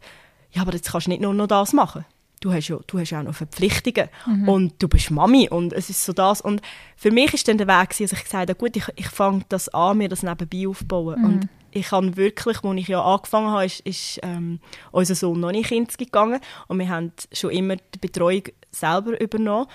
ja, 0.53 0.63
aber 0.63 0.73
jetzt 0.73 0.91
kannst 0.91 1.07
du 1.07 1.11
nicht 1.11 1.21
nur 1.21 1.35
noch 1.35 1.47
das 1.47 1.73
machen 1.73 2.05
du 2.41 2.53
hast 2.53 2.69
ja, 2.69 2.79
du 2.87 2.99
hast 2.99 3.11
ja 3.11 3.21
auch 3.21 3.25
noch 3.25 3.35
Verpflichtungen 3.35 4.09
mhm. 4.27 4.49
und 4.49 4.83
du 4.83 4.89
bist 4.89 5.11
Mami 5.11 5.49
und 5.49 5.73
es 5.73 5.91
ist 5.91 6.05
so 6.05 6.13
das 6.13 6.41
und 6.41 6.63
für 6.97 7.11
mich 7.11 7.35
ist 7.35 7.47
dann 7.47 7.59
der 7.59 7.69
Weg 7.69 7.91
dass 7.91 8.01
ich 8.01 8.25
gesagt 8.25 8.49
habe, 8.49 8.55
gut, 8.55 8.77
ich, 8.77 8.87
ich 8.97 9.09
fange 9.09 9.45
das 9.49 9.69
an, 9.69 9.99
mir 9.99 10.09
das 10.09 10.23
nebenbei 10.23 10.67
aufzubauen 10.67 11.19
mhm. 11.21 11.25
und 11.25 11.49
ich 11.73 11.93
habe 11.93 12.17
wirklich, 12.17 12.63
als 12.63 12.77
ich 12.79 12.89
ja 12.89 13.03
angefangen 13.03 13.51
habe, 13.51 13.65
ist, 13.67 13.81
ist 13.81 14.21
ähm, 14.23 14.61
unser 14.93 15.15
Sohn 15.15 15.41
noch 15.41 15.53
nicht 15.53 15.71
ins 15.71 15.97
gegangen 15.97 16.41
und 16.69 16.79
wir 16.79 16.89
haben 16.89 17.13
schon 17.33 17.51
immer 17.51 17.77
die 17.77 17.99
Betreuung 17.99 18.43
selber 18.71 19.21
übernommen 19.21 19.67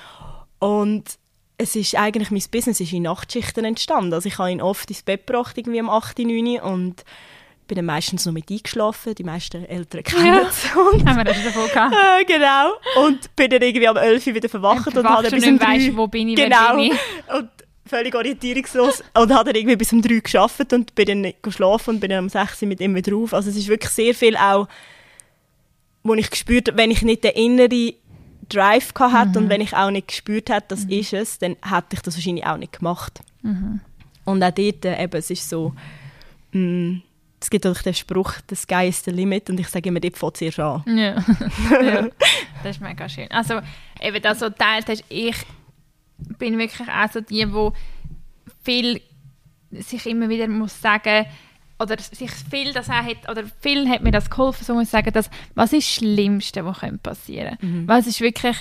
und 0.60 1.03
es 1.58 1.75
ist 1.75 1.95
eigentlich, 1.95 2.31
mein 2.31 2.43
Business 2.51 2.79
ist 2.79 2.91
in 2.91 3.03
Nachtschichten 3.03 3.63
entstanden. 3.63 4.13
Also 4.13 4.27
ich 4.27 4.38
habe 4.38 4.51
ihn 4.51 4.62
oft 4.62 4.89
ins 4.89 5.03
Bett 5.03 5.25
gebracht, 5.25 5.58
irgendwie 5.58 5.79
um 5.79 5.89
8, 5.89 6.19
9 6.19 6.60
und 6.60 7.03
bin 7.67 7.77
dann 7.77 7.86
meistens 7.86 8.25
noch 8.25 8.34
mit 8.34 8.49
eingeschlafen. 8.51 9.15
Die 9.15 9.23
meisten 9.23 9.65
Eltern 9.65 10.03
kennen 10.03 10.25
Ja. 10.25 10.41
es. 10.47 10.65
Und, 10.75 11.08
Haben 11.08 11.17
wir 11.17 11.23
das 11.23 11.43
davon 11.43 11.67
gehabt? 11.67 11.95
äh, 12.21 12.25
genau. 12.25 12.73
Und 13.05 13.36
bin 13.36 13.49
dann 13.49 13.62
irgendwie 13.62 13.88
am 13.88 13.97
11 13.97 14.27
Uhr 14.27 14.36
wieder 14.36 14.49
verwacht 14.49 14.88
und, 14.88 14.97
Und 14.97 15.10
habe 15.10 15.29
bis 15.29 15.43
um 15.43 15.53
nicht 15.53 15.62
weißt, 15.62 15.88
3 15.89 15.97
wo 15.97 16.08
bin 16.08 16.29
ich, 16.29 16.36
genau. 16.36 16.75
bin 16.75 16.91
ich. 16.91 17.34
und 17.34 17.49
völlig 17.87 18.15
orientierungslos 18.15 19.03
und 19.13 19.33
habe 19.33 19.45
dann 19.51 19.55
irgendwie 19.55 19.75
bis 19.75 19.93
um 19.93 20.01
3 20.01 20.19
geschafft 20.19 20.73
und 20.73 20.95
bin 20.95 21.05
dann 21.23 21.33
geschlafen 21.41 21.91
und 21.95 21.99
bin 21.99 22.09
dann 22.09 22.23
um 22.25 22.29
6 22.29 22.61
Uhr 22.63 22.67
mit 22.67 22.79
ihm 22.81 22.95
wieder 22.95 23.15
auf. 23.15 23.33
Also 23.33 23.49
es 23.49 23.55
ist 23.57 23.67
wirklich 23.67 23.91
sehr 23.91 24.13
viel 24.15 24.35
auch, 24.37 24.67
wo 26.03 26.13
ich 26.15 26.29
gespürt 26.29 26.67
habe, 26.67 26.77
wenn 26.77 26.91
ich 26.91 27.01
nicht 27.03 27.23
den 27.23 27.31
inneren 27.31 27.93
Drive 28.49 28.93
gehabt 28.93 29.13
hätte 29.13 29.39
Mhm. 29.39 29.45
und 29.45 29.49
wenn 29.49 29.61
ich 29.61 29.73
auch 29.75 29.89
nicht 29.91 30.07
gespürt 30.07 30.49
hätte, 30.49 30.67
das 30.69 30.83
ist 30.85 31.13
es, 31.13 31.39
dann 31.39 31.55
hätte 31.63 31.93
ich 31.93 32.01
das 32.01 32.15
wahrscheinlich 32.15 32.45
auch 32.45 32.57
nicht 32.57 32.73
gemacht. 32.77 33.21
Mhm. 33.41 33.79
Und 34.23 34.43
auch 34.43 34.51
dort, 34.51 34.85
äh, 34.85 35.03
eben, 35.03 35.17
es 35.17 35.29
ist 35.29 35.47
so, 35.49 35.73
mh, 36.51 36.99
es 37.39 37.49
gibt 37.49 37.65
auch 37.67 37.79
den 37.81 37.93
Spruch, 37.93 38.33
the 38.49 38.55
sky 38.55 38.87
is 38.87 39.03
the 39.03 39.11
limit 39.11 39.49
und 39.49 39.59
ich 39.59 39.67
sage 39.67 39.89
immer, 39.89 39.99
dort 39.99 40.17
fängt 40.17 40.35
es 40.35 40.41
erst 40.41 40.59
an. 40.59 40.83
Ja. 40.87 41.15
ja, 41.81 42.07
das 42.63 42.75
ist 42.77 42.81
mega 42.81 43.07
schön. 43.07 43.29
Also, 43.31 43.59
eben 44.01 44.21
das, 44.21 44.41
was 44.41 44.47
du 44.47 44.51
geteilt 44.51 44.89
hast, 44.89 45.03
ich 45.09 45.35
bin 46.17 46.58
wirklich 46.58 46.88
auch 46.88 47.12
so 47.12 47.21
die, 47.21 47.51
wo 47.54 47.73
viel 48.63 49.01
sich 49.71 50.06
immer 50.06 50.30
wieder 50.30 50.47
muss 50.47 50.82
sagen 50.82 51.25
oder 51.80 51.97
sich 51.99 52.32
viel 52.49 52.71
das 52.71 52.89
auch 52.89 52.93
hat, 52.93 53.30
oder 53.30 53.43
viel 53.60 53.89
hat 53.89 54.01
mir 54.01 54.12
das 54.12 54.30
geholfen, 54.30 54.63
so 54.63 54.73
muss 54.73 54.86
ich 54.86 54.89
sagen, 54.89 55.12
dass, 55.12 55.30
was 55.56 55.73
ist 55.73 55.88
das 55.88 55.95
Schlimmste, 55.95 56.65
was 56.65 56.80
könnte 56.80 56.99
passieren? 56.99 57.58
Was 57.86 58.08
ist 58.08 58.21
wirklich 58.21 58.56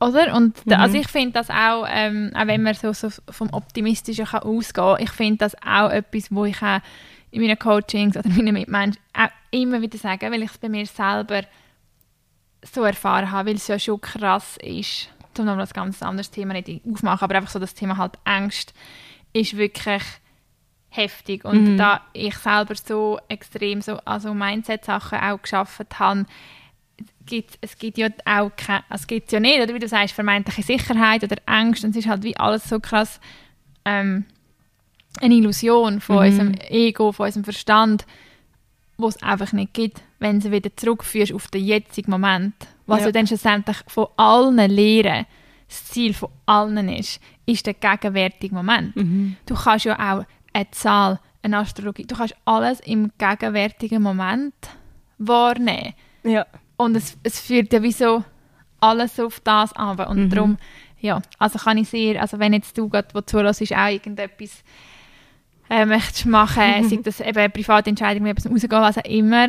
oder? 0.00 0.34
Und 0.34 0.60
da, 0.66 0.78
also 0.78 0.98
ich 0.98 1.08
finde 1.08 1.32
das 1.32 1.50
auch, 1.50 1.86
ähm, 1.88 2.30
auch 2.34 2.46
wenn 2.46 2.62
man 2.62 2.74
so, 2.74 2.92
so 2.92 3.08
vom 3.30 3.48
Optimistischen 3.52 4.26
kann 4.26 4.42
ausgehen 4.42 4.96
ich 5.00 5.10
finde 5.10 5.38
das 5.38 5.54
auch 5.62 5.90
etwas, 5.90 6.30
wo 6.30 6.44
ich 6.44 6.60
auch 6.62 6.80
in 7.30 7.42
meinen 7.42 7.58
Coachings 7.58 8.16
oder 8.16 8.28
meinen 8.28 8.54
Mitmenschen 8.54 9.00
auch 9.14 9.28
immer 9.50 9.80
wieder 9.80 9.98
sage, 9.98 10.30
weil 10.30 10.42
ich 10.42 10.50
es 10.50 10.58
bei 10.58 10.68
mir 10.68 10.86
selber 10.86 11.42
so 12.62 12.82
erfahren 12.82 13.30
habe, 13.30 13.50
weil 13.50 13.56
es 13.56 13.68
ja 13.68 13.78
schon 13.78 14.00
krass 14.00 14.58
ist, 14.62 15.08
um 15.38 15.46
noch 15.46 15.58
ein 15.58 15.68
ganz 15.72 16.02
anderes 16.02 16.30
Thema 16.30 16.52
nicht 16.52 16.82
aufmachen, 16.90 17.24
aber 17.24 17.36
einfach 17.36 17.50
so 17.50 17.58
das 17.58 17.74
Thema 17.74 17.96
halt 17.96 18.18
Angst 18.24 18.74
ist 19.32 19.56
wirklich 19.56 20.02
heftig. 20.88 21.44
Und 21.44 21.76
da 21.76 22.00
ich 22.12 22.36
selber 22.36 22.74
so 22.74 23.18
extrem 23.28 23.80
so 23.82 23.98
also 24.04 24.34
Mindset-Sachen 24.34 25.18
auch 25.18 25.42
geschafft 25.42 25.98
habe, 25.98 26.26
gibt, 27.26 27.58
es 27.60 27.78
gibt 27.78 27.98
ja 27.98 28.08
auch 28.24 28.50
keine, 28.56 28.84
es 28.88 29.06
gibt 29.06 29.32
ja 29.32 29.40
nicht, 29.40 29.60
oder? 29.60 29.74
Wie 29.74 29.78
du 29.78 29.88
sagst, 29.88 30.14
vermeintliche 30.14 30.62
Sicherheit 30.62 31.22
oder 31.22 31.36
Angst. 31.46 31.84
Und 31.84 31.90
es 31.90 31.96
ist 31.96 32.08
halt 32.08 32.22
wie 32.22 32.36
alles 32.36 32.68
so 32.68 32.80
krass 32.80 33.20
ähm, 33.84 34.24
eine 35.20 35.34
Illusion 35.34 36.00
von 36.00 36.18
unserem 36.18 36.54
Ego, 36.68 37.12
von 37.12 37.26
unserem 37.26 37.44
Verstand, 37.44 38.06
wo 38.96 39.08
es 39.08 39.22
einfach 39.22 39.52
nicht 39.52 39.74
gibt, 39.74 40.02
wenn 40.18 40.40
du 40.40 40.50
wieder 40.50 40.74
zurückführst 40.74 41.32
auf 41.32 41.48
den 41.48 41.64
jetzigen 41.64 42.10
Moment. 42.10 42.54
Was 42.86 43.00
Ja. 43.00 43.06
ja 43.06 43.12
dann 43.12 43.26
schlussendlich 43.26 43.76
von 43.86 44.06
allen 44.16 44.70
Lehren 44.70 45.26
das 45.68 45.84
Ziel 45.86 46.14
von 46.14 46.30
allen 46.46 46.88
ist, 46.88 47.20
ist 47.44 47.66
der 47.66 47.74
gegenwärtige 47.74 48.54
Moment. 48.54 48.94
Du 49.46 49.54
kannst 49.54 49.84
ja 49.84 49.94
auch 49.94 50.24
eine 50.52 50.70
Zahl, 50.70 51.18
eine 51.42 51.58
Astrologie, 51.58 52.04
du 52.06 52.14
kannst 52.16 52.36
alles 52.44 52.80
im 52.80 53.10
gegenwärtigen 53.18 54.00
Moment 54.02 54.54
wahrnehmen. 55.18 55.94
Ja. 56.22 56.46
Und 56.76 56.96
es, 56.96 57.16
es 57.22 57.40
führt 57.40 57.72
ja 57.72 57.82
wie 57.82 57.92
so 57.92 58.22
alles 58.80 59.18
auf 59.18 59.40
das 59.40 59.72
an. 59.72 59.98
Und 59.98 60.30
darum, 60.30 60.56
ja, 61.00 61.20
also 61.38 61.58
kann 61.58 61.78
ich 61.78 61.88
sehr, 61.88 62.20
also 62.20 62.38
wenn 62.38 62.52
jetzt 62.52 62.76
du 62.78 62.88
gerade, 62.88 63.08
wo 63.12 63.20
zuhörst, 63.20 63.60
ist 63.60 63.72
auch 63.72 63.88
irgendetwas 63.88 64.62
äh, 65.70 65.84
möchtest 65.84 66.26
machen, 66.26 66.88
sei 66.88 66.96
das 67.02 67.20
eben 67.20 67.38
eine 67.38 67.50
private 67.50 67.90
Entscheidung, 67.90 68.24
wie 68.24 68.30
etwas 68.30 68.50
rausgehen, 68.50 68.82
was 68.82 68.98
auch 68.98 69.04
immer, 69.04 69.48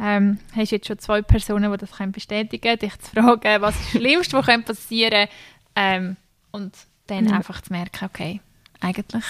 ähm, 0.00 0.38
hast 0.54 0.70
jetzt 0.70 0.86
schon 0.86 0.98
zwei 0.98 1.22
Personen, 1.22 1.70
die 1.72 1.78
das 1.78 1.92
können 1.92 2.12
bestätigen 2.12 2.60
können, 2.62 2.78
dich 2.78 2.98
zu 3.00 3.10
fragen, 3.12 3.62
was 3.62 3.74
ist 3.76 3.84
das 3.84 3.90
Schlimmste, 4.00 4.36
was 4.36 4.46
könnte 4.46 4.66
passieren 4.74 5.28
ähm, 5.76 6.16
und 6.52 6.74
dann 7.06 7.26
Ja. 7.26 7.32
einfach 7.36 7.60
zu 7.60 7.72
merken, 7.72 8.04
okay, 8.04 8.40
eigentlich, 8.80 9.24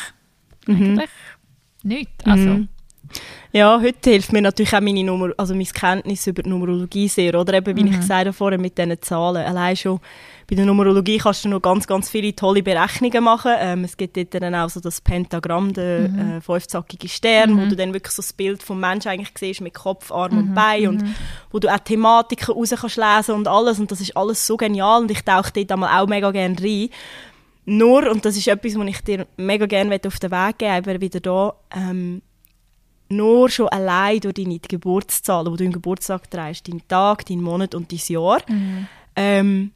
Mhm. 0.66 0.76
eigentlich 0.98 1.10
nichts. 1.82 2.26
Also, 2.26 2.50
Mhm. 2.50 2.68
Ja, 3.52 3.80
heute 3.80 4.10
hilft 4.10 4.32
mir 4.32 4.42
natürlich 4.42 4.74
auch 4.74 4.80
meine 4.80 5.02
Nummer, 5.02 5.30
also 5.38 5.54
mein 5.54 5.66
Kenntnis 5.66 6.26
über 6.26 6.42
die 6.42 6.50
Numerologie 6.50 7.08
sehr, 7.08 7.34
oder? 7.34 7.54
Eben, 7.54 7.76
wie 7.76 7.88
ich 7.88 7.96
gesagt 7.96 8.26
habe 8.26 8.32
vorher, 8.32 8.58
mit 8.58 8.76
diesen 8.76 9.00
Zahlen. 9.00 9.44
Allein 9.44 9.74
schon 9.74 10.00
bei 10.48 10.56
der 10.56 10.64
Numerologie 10.64 11.18
kannst 11.18 11.44
du 11.44 11.50
noch 11.50 11.60
ganz, 11.60 11.86
ganz 11.86 12.08
viele 12.08 12.34
tolle 12.34 12.62
Berechnungen 12.62 13.22
machen. 13.22 13.52
Ähm, 13.58 13.84
es 13.84 13.96
gibt 13.96 14.16
dort 14.16 14.32
dann 14.34 14.54
auch 14.54 14.70
so 14.70 14.80
das 14.80 15.00
Pentagramm, 15.00 15.74
der 15.74 16.04
äh, 16.04 16.40
fünfzackige 16.40 17.08
Stern, 17.08 17.60
wo 17.60 17.66
du 17.66 17.76
dann 17.76 17.92
wirklich 17.92 18.14
so 18.14 18.22
das 18.22 18.32
Bild 18.32 18.62
vom 18.62 18.80
Menschen 18.80 19.08
eigentlich 19.08 19.30
siehst, 19.38 19.60
mit 19.60 19.74
Kopf, 19.74 20.10
Arm 20.10 20.38
und 20.38 20.54
Bein 20.54 20.88
und 20.88 21.04
wo 21.50 21.58
du 21.58 21.68
auch 21.68 21.78
Thematiken 21.78 22.54
raus 22.54 22.74
kannst 22.78 22.96
lesen 22.96 23.34
und 23.34 23.46
alles. 23.46 23.78
Und 23.78 23.90
das 23.90 24.00
ist 24.00 24.16
alles 24.16 24.46
so 24.46 24.56
genial 24.56 25.02
und 25.02 25.10
ich 25.10 25.22
tauche 25.22 25.52
dort 25.52 25.70
einmal 25.70 26.00
auch 26.00 26.06
mega 26.06 26.30
gerne 26.30 26.56
rein. 26.58 26.88
Nur, 27.66 28.10
und 28.10 28.24
das 28.24 28.34
ist 28.34 28.48
etwas, 28.48 28.78
was 28.78 28.86
ich 28.88 29.00
dir 29.02 29.26
mega 29.36 29.66
gerne 29.66 30.00
auf 30.06 30.18
den 30.18 30.30
Weg 30.30 30.58
geben 30.58 30.82
möchte, 30.86 31.00
wieder 31.02 31.20
da, 31.20 31.54
ähm, 31.76 32.22
nur 33.08 33.48
schon 33.48 33.68
allein 33.68 34.20
durch 34.20 34.34
deine 34.34 34.58
Geburtszahlen, 34.58 35.52
die 35.52 35.58
du 35.58 35.64
im 35.64 35.72
Geburtstag 35.72 36.30
trägst, 36.30 36.68
deinen 36.68 36.86
Tag, 36.88 37.26
deinen 37.26 37.42
Monat 37.42 37.74
und 37.74 37.90
dein 37.90 38.00
Jahr, 38.06 38.42
ähm, 39.16 39.72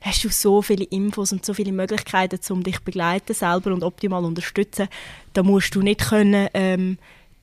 hast 0.00 0.24
du 0.24 0.28
so 0.28 0.62
viele 0.62 0.84
Infos 0.84 1.32
und 1.32 1.44
so 1.44 1.54
viele 1.54 1.72
Möglichkeiten, 1.72 2.38
um 2.50 2.62
dich 2.62 2.76
zu 2.76 2.84
begleiten 2.84 3.34
selber 3.34 3.72
und 3.72 3.82
optimal 3.82 4.24
unterstützen. 4.24 4.88
Da 5.32 5.42
musst 5.42 5.74
du 5.74 5.82
nicht 5.82 6.08
können, 6.08 6.48
ähm, 6.54 6.98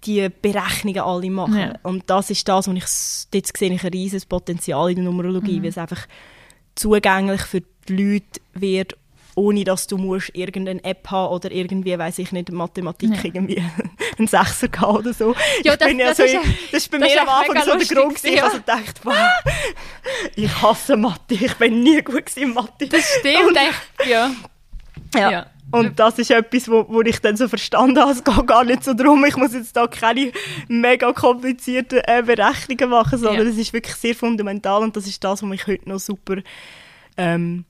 die 0.06 0.30
Berechnungen 0.42 1.02
alle 1.02 1.30
machen. 1.30 1.58
Ja. 1.58 1.74
Und 1.84 2.04
das 2.08 2.30
ist 2.30 2.48
das, 2.48 2.68
was 2.68 2.76
ich 2.76 3.30
dort 3.32 3.58
sehe 3.58 3.74
ich 3.74 3.84
ein 3.84 3.92
riesiges 3.92 4.26
Potenzial 4.26 4.90
in 4.90 4.98
der 4.98 5.06
Numerologie, 5.06 5.62
weil 5.62 5.70
es 5.70 5.78
einfach 5.78 6.08
zugänglich 6.76 7.42
für 7.42 7.62
die 7.88 7.96
Leute 7.96 8.42
wird, 8.54 8.98
ohne 9.36 9.64
dass 9.64 9.88
du 9.88 9.98
musst 9.98 10.30
irgendeine 10.36 10.84
App 10.84 11.10
haben 11.10 11.34
oder 11.34 11.52
irgendwie, 11.52 11.98
weiß 11.98 12.20
ich 12.20 12.32
nicht, 12.32 12.52
Mathematik 12.52 13.10
Ja. 13.12 13.20
irgendwie 13.24 13.64
einen 14.18 14.28
Sechser 14.28 14.68
gehabt 14.68 14.94
oder 15.00 15.14
so. 15.14 15.34
Ja, 15.64 15.74
Ich 15.74 15.80
das- 15.80 15.88
bin 15.88 16.00
ja 16.00 16.08
das 16.10 16.18
so, 16.18 16.24
ist 16.24 16.34
ja- 16.34 16.42
das 16.72 16.84
ist 16.84 16.92
bei 16.92 16.98
das 17.00 17.08
ist 17.10 17.16
mir 17.16 17.22
am 17.22 17.28
echt 17.42 17.50
Anfang 17.50 17.64
so 17.64 17.78
der 17.78 17.98
Grund, 17.98 18.16
gewesen. 18.16 18.34
ich 18.34 18.44
also 18.44 18.58
gedacht, 18.58 19.00
wow, 19.04 19.16
ich 20.36 20.62
hasse 20.62 20.98
Mathe, 20.98 21.34
ich 21.34 21.54
bin 21.56 21.82
nie 21.82 22.02
gut 22.02 22.26
gewesen 22.26 22.44
in 22.44 22.54
Mathe. 22.54 22.88
das 22.88 23.02
stimmt 23.20 23.58
echt, 23.58 24.10
ja. 24.10 24.32
Ja. 25.16 25.32
Ja. 25.32 25.46
Und 25.72 25.98
das 26.00 26.20
ist 26.20 26.30
etwas, 26.30 26.70
wo, 26.70 26.86
wo 26.88 27.02
ich 27.02 27.20
dann 27.20 27.36
so 27.36 27.48
verstanden 27.48 28.00
habe, 28.00 28.12
es 28.12 28.24
geht 28.24 28.46
gar 28.48 28.64
nicht 28.64 28.84
so 28.84 28.94
darum, 28.94 29.26
ich 29.26 29.36
muss 29.38 29.54
jetzt 29.54 29.76
da 29.76 29.88
keine 29.88 30.32
mega 30.68 31.12
komplizierten 31.14 32.00
äh, 32.06 32.22
Berechnungen 32.24 32.90
machen, 32.92 33.18
sondern 33.18 33.46
Ja. 33.48 33.52
es 33.52 33.58
ist 33.58 33.74
wirklich 33.74 33.96
sehr 33.96 34.14
fundamental 34.14 34.84
und 34.84 34.96
das 34.96 35.08
ist 35.08 35.24
das, 35.24 35.42
was 35.42 35.50
mich 35.50 35.66
heute 35.66 35.90
noch 35.90 36.00
super 36.00 36.36
ähm, 37.18 37.66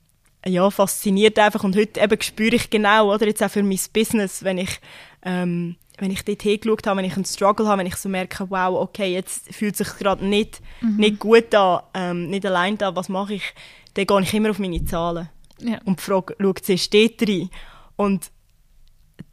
ja, 0.45 0.69
fasziniert 0.69 1.39
einfach. 1.39 1.63
Und 1.63 1.75
heute 1.75 2.01
eben 2.01 2.21
spüre 2.21 2.55
ich 2.55 2.69
genau, 2.69 3.13
oder? 3.13 3.27
Jetzt 3.27 3.43
auch 3.43 3.51
für 3.51 3.63
mein 3.63 3.79
Business, 3.93 4.43
wenn 4.43 4.57
ich 4.57 4.79
ähm, 5.23 5.75
wenn 5.97 6.11
ich 6.11 6.25
dort 6.25 6.41
hingeschaut 6.41 6.87
habe, 6.87 6.97
wenn 6.97 7.05
ich 7.05 7.15
einen 7.15 7.25
Struggle 7.25 7.67
habe, 7.67 7.79
wenn 7.79 7.87
ich 7.87 7.95
so 7.95 8.09
merke, 8.09 8.49
wow, 8.49 8.81
okay, 8.81 9.13
jetzt 9.13 9.53
fühlt 9.53 9.79
es 9.79 9.87
sich 9.87 9.97
gerade 9.99 10.25
nicht, 10.25 10.59
nicht 10.81 11.19
gut 11.19 11.53
an, 11.53 11.81
ähm, 11.93 12.29
nicht 12.29 12.45
allein 12.45 12.77
da, 12.77 12.95
was 12.95 13.09
mache 13.09 13.35
ich, 13.35 13.53
dann 13.93 14.07
gehe 14.07 14.21
ich 14.21 14.33
immer 14.33 14.49
auf 14.49 14.59
meine 14.59 14.83
Zahlen. 14.83 15.29
Ja. 15.59 15.79
und 15.85 16.01
frage, 16.01 16.35
schaut 16.41 16.65
sie 16.65 16.77
steht 16.77 17.21
rein. 17.27 17.49
Und 17.95 18.31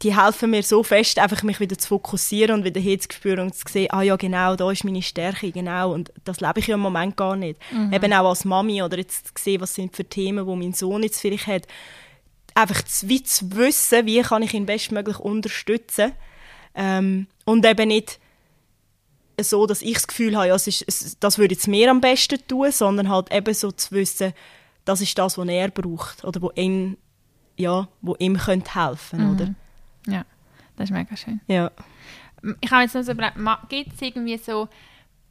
die 0.01 0.17
helfen 0.17 0.49
mir 0.49 0.63
so 0.63 0.83
fest, 0.83 1.19
einfach 1.19 1.43
mich 1.43 1.59
wieder 1.59 1.77
zu 1.77 1.87
fokussieren 1.87 2.55
und 2.55 2.63
wieder 2.63 2.81
hinzuspüren 2.81 3.45
und 3.45 3.55
zu 3.55 3.63
sehen, 3.69 3.91
ah 3.91 4.01
ja, 4.01 4.15
genau, 4.15 4.55
da 4.55 4.71
ist 4.71 4.83
meine 4.83 5.01
Stärke, 5.01 5.51
genau. 5.51 5.93
Und 5.93 6.11
das 6.23 6.39
lebe 6.39 6.59
ich 6.59 6.67
ja 6.67 6.75
im 6.75 6.81
Moment 6.81 7.15
gar 7.15 7.35
nicht. 7.35 7.59
Eben 7.93 8.11
auch 8.13 8.29
als 8.29 8.45
Mami 8.45 8.81
oder 8.81 8.97
jetzt 8.97 9.27
zu 9.27 9.33
sehen, 9.43 9.61
was 9.61 9.75
sind 9.75 9.95
für 9.95 10.05
Themen, 10.05 10.45
wo 10.47 10.55
mein 10.55 10.73
Sohn 10.73 11.03
jetzt 11.03 11.21
vielleicht 11.21 11.47
hat. 11.47 11.67
Einfach 12.55 12.81
zu, 12.83 13.07
wie 13.09 13.21
zu 13.21 13.55
wissen, 13.55 14.05
wie 14.05 14.21
kann 14.21 14.41
ich 14.41 14.53
ihn 14.53 14.65
bestmöglich 14.65 15.19
unterstützen. 15.19 16.13
Ähm, 16.73 17.27
und 17.45 17.65
eben 17.65 17.89
nicht 17.89 18.19
so, 19.39 19.65
dass 19.67 19.81
ich 19.81 19.93
das 19.93 20.07
Gefühl 20.07 20.35
habe, 20.35 20.47
ja, 20.47 20.55
es 20.55 20.67
ist, 20.67 21.17
das 21.19 21.37
würde 21.37 21.53
jetzt 21.53 21.67
mir 21.67 21.89
am 21.91 22.01
besten 22.01 22.39
tun, 22.47 22.71
sondern 22.71 23.09
halt 23.09 23.31
eben 23.31 23.53
so 23.53 23.71
zu 23.71 23.91
wissen, 23.91 24.33
das 24.85 25.01
ist 25.01 25.17
das, 25.17 25.37
was 25.37 25.47
er 25.47 25.69
braucht 25.69 26.23
oder 26.23 26.41
wo 26.41 26.51
ihn, 26.55 26.97
ja, 27.55 27.87
wo 28.01 28.15
ihm 28.17 28.37
könnte 28.37 28.73
helfen, 28.75 29.19
oder? 29.33 29.55
Ja, 30.07 30.23
das 30.77 30.89
ist 30.89 30.93
mega 30.93 31.15
schön. 31.15 31.39
Ja. 31.47 31.71
Ich 32.61 32.71
habe 32.71 32.83
jetzt 32.83 32.95
noch 32.95 33.03
so 33.03 33.11
überlegt, 33.11 33.37
gibt 33.69 33.93
es 33.93 34.01
irgendwie 34.01 34.37
so, 34.37 34.67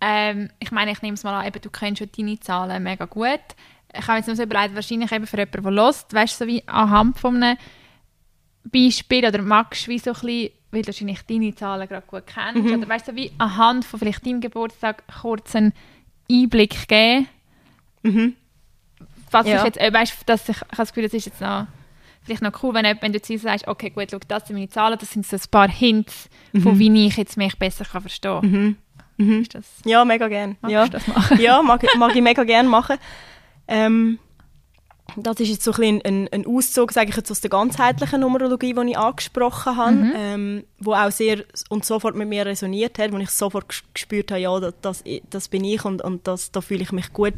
ähm, 0.01 0.51
ich 0.61 0.71
meine, 0.71 0.93
ich 0.93 1.03
nehme 1.03 1.15
es 1.15 1.25
mal 1.25 1.41
an, 1.41 1.47
eben, 1.47 1.61
du 1.61 1.71
kennst 1.71 1.99
schon 1.99 2.11
deine 2.17 2.39
Zahlen 2.41 2.83
mega 2.83 3.05
gut. 3.07 3.41
Ich 3.93 4.07
habe 4.07 4.19
jetzt 4.19 4.29
noch 4.29 4.37
so 4.37 4.45
überlegt, 4.45 4.75
wahrscheinlich 4.77 5.11
eben 5.11 5.27
für 5.27 5.37
jemanden, 5.39 5.63
der 5.63 5.73
lost, 5.73 6.15
weißt 6.15 6.41
du, 6.41 6.45
so 6.45 6.49
wie 6.49 6.63
anhand 6.69 7.19
von 7.19 7.43
einem 7.43 7.59
Beispiel 8.65 9.27
oder 9.27 9.43
magst 9.43 9.87
du 9.87 9.91
wie 9.91 9.99
so 9.99 10.11
ein 10.11 10.15
bisschen 10.21 10.51
weil 10.73 10.83
du 10.83 10.87
wahrscheinlich 10.89 11.23
deine 11.23 11.55
Zahlen 11.55 11.89
gerade 11.89 12.07
gut 12.07 12.27
kennst. 12.27 12.63
Mhm. 12.63 12.79
Oder 12.79 12.89
weißt 12.89 13.09
du, 13.09 13.17
wie 13.17 13.33
anhand 13.39 13.85
von 13.85 13.99
vielleicht 13.99 14.25
deinem 14.25 14.41
Geburtstag 14.41 15.03
kurz 15.21 15.57
einen 15.57 15.73
Einblick 16.31 16.87
geben. 16.87 17.27
Mhm. 18.03 18.37
Was 19.33 19.47
Ja. 19.47 19.59
ich 19.59 19.65
jetzt, 19.65 19.81
äh, 19.81 19.93
weißt, 19.93 20.29
dass 20.29 20.49
ich, 20.49 20.57
ich 20.57 20.63
habe 20.63 20.77
das 20.77 20.91
Gefühl, 20.93 21.05
das 21.05 21.15
ist 21.15 21.27
jetzt 21.27 21.41
noch, 21.41 21.67
vielleicht 22.23 22.43
noch 22.43 22.63
cool, 22.63 22.75
wenn, 22.75 22.85
du- 22.85 22.97
wenn 23.03 23.13
du 23.13 23.19
jetzt 23.19 23.43
sagst, 23.43 23.67
okay, 23.69 23.91
gut, 23.91 24.09
schau, 24.11 24.19
das 24.29 24.47
sind 24.47 24.57
meine 24.57 24.69
Zahlen, 24.69 24.99
das 24.99 25.11
sind 25.11 25.27
so 25.27 25.37
ein 25.37 25.43
paar 25.51 25.69
Hints, 25.69 26.29
von 26.63 26.79
wie 26.79 27.07
ich 27.07 27.17
jetzt 27.17 27.37
mich 27.37 27.59
besser 27.59 27.85
kann 27.85 28.03
verstehen 28.03 28.41
kann. 28.41 28.51
Mhm. 28.51 28.77
Mhm. 29.17 29.41
Ist 29.43 29.55
das, 29.55 29.65
Ja, 29.85 30.05
mega 30.05 30.29
gerne. 30.29 30.57
magst 30.63 30.73
Ja. 30.73 30.89
das 30.89 31.07
machen? 31.07 31.41
ja, 31.41 31.61
mag, 31.63 31.85
mag 31.99 32.15
ich 32.15 32.23
mega 32.23 32.45
gerne 32.45 32.69
machen. 32.69 32.97
Ähm, 33.69 34.19
das 35.17 35.41
ist 35.41 35.49
jetzt 35.49 35.65
so 35.65 35.73
ein, 35.73 36.01
ein, 36.05 36.29
ein 36.31 36.47
Auszug, 36.47 36.93
sage 36.93 37.11
ich 37.11 37.17
jetzt, 37.17 37.33
aus 37.33 37.41
der 37.41 37.51
ganzheitlichen 37.51 38.21
Numerologie, 38.21 38.75
die 38.75 38.91
ich 38.91 38.97
angesprochen 38.99 39.77
habe, 39.77 39.93
Mhm. 39.93 40.13
ähm, 40.17 40.65
wo 40.79 40.95
auch 40.95 41.11
sehr 41.11 41.45
und 41.69 41.85
sofort 41.85 42.15
mit 42.15 42.29
mir 42.29 42.47
resoniert 42.47 42.97
hat, 42.99 43.11
wo 43.13 43.19
ich 43.19 43.31
sofort 43.31 43.69
ges- 43.73 43.83
gespürt 43.93 44.31
habe, 44.31 44.41
ja, 44.41 44.61
das, 44.61 44.75
das, 44.83 45.05
das 45.29 45.49
bin 45.49 45.65
ich 45.65 45.85
und, 45.85 46.01
und 46.01 46.29
das, 46.29 46.53
da 46.53 46.61
fühle 46.61 46.83
ich 46.83 46.93
mich 46.93 47.13
gut, 47.13 47.35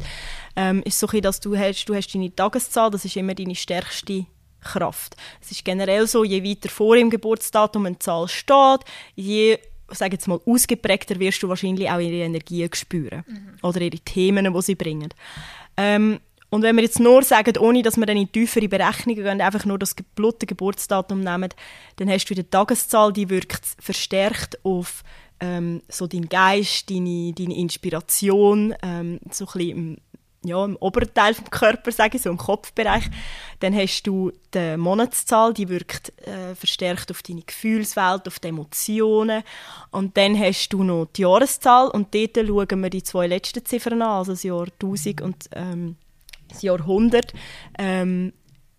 ähm, 0.55 0.83
ist 0.85 0.99
so 0.99 1.07
ein 1.07 1.09
bisschen, 1.11 1.21
dass 1.23 1.39
du 1.39 1.57
hast, 1.57 1.85
du 1.85 1.95
hast 1.95 2.13
deine 2.13 2.33
Tageszahl, 2.35 2.91
das 2.91 3.05
ist 3.05 3.17
immer 3.17 3.33
deine 3.33 3.55
stärkste 3.55 4.27
Kraft. 4.63 5.15
Es 5.41 5.51
ist 5.51 5.65
generell 5.65 6.07
so, 6.07 6.23
je 6.23 6.43
weiter 6.43 6.69
vor 6.69 6.95
im 6.95 7.09
Geburtsdatum 7.09 7.85
eine 7.85 7.99
Zahl 7.99 8.27
steht, 8.27 8.81
je 9.15 9.59
sage 9.89 10.13
jetzt 10.13 10.27
mal, 10.27 10.39
ausgeprägter 10.45 11.19
wirst 11.19 11.43
du 11.43 11.49
wahrscheinlich 11.49 11.89
auch 11.89 11.99
ihre 11.99 12.25
Energien 12.25 12.69
spüren. 12.73 13.23
Oder 13.61 13.81
ihre 13.81 13.99
Themen, 13.99 14.51
die 14.51 14.61
sie 14.61 14.75
bringen. 14.75 15.09
Ähm, 15.77 16.19
und 16.49 16.61
wenn 16.61 16.75
wir 16.75 16.83
jetzt 16.83 16.99
nur 16.99 17.23
sagen, 17.23 17.57
ohne 17.57 17.81
dass 17.81 17.97
wir 17.97 18.05
dann 18.05 18.17
in 18.17 18.31
tiefere 18.31 18.67
Berechnungen 18.67 19.23
gehen, 19.23 19.41
einfach 19.41 19.65
nur 19.65 19.79
das 19.79 19.95
geblutte 19.95 20.45
Geburtsdatum 20.45 21.21
nehmen, 21.21 21.49
dann 21.95 22.09
hast 22.09 22.25
du 22.25 22.35
die 22.35 22.43
Tageszahl, 22.43 23.11
die 23.11 23.29
wirkt 23.29 23.65
verstärkt 23.79 24.63
auf 24.63 25.03
ähm, 25.39 25.81
so 25.89 26.05
deinen 26.05 26.29
Geist, 26.29 26.91
deine, 26.91 27.33
deine 27.33 27.57
Inspiration, 27.57 28.75
ähm, 28.83 29.19
so 29.31 29.45
ein 29.45 29.51
bisschen 29.57 29.97
ja, 30.43 30.63
im 30.65 30.75
oberen 30.77 31.13
Teil 31.13 31.33
vom 31.33 31.49
Körper, 31.49 31.91
sage 31.91 32.17
ich 32.17 32.23
so, 32.23 32.29
im 32.29 32.37
Kopfbereich. 32.37 33.05
Dann 33.59 33.75
hast 33.75 34.03
du 34.03 34.31
die 34.53 34.77
Monatszahl, 34.77 35.53
die 35.53 35.69
wirkt 35.69 36.13
äh, 36.27 36.55
verstärkt 36.55 37.11
auf 37.11 37.23
deine 37.23 37.41
Gefühlswelt, 37.41 38.27
auf 38.27 38.39
die 38.39 38.49
Emotionen. 38.49 39.43
Und 39.91 40.17
dann 40.17 40.37
hast 40.37 40.69
du 40.69 40.83
noch 40.83 41.07
die 41.15 41.21
Jahreszahl 41.21 41.87
und 41.87 42.13
dort 42.13 42.35
schauen 42.35 42.81
wir 42.81 42.89
die 42.89 43.03
zwei 43.03 43.27
letzten 43.27 43.65
Ziffern 43.65 44.01
an, 44.01 44.09
also 44.09 44.33
das 44.33 44.43
Jahr 44.43 44.67
1000 44.81 45.21
und 45.21 45.49
ähm, 45.53 45.95
das 46.49 46.61
Jahrhundert. 46.61 47.33
Ähm, 47.77 48.33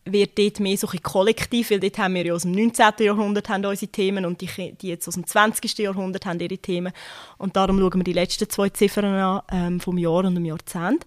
wird 0.06 0.38
dort 0.38 0.60
mehr 0.60 0.76
so 0.76 0.88
ein 0.88 1.02
kollektiv, 1.02 1.70
weil 1.70 1.80
dort 1.80 1.98
haben 1.98 2.14
wir 2.14 2.26
ja 2.26 2.34
aus 2.34 2.42
dem 2.42 2.52
19. 2.52 2.92
Jahrhundert 2.98 3.48
haben 3.48 3.64
unsere 3.64 3.90
Themen 3.90 4.26
und 4.26 4.40
die, 4.40 4.74
die 4.80 4.88
jetzt 4.88 5.08
aus 5.08 5.14
dem 5.14 5.26
20. 5.26 5.78
Jahrhundert 5.78 6.26
haben 6.26 6.40
ihre 6.40 6.58
Themen. 6.58 6.92
Und 7.38 7.56
darum 7.56 7.78
schauen 7.78 8.00
wir 8.00 8.04
die 8.04 8.12
letzten 8.12 8.48
zwei 8.48 8.68
Ziffern 8.68 9.06
an, 9.06 9.42
ähm, 9.50 9.80
vom 9.80 9.96
Jahr 9.96 10.24
und 10.24 10.34
dem 10.34 10.44
Jahrzehnt. 10.44 11.06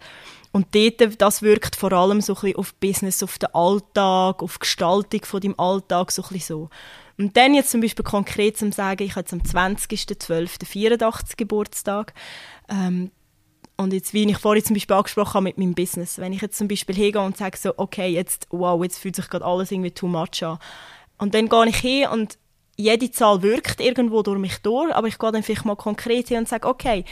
Und 0.51 0.73
dort, 0.73 1.21
das 1.21 1.41
wirkt 1.41 1.75
vor 1.75 1.91
allem 1.91 2.21
so 2.21 2.35
ein 2.41 2.55
auf 2.55 2.73
Business, 2.75 3.21
auf 3.21 3.37
den 3.37 3.53
Alltag, 3.53 4.41
auf 4.41 4.53
die 4.57 4.59
Gestaltung 4.59 5.25
von 5.25 5.41
deinem 5.41 5.59
Alltag, 5.59 6.11
so 6.11 6.23
ein 6.31 6.39
so. 6.39 6.69
Und 7.17 7.35
dann 7.35 7.53
jetzt 7.53 7.71
zum 7.71 7.81
Beispiel 7.81 8.05
konkret 8.05 8.57
zum 8.57 8.71
sagen, 8.71 9.03
ich 9.03 9.11
habe 9.11 9.21
jetzt 9.21 9.33
am 9.33 9.41
20.12.84 9.41 11.35
Geburtstag. 11.35 12.13
Ähm, 12.69 13.11
und 13.75 13.93
jetzt, 13.93 14.13
wie 14.13 14.29
ich 14.29 14.37
vorhin 14.37 14.63
zum 14.63 14.75
Beispiel 14.75 14.95
angesprochen 14.95 15.35
habe 15.35 15.43
mit 15.43 15.57
meinem 15.57 15.75
Business, 15.75 16.17
wenn 16.17 16.33
ich 16.33 16.41
jetzt 16.41 16.57
zum 16.57 16.67
Beispiel 16.67 16.95
hingehe 16.95 17.21
und 17.21 17.37
sage 17.37 17.57
so, 17.57 17.73
okay, 17.77 18.07
jetzt, 18.07 18.47
wow, 18.49 18.81
jetzt 18.83 18.97
fühlt 18.97 19.15
sich 19.15 19.29
gerade 19.29 19.45
alles 19.45 19.71
irgendwie 19.71 19.91
too 19.91 20.07
much 20.07 20.43
an. 20.43 20.57
Und 21.17 21.33
dann 21.35 21.47
gehe 21.49 21.67
ich 21.67 21.77
hin 21.77 22.07
und 22.07 22.37
jede 22.75 23.11
Zahl 23.11 23.41
wirkt 23.41 23.79
irgendwo 23.81 24.21
durch 24.21 24.39
mich 24.39 24.57
durch, 24.59 24.93
aber 24.93 25.07
ich 25.07 25.17
gehe 25.17 25.31
dann 25.31 25.43
vielleicht 25.43 25.65
mal 25.65 25.75
konkret 25.75 26.27
hin 26.27 26.39
und 26.39 26.47
sage, 26.47 26.67
okay, 26.67 27.05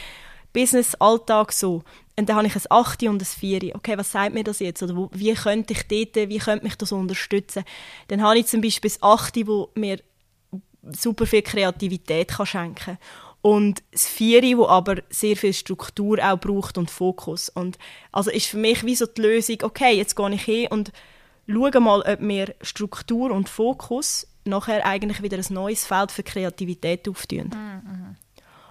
Business, 0.56 0.94
Alltag 0.94 1.52
so. 1.52 1.82
Und 2.18 2.30
dann 2.30 2.36
habe 2.36 2.46
ich 2.46 2.56
ein 2.56 2.62
8 2.70 3.02
und 3.02 3.20
ein 3.20 3.26
4. 3.26 3.74
Okay, 3.74 3.98
was 3.98 4.10
sagt 4.10 4.32
mir 4.32 4.42
das 4.42 4.60
jetzt? 4.60 4.82
Oder 4.82 5.10
wie 5.12 5.34
könnte 5.34 5.74
ich 5.74 5.86
dort, 5.86 6.30
wie 6.30 6.38
könnte 6.38 6.64
mich 6.64 6.76
das 6.76 6.92
unterstützen? 6.92 7.62
Dann 8.08 8.22
habe 8.22 8.38
ich 8.38 8.46
zum 8.46 8.62
Beispiel 8.62 8.90
das 8.90 9.02
8, 9.02 9.46
wo 9.46 9.70
mir 9.74 10.00
super 10.82 11.26
viel 11.26 11.42
Kreativität 11.42 12.28
kann 12.28 12.46
schenken 12.46 12.74
kann. 12.74 12.98
Und 13.42 13.82
das 13.92 14.06
Vieri, 14.06 14.56
wo 14.56 14.66
aber 14.66 14.96
sehr 15.10 15.36
viel 15.36 15.52
Struktur 15.52 16.18
auch 16.18 16.40
braucht 16.40 16.78
und 16.78 16.90
Fokus. 16.90 17.50
Und 17.50 17.76
also 18.10 18.30
ist 18.30 18.46
für 18.46 18.56
mich 18.56 18.82
wie 18.82 18.96
so 18.96 19.04
die 19.04 19.20
Lösung, 19.20 19.58
okay, 19.62 19.92
jetzt 19.92 20.16
gehe 20.16 20.32
ich 20.32 20.42
hin 20.42 20.68
und 20.70 20.90
schaue 21.46 21.80
mal, 21.80 22.00
ob 22.00 22.20
mir 22.20 22.54
Struktur 22.62 23.30
und 23.30 23.50
Fokus 23.50 24.26
nachher 24.44 24.86
eigentlich 24.86 25.22
wieder 25.22 25.36
ein 25.36 25.54
neues 25.54 25.84
Feld 25.84 26.12
für 26.12 26.22
Kreativität 26.22 27.08
auftun. 27.08 27.50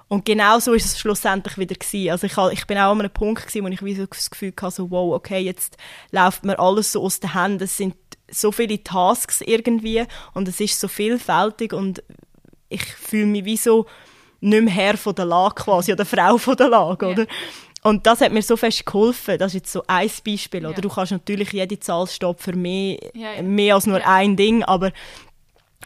Und 0.07 0.23
genau 0.25 0.59
so 0.59 0.73
ist 0.73 0.85
es 0.85 0.99
schlussendlich 0.99 1.57
wieder 1.57 1.75
gewesen. 1.75 2.11
Also 2.11 2.27
ich, 2.27 2.59
ich 2.59 2.67
bin 2.67 2.77
auch 2.77 2.91
an 2.91 2.99
einem 2.99 3.09
Punkt 3.11 3.47
gewesen, 3.47 3.63
wo 3.65 3.69
ich 3.69 3.83
wie 3.83 3.95
so 3.95 4.05
das 4.05 4.29
Gefühl 4.29 4.53
hatte, 4.61 4.75
so, 4.75 4.91
wow, 4.91 5.15
okay, 5.15 5.39
jetzt 5.39 5.77
läuft 6.11 6.45
mir 6.45 6.59
alles 6.59 6.91
so 6.91 7.01
aus 7.03 7.19
den 7.19 7.33
Händen. 7.33 7.63
Es 7.63 7.77
sind 7.77 7.95
so 8.29 8.51
viele 8.51 8.83
Tasks 8.83 9.41
irgendwie 9.41 10.03
und 10.33 10.47
es 10.47 10.59
ist 10.59 10.79
so 10.79 10.87
vielfältig 10.87 11.73
und 11.73 12.03
ich 12.69 12.83
fühle 12.83 13.25
mich 13.27 13.45
wie 13.45 13.57
so 13.57 13.85
nicht 14.41 14.63
mehr 14.63 14.73
Herr 14.73 14.97
von 14.97 15.15
der 15.15 15.25
Lage 15.25 15.55
quasi 15.55 15.91
oder 15.93 16.05
Frau 16.05 16.37
von 16.37 16.55
der 16.55 16.69
Lage, 16.69 17.05
Ja. 17.07 17.11
oder? 17.11 17.25
Und 17.83 18.05
das 18.07 18.21
hat 18.21 18.31
mir 18.31 18.41
so 18.41 18.57
fest 18.57 18.83
geholfen. 18.85 19.37
Das 19.37 19.51
ist 19.51 19.53
jetzt 19.55 19.71
so 19.71 19.83
ein 19.87 20.09
Beispiel, 20.25 20.63
Ja. 20.63 20.69
oder? 20.69 20.81
Du 20.81 20.89
kannst 20.89 21.11
natürlich 21.11 21.51
jede 21.51 21.79
Zahl 21.79 22.07
steht 22.07 22.39
für 22.39 22.53
mehr, 22.53 22.97
Ja, 23.13 23.41
mehr 23.41 23.75
als 23.75 23.85
nur 23.87 24.05
ein 24.05 24.35
Ding, 24.35 24.63
aber 24.63 24.91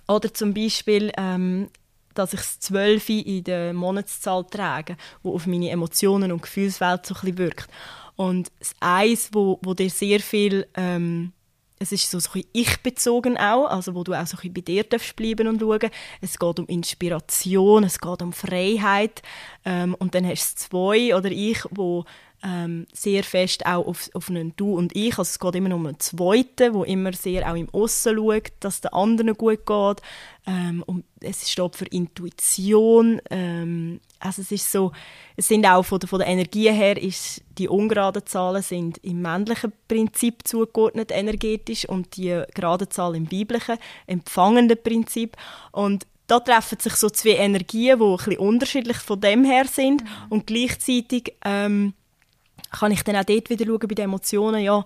oder 0.07 0.33
zum 0.33 0.53
Beispiel, 0.53 1.11
ähm, 1.17 1.69
dass 2.13 2.33
ich 2.33 2.39
das 2.39 2.59
12 2.59 3.09
in 3.09 3.43
der 3.43 3.73
Monatszahl 3.73 4.45
trage, 4.45 4.97
wo 5.23 5.33
auf 5.33 5.47
meine 5.47 5.69
Emotionen 5.69 6.31
und 6.31 6.41
Gefühlswelt 6.41 7.05
so 7.05 7.15
ein 7.21 7.37
wirkt. 7.37 7.69
Und 8.15 8.51
das 8.59 8.73
Eins, 8.81 9.29
wo, 9.31 9.59
wo 9.61 9.73
dir 9.73 9.89
sehr 9.89 10.19
viel, 10.19 10.67
ähm, 10.75 11.31
es 11.79 11.93
ist 11.93 12.11
so, 12.11 12.19
so 12.19 12.31
ein 12.33 12.43
ich-bezogen 12.51 13.37
auch, 13.37 13.67
also 13.67 13.95
wo 13.95 14.03
du 14.03 14.13
auch 14.13 14.27
so 14.27 14.37
ein 14.43 14.53
bei 14.53 14.59
dir 14.61 14.83
darfst 14.83 15.15
bleiben 15.15 15.47
und 15.47 15.61
schauen. 15.61 15.89
Es 16.19 16.37
geht 16.37 16.59
um 16.59 16.67
Inspiration, 16.67 17.85
es 17.85 17.99
geht 17.99 18.21
um 18.21 18.33
Freiheit. 18.33 19.21
Ähm, 19.63 19.95
und 19.95 20.13
dann 20.13 20.27
hast 20.27 20.55
du 20.55 20.67
zwei 20.67 21.15
oder 21.15 21.31
ich, 21.31 21.59
wo 21.71 22.03
ähm, 22.43 22.87
sehr 22.93 23.23
fest 23.23 23.65
auch 23.65 23.85
auf, 23.85 24.09
auf 24.13 24.29
einen 24.29 24.53
Du 24.55 24.77
und 24.77 24.95
ich, 24.95 25.17
also 25.17 25.23
es 25.23 25.39
geht 25.39 25.55
immer 25.55 25.75
um 25.75 25.85
einen 25.85 25.99
Zweiten, 25.99 26.73
wo 26.73 26.83
immer 26.83 27.13
sehr 27.13 27.49
auch 27.49 27.55
im 27.55 27.69
Aussen 27.71 28.15
schaut, 28.15 28.51
dass 28.59 28.81
der 28.81 28.93
anderen 28.93 29.33
gut 29.33 29.65
geht. 29.65 30.01
Ähm, 30.47 30.83
und 30.87 31.03
es 31.19 31.49
steht 31.49 31.75
für 31.75 31.85
Intuition. 31.85 33.21
Ähm, 33.29 33.99
also 34.19 34.41
es 34.41 34.51
ist 34.51 34.71
so, 34.71 34.91
es 35.35 35.47
sind 35.47 35.65
auch 35.65 35.83
von 35.83 35.99
der, 35.99 36.09
von 36.09 36.19
der 36.19 36.27
Energie 36.27 36.71
her, 36.71 37.01
ist 37.01 37.41
die 37.57 37.67
ungeraden 37.67 38.25
Zahlen 38.25 38.63
sind 38.63 38.97
im 38.99 39.21
männlichen 39.21 39.73
Prinzip 39.87 40.47
zugeordnet 40.47 41.11
energetisch 41.11 41.85
und 41.85 42.15
die 42.15 42.41
gerade 42.55 42.87
Zahl 42.89 43.15
im 43.15 43.25
biblischen 43.25 43.77
empfangenden 44.07 44.81
Prinzip. 44.81 45.35
Und 45.71 46.07
da 46.27 46.39
treffen 46.39 46.79
sich 46.79 46.93
so 46.93 47.09
zwei 47.09 47.31
Energien, 47.31 47.99
die 47.99 48.05
ein 48.05 48.15
bisschen 48.15 48.37
unterschiedlich 48.37 48.97
von 48.97 49.19
dem 49.19 49.43
her 49.43 49.65
sind 49.65 50.03
und 50.29 50.47
gleichzeitig 50.47 51.33
ähm, 51.43 51.93
kann 52.71 52.91
ich 52.91 53.03
dann 53.03 53.15
auch 53.15 53.23
dort 53.23 53.49
wieder 53.49 53.65
schauen 53.65 53.79
bei 53.79 53.95
den 53.95 54.05
Emotionen, 54.05 54.61
ja, 54.61 54.83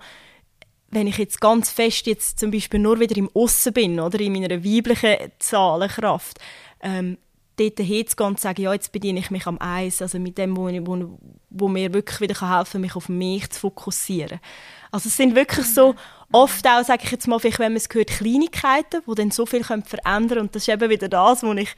wenn 0.91 1.07
ich 1.07 1.17
jetzt 1.17 1.41
ganz 1.41 1.71
fest 1.71 2.05
jetzt 2.05 2.39
zum 2.39 2.51
Beispiel 2.51 2.79
nur 2.79 2.99
wieder 2.99 3.17
im 3.17 3.29
Aussen 3.33 3.73
bin 3.73 3.99
oder? 3.99 4.19
In 4.19 4.33
meiner 4.33 4.63
weiblichen 4.63 5.31
Zahlenkraft, 5.39 6.37
ähm, 6.81 7.17
dort 7.57 7.79
hinzugehen 7.79 8.29
und 8.29 8.37
zu 8.37 8.43
sagen, 8.43 8.61
ja, 8.61 8.73
jetzt 8.73 8.91
bediene 8.91 9.19
ich 9.19 9.31
mich 9.31 9.45
am 9.47 9.59
Eis, 9.59 10.01
also 10.01 10.19
mit 10.19 10.37
dem, 10.37 10.55
wo, 10.57 10.67
ich- 10.67 10.85
wo, 10.85 11.17
wo 11.49 11.67
mir 11.67 11.93
wirklich 11.93 12.21
wieder 12.21 12.39
helfen 12.57 12.71
kann, 12.73 12.81
mich 12.81 12.95
auf 12.95 13.09
mich 13.09 13.49
zu 13.49 13.59
fokussieren. 13.61 14.39
Also 14.91 15.07
es 15.09 15.17
sind 15.17 15.35
wirklich 15.35 15.65
so, 15.65 15.95
oft 16.31 16.67
auch, 16.67 16.83
sage 16.83 17.03
ich 17.05 17.11
jetzt 17.11 17.27
mal, 17.27 17.39
vielleicht, 17.39 17.59
wenn 17.59 17.73
man 17.73 17.77
es 17.77 17.89
hört, 17.91 18.09
Kleinigkeiten, 18.09 19.01
die 19.07 19.15
dann 19.15 19.31
so 19.31 19.45
viel 19.45 19.61
können 19.61 19.83
verändern 19.83 20.27
können. 20.29 20.41
Und 20.41 20.55
das 20.55 20.63
ist 20.63 20.69
eben 20.73 20.89
wieder 20.89 21.07
das, 21.07 21.43
wo 21.43 21.53
ich 21.53 21.69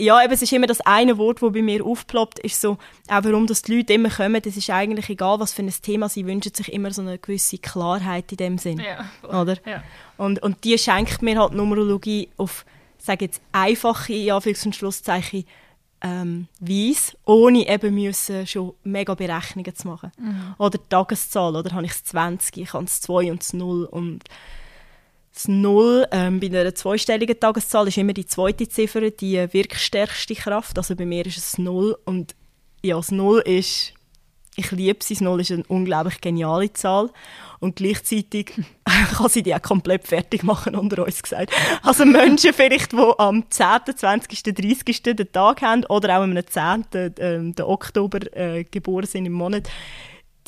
ja, 0.00 0.22
eben, 0.22 0.32
es 0.32 0.42
ist 0.42 0.52
immer 0.52 0.66
das 0.66 0.80
eine 0.82 1.18
Wort, 1.18 1.42
das 1.42 1.52
bei 1.52 1.62
mir 1.62 1.84
aufploppt, 1.84 2.38
ist 2.40 2.60
so, 2.60 2.78
auch 3.08 3.24
warum 3.24 3.46
das 3.46 3.62
die 3.62 3.76
Leute 3.76 3.94
immer 3.94 4.10
kommen, 4.10 4.40
das 4.40 4.56
ist 4.56 4.70
eigentlich 4.70 5.08
egal, 5.08 5.40
was 5.40 5.52
für 5.52 5.62
ein 5.62 5.72
Thema, 5.82 6.08
sie 6.08 6.24
wünschen 6.24 6.54
sich 6.54 6.72
immer 6.72 6.92
so 6.92 7.02
eine 7.02 7.18
gewisse 7.18 7.58
Klarheit 7.58 8.30
in 8.30 8.36
dem 8.36 8.58
Sinn. 8.58 8.80
Ja, 8.80 9.08
Oder? 9.28 9.56
Ja. 9.66 9.82
Und, 10.16 10.40
und 10.42 10.62
die 10.64 10.78
schenkt 10.78 11.22
mir 11.22 11.40
halt 11.40 11.52
Numerologie 11.52 12.28
auf, 12.36 12.64
sage 12.98 13.24
jetzt, 13.24 13.40
einfache, 13.50 14.12
in 14.12 14.30
Anführungs- 14.30 14.66
und 14.66 14.76
Schlusszeichen, 14.76 15.44
ähm, 16.00 16.46
Weise, 16.60 17.16
ohne 17.24 17.68
eben 17.68 17.92
müssen 17.92 18.46
schon 18.46 18.74
mega 18.84 19.14
Berechnungen 19.14 19.74
zu 19.74 19.88
machen. 19.88 20.12
Oder 20.58 20.78
die 20.78 20.88
Tageszahl, 20.88 21.56
oder 21.56 21.72
habe 21.72 21.86
ich 21.86 21.92
es 21.92 22.04
20, 22.04 22.56
ich 22.56 22.72
habe 22.72 22.84
es 22.84 23.00
2 23.00 23.32
und 23.32 23.40
das 23.40 23.52
0 23.52 23.84
und 23.84 24.22
das 25.38 25.46
0 25.46 26.08
ähm, 26.10 26.40
bei 26.40 26.48
einer 26.48 26.74
zweistelligen 26.74 27.38
Tageszahl 27.38 27.86
ist 27.86 27.96
immer 27.96 28.12
die 28.12 28.26
zweite 28.26 28.68
Ziffer, 28.68 29.08
die 29.12 29.36
wirkstärkste 29.52 30.34
Kraft. 30.34 30.76
Also 30.76 30.96
bei 30.96 31.06
mir 31.06 31.24
ist 31.26 31.38
es 31.38 31.58
0 31.58 31.96
und 32.04 32.34
ja, 32.82 32.96
das 32.96 33.12
0 33.12 33.42
ist 33.42 33.92
ich 34.56 34.72
liebe 34.72 34.98
sie. 35.04 35.22
0 35.22 35.40
ist 35.40 35.52
eine 35.52 35.62
unglaublich 35.68 36.20
geniale 36.20 36.72
Zahl. 36.72 37.10
Und 37.60 37.76
gleichzeitig 37.76 38.52
kann 38.84 39.28
sie 39.28 39.44
die 39.44 39.54
auch 39.54 39.62
komplett 39.62 40.08
fertig 40.08 40.42
machen, 40.42 40.74
unter 40.74 41.04
uns 41.04 41.22
gesagt. 41.22 41.52
Also 41.84 42.04
Menschen 42.04 42.52
vielleicht, 42.52 42.90
die 42.90 43.12
am 43.18 43.48
10., 43.48 43.96
20., 43.96 44.42
30. 44.42 45.02
den 45.02 45.30
Tag 45.30 45.62
haben 45.62 45.84
oder 45.84 46.18
auch 46.18 46.22
am 46.24 46.36
10., 46.36 46.86
äh, 46.92 47.10
den 47.10 47.54
Oktober 47.62 48.18
äh, 48.36 48.64
geboren 48.64 49.06
sind 49.06 49.26
im 49.26 49.34
Monat, 49.34 49.68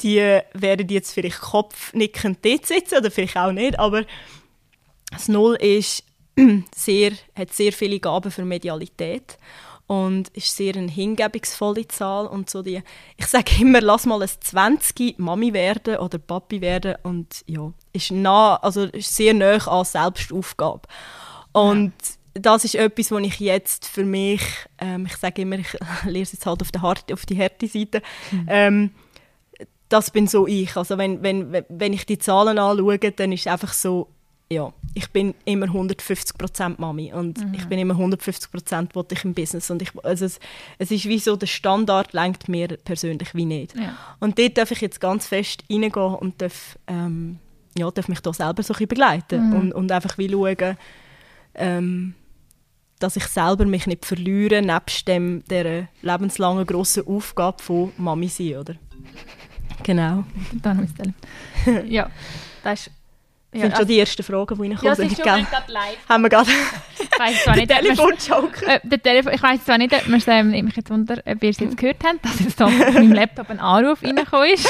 die 0.01 0.41
werden 0.55 0.89
jetzt 0.89 1.13
vielleicht 1.13 1.41
kopfnickend 1.41 2.45
dort 2.45 2.67
sitzen 2.67 2.99
oder 2.99 3.13
vielleicht 3.13 3.37
auch 3.37 3.53
nicht, 3.53 3.79
aber 3.79 4.05
das 5.11 5.29
Null 5.29 5.57
ist 5.57 6.05
sehr, 6.75 7.13
hat 7.35 7.53
sehr 7.53 7.73
viele 7.73 8.01
Gaben 8.01 8.31
für 8.31 8.45
Medialität 8.45 9.39
und 9.91 10.29
ist 10.29 10.57
sehr 10.57 10.77
eine 10.77 10.89
hingebungsvolle 10.89 11.89
Zahl 11.89 12.27
und 12.29 12.49
so 12.49 12.63
die, 12.63 12.81
ich 13.17 13.27
sage 13.27 13.51
immer, 13.61 13.81
lass 13.81 14.07
mal 14.07 14.23
ein 14.23 14.29
20 14.29 15.19
Mami 15.19 15.53
werden 15.53 15.97
oder 15.97 16.19
Papi 16.19 16.61
werden 16.61 16.95
und 17.03 17.43
ja, 17.47 17.73
ist 17.93 18.13
nah, 18.13 18.55
also 18.57 18.85
ist 18.85 19.15
sehr 19.17 19.35
nah 19.35 19.57
an 19.67 19.85
Selbstaufgabe. 19.85 20.83
Und 21.53 21.93
ja. 22.37 22.41
das 22.41 22.65
ist 22.65 22.77
etwas, 22.77 23.11
was 23.11 23.23
ich 23.23 23.41
jetzt 23.41 23.85
für 23.85 24.05
mich, 24.05 24.43
ähm, 24.79 25.07
ich 25.07 25.17
sage 25.17 25.43
immer, 25.43 25.59
ich 25.59 25.77
lese 26.05 26.23
es 26.23 26.33
jetzt 26.35 26.47
halt 26.47 26.63
auf, 26.63 26.71
der 26.71 26.83
harte, 26.83 27.13
auf 27.13 27.27
die 27.27 27.37
harte 27.37 27.67
Seite, 27.67 28.01
mhm. 28.31 28.47
ähm, 28.49 28.91
das 29.89 30.13
bin 30.13 30.29
so 30.29 30.47
ich. 30.47 30.77
Also 30.77 30.99
wenn, 30.99 31.21
wenn, 31.25 31.65
wenn 31.69 31.93
ich 31.93 32.07
die 32.07 32.19
Zahlen 32.19 32.61
anschaue, 32.61 32.99
dann 32.99 33.33
ist 33.33 33.41
es 33.41 33.47
einfach 33.49 33.73
so, 33.73 34.07
ja, 34.53 34.73
ich 34.95 35.11
bin 35.11 35.35
immer 35.45 35.67
150% 35.67 36.81
Mami 36.81 37.13
und 37.13 37.39
mhm. 37.39 37.55
ich 37.55 37.67
bin 37.67 37.79
immer 37.79 37.95
150% 37.95 38.95
wollte 38.95 39.15
ich 39.15 39.25
im 39.25 39.33
Business 39.33 39.71
und 39.71 39.81
ich, 39.81 39.93
also 40.05 40.25
es, 40.25 40.41
es 40.79 40.91
ist 40.91 41.07
wie 41.07 41.21
so, 41.21 41.37
der 41.37 41.47
Standard 41.47 42.13
lenkt 42.13 42.49
mir 42.49 42.69
persönlich 42.69 43.33
wie 43.35 43.45
nicht. 43.45 43.77
Ja. 43.77 43.97
Und 44.19 44.39
dort 44.39 44.59
darf 44.59 44.73
ich 44.73 44.81
jetzt 44.81 45.01
ganz 45.01 45.29
fest 45.29 45.63
reingehen 45.71 46.15
und 46.17 46.43
darf, 46.43 46.77
ähm, 46.89 47.39
ja, 47.79 47.89
darf 47.93 48.09
mich 48.09 48.21
da 48.21 48.33
selber 48.33 48.65
so 48.65 48.75
ein 48.75 48.89
begleiten 48.89 49.51
mhm. 49.51 49.57
und, 49.57 49.73
und 49.73 49.93
einfach 49.93 50.19
wie 50.19 50.29
schauen, 50.29 50.77
ähm, 51.55 52.15
dass 52.99 53.17
ich 53.17 53.27
selber 53.27 53.65
mich 53.65 53.87
nicht 53.87 54.05
verliere, 54.05 54.63
nebst 54.63 55.07
dem, 55.07 55.45
dieser 55.49 55.87
lebenslangen 56.03 56.67
grossen 56.67 57.07
Aufgabe 57.07 57.63
von 57.63 57.93
Mami 57.97 58.29
sein, 58.29 58.57
oder? 58.57 58.75
Genau. 59.83 60.25
Dann 60.61 60.87
ja, 61.89 62.11
das 62.63 62.87
ist 62.87 62.91
das 63.53 63.63
sind 63.63 63.77
schon 63.77 63.87
die 63.89 63.99
ersten 63.99 64.23
Fragen, 64.23 64.55
die 64.55 64.63
reinkommen. 64.63 64.81
Ja, 64.83 64.93
es 64.93 64.99
ist 65.01 65.17
schon 65.17 65.25
gerade 65.25 65.73
live. 65.73 66.09
Haben 66.09 66.23
wir 66.23 66.29
gerade 66.29 66.51
ich 67.01 67.19
weiss 67.19 67.43
zwar 67.43 67.57
nicht, 67.57 67.69
Telefonjoker. 67.69 68.69
Äh, 68.69 68.99
Telefon, 68.99 69.33
ich 69.35 69.43
weiss 69.43 69.65
zwar 69.65 69.79
nicht, 69.79 69.93
ob 69.93 70.07
wir 70.07 70.17
es, 70.17 70.29
ähm, 70.29 70.55
ich 70.55 70.63
mich 70.63 70.77
jetzt 70.77 70.89
wundern, 70.89 71.21
ob 71.27 71.43
ihr 71.43 71.51
es 71.51 71.59
jetzt 71.59 71.77
gehört 71.77 71.97
habt, 72.05 72.25
dass 72.25 72.39
jetzt 72.39 72.63
auf 72.63 72.71
meinem 72.71 73.13
Laptop 73.13 73.51
ein 73.51 73.59
Anruf 73.59 74.05
reingekommen 74.05 74.51
ist. 74.51 74.69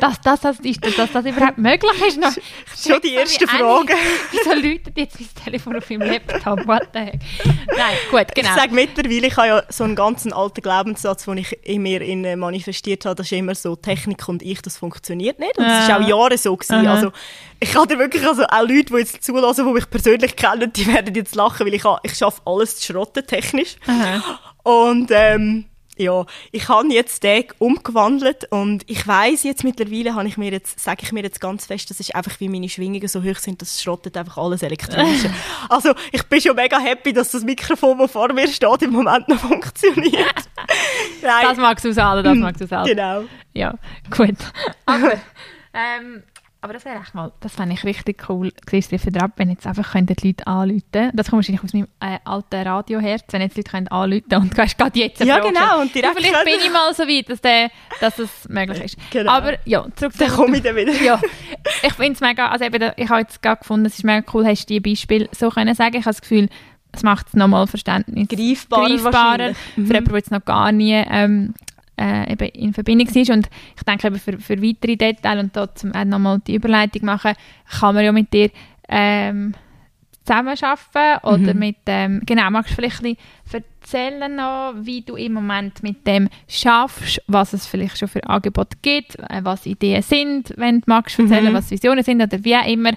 Dass, 0.00 0.20
dass, 0.20 0.40
dass, 0.40 0.58
dass, 0.60 1.12
das 1.12 1.26
überhaupt 1.26 1.58
möglich 1.58 1.92
ist. 2.08 2.18
Noch, 2.18 2.32
schon 2.76 3.00
die 3.02 3.14
ersten 3.14 3.46
Fragen. 3.46 3.94
Wieso 4.32 4.52
läutet 4.52 4.98
jetzt 4.98 5.20
mein 5.20 5.44
Telefon 5.44 5.76
auf 5.76 5.88
meinem 5.88 6.10
Laptop? 6.10 6.66
What 6.66 6.88
the 6.92 6.98
heck? 6.98 7.20
Nein, 7.44 7.96
gut, 8.10 8.34
genau. 8.34 8.48
Ich 8.48 8.54
sage 8.54 8.74
mittlerweile, 8.74 9.26
ich 9.28 9.36
habe 9.36 9.46
ja 9.46 9.62
so 9.68 9.84
einen 9.84 9.94
ganz 9.94 10.26
alten 10.26 10.60
Glaubenssatz, 10.60 11.24
den 11.24 11.38
ich 11.38 11.56
in 11.62 11.82
mir 11.82 12.00
in, 12.00 12.24
äh, 12.24 12.34
manifestiert 12.34 13.04
habe, 13.04 13.14
das 13.14 13.26
ist 13.26 13.38
immer 13.38 13.54
so, 13.54 13.76
Technik 13.76 14.28
und 14.28 14.42
ich, 14.42 14.60
das 14.60 14.76
funktioniert 14.76 15.38
nicht. 15.38 15.56
Und 15.56 15.66
das 15.66 15.88
war 15.88 16.00
auch 16.00 16.08
Jahre 16.08 16.36
so. 16.36 16.56
Gewesen. 16.56 16.88
Also, 16.88 17.12
ich 17.60 17.76
hatte 17.76 17.98
wirklich, 17.98 18.26
also 18.26 18.44
auch 18.44 18.60
Leute, 18.60 18.92
die 18.92 18.98
jetzt 18.98 19.22
zulassen, 19.24 19.66
die 19.66 19.72
mich 19.72 19.90
persönlich 19.90 20.36
kennen, 20.36 20.72
die 20.72 20.86
werden 20.86 21.14
jetzt 21.14 21.34
lachen, 21.34 21.66
weil 21.66 21.74
ich, 21.74 21.84
ich 22.02 22.14
schaffe 22.14 22.40
alles 22.44 22.76
zu 22.76 22.92
schrotten, 22.92 23.26
technisch. 23.26 23.76
Aha. 23.86 24.38
Und, 24.62 25.10
ähm, 25.10 25.64
ja, 25.98 26.24
ich 26.52 26.68
habe 26.68 26.92
jetzt 26.92 27.24
den 27.24 27.44
umgewandelt 27.58 28.46
und 28.50 28.88
ich 28.88 29.06
weiß 29.06 29.42
jetzt 29.42 29.64
mittlerweile, 29.64 30.14
habe 30.14 30.28
ich 30.28 30.36
mir 30.36 30.52
jetzt, 30.52 30.78
sage 30.78 31.00
ich 31.02 31.10
mir 31.10 31.24
jetzt 31.24 31.40
ganz 31.40 31.66
fest, 31.66 31.90
das 31.90 31.98
ist 31.98 32.14
einfach 32.14 32.38
wie 32.38 32.48
meine 32.48 32.68
Schwingungen 32.68 33.08
so 33.08 33.22
hoch 33.22 33.36
sind, 33.36 33.60
das 33.60 33.82
schrottet 33.82 34.16
einfach 34.16 34.38
alles 34.38 34.62
elektronisch. 34.62 35.22
also 35.68 35.92
ich 36.12 36.22
bin 36.24 36.40
schon 36.40 36.54
mega 36.54 36.78
happy, 36.78 37.12
dass 37.12 37.32
das 37.32 37.42
Mikrofon, 37.42 37.98
das 37.98 38.12
vor 38.12 38.32
mir 38.32 38.46
steht, 38.46 38.82
im 38.82 38.92
Moment 38.92 39.28
noch 39.28 39.40
funktioniert. 39.40 40.34
das 41.20 41.56
magst 41.56 41.84
du 41.84 41.92
sagen, 41.92 42.22
das 42.22 42.36
magst 42.36 42.60
du 42.60 42.66
sagen. 42.68 42.88
Genau. 42.88 43.24
Ja, 43.52 43.74
gut. 44.16 44.36
Aber, 44.86 45.12
ähm, 45.74 46.22
aber 46.60 46.72
das 46.72 46.84
wäre 46.84 46.98
echt 47.00 47.14
mal, 47.14 47.32
das 47.40 47.54
fände 47.54 47.74
ich 47.74 47.84
richtig 47.84 48.28
cool, 48.28 48.52
Christopher 48.66 49.12
Drapp, 49.12 49.32
wenn 49.36 49.50
jetzt 49.50 49.66
einfach 49.66 49.94
die 49.94 50.26
Leute 50.26 50.46
anrufen 50.46 50.82
können. 50.90 51.12
Das 51.14 51.30
kommt 51.30 51.38
wahrscheinlich 51.38 51.62
aus 51.62 51.72
meinem 51.72 51.86
äh, 52.00 52.18
alten 52.24 52.66
Radioherz, 52.66 53.24
wenn 53.30 53.42
jetzt 53.42 53.56
Leute 53.56 53.70
können 53.70 53.88
anrufen 53.88 54.34
und 54.34 54.50
du 54.52 54.56
kannst 54.56 54.76
gerade 54.76 54.98
jetzt 54.98 55.22
Ja, 55.22 55.38
genau. 55.38 55.80
Und 55.80 55.94
direkt 55.94 56.16
vielleicht 56.16 56.44
bin 56.44 56.54
ich 56.58 56.72
mal 56.72 56.92
so 56.94 57.04
weit, 57.04 57.30
dass, 57.30 57.40
der, 57.40 57.70
dass 58.00 58.16
das 58.16 58.48
möglich 58.48 58.80
ist. 58.82 58.96
Genau. 59.10 59.30
Aber 59.30 59.54
ja, 59.66 59.86
zurück 59.94 60.12
zu... 60.12 60.18
Dann 60.18 60.30
komme 60.30 60.56
ich 60.56 60.62
dann 60.62 60.74
wieder. 60.74 60.92
Ja, 61.00 61.20
ich 61.82 61.92
finde 61.92 62.12
es 62.12 62.20
mega, 62.20 62.48
also 62.48 62.64
eben, 62.64 62.90
ich 62.96 63.08
habe 63.08 63.20
jetzt 63.20 63.40
gerade 63.40 63.60
gefunden, 63.60 63.86
es 63.86 63.94
ist 63.94 64.04
mega 64.04 64.26
cool, 64.34 64.44
hast 64.44 64.68
du 64.68 64.74
die 64.74 64.80
Beispiele 64.80 65.28
so 65.30 65.50
können 65.50 65.74
sagen. 65.76 65.94
Ich 65.94 66.06
habe 66.06 66.14
das 66.14 66.20
Gefühl, 66.20 66.48
es 66.90 67.02
macht 67.04 67.28
es 67.28 67.34
nochmal 67.34 67.66
Verständnis. 67.66 68.28
Greifbarer, 68.28 68.88
greifbarer 68.88 69.54
für 69.54 69.80
mhm. 69.80 69.86
jemanden, 69.86 70.08
der 70.08 70.16
jetzt 70.16 70.30
noch 70.32 70.44
gar 70.44 70.72
nie 70.72 71.04
ähm, 71.08 71.54
äh, 71.98 72.32
eben 72.32 72.48
in 72.48 72.72
Verbindung 72.72 73.08
ist. 73.08 73.30
Und 73.30 73.48
ich 73.76 73.82
denke, 73.82 74.06
eben 74.06 74.18
für, 74.18 74.38
für 74.38 74.62
weitere 74.62 74.96
Details 74.96 75.40
und 75.40 75.56
dort 75.56 75.78
zum 75.78 75.90
nochmal 75.90 76.40
die 76.46 76.54
Überleitung 76.54 77.04
machen, 77.04 77.34
kann 77.78 77.94
man 77.94 78.04
ja 78.04 78.12
mit 78.12 78.32
dir 78.32 78.50
ähm, 78.88 79.54
zusammenarbeiten 80.24 81.26
oder 81.26 81.54
mhm. 81.54 81.58
mit 81.58 81.76
ähm, 81.86 82.22
genau, 82.26 82.50
magst 82.50 82.72
du 82.72 82.74
vielleicht 82.76 83.04
ein 83.04 83.16
bisschen 83.44 83.64
erzählen 83.80 84.36
noch, 84.36 84.74
wie 84.76 85.00
du 85.02 85.16
im 85.16 85.32
Moment 85.32 85.82
mit 85.82 86.06
dem 86.06 86.28
schaffst, 86.46 87.22
was 87.26 87.54
es 87.54 87.66
vielleicht 87.66 87.98
schon 87.98 88.08
für 88.08 88.24
Angebote 88.28 88.76
gibt, 88.82 89.18
äh, 89.18 89.40
was 89.42 89.66
Ideen 89.66 90.02
sind, 90.02 90.52
wenn 90.56 90.80
du 90.80 90.84
magst 90.86 91.18
erzählen, 91.18 91.50
mhm. 91.50 91.54
was 91.54 91.70
Visionen 91.70 92.04
sind 92.04 92.22
oder 92.22 92.44
wie 92.44 92.56
auch 92.56 92.66
immer, 92.66 92.92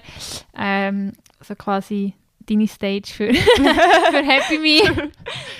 ähm, 0.56 1.12
so 1.40 1.54
quasi 1.54 2.14
deine 2.40 2.68
Stage 2.68 3.06
für, 3.06 3.32
für 3.34 4.22
Happy 4.22 4.58
Me. 4.58 5.10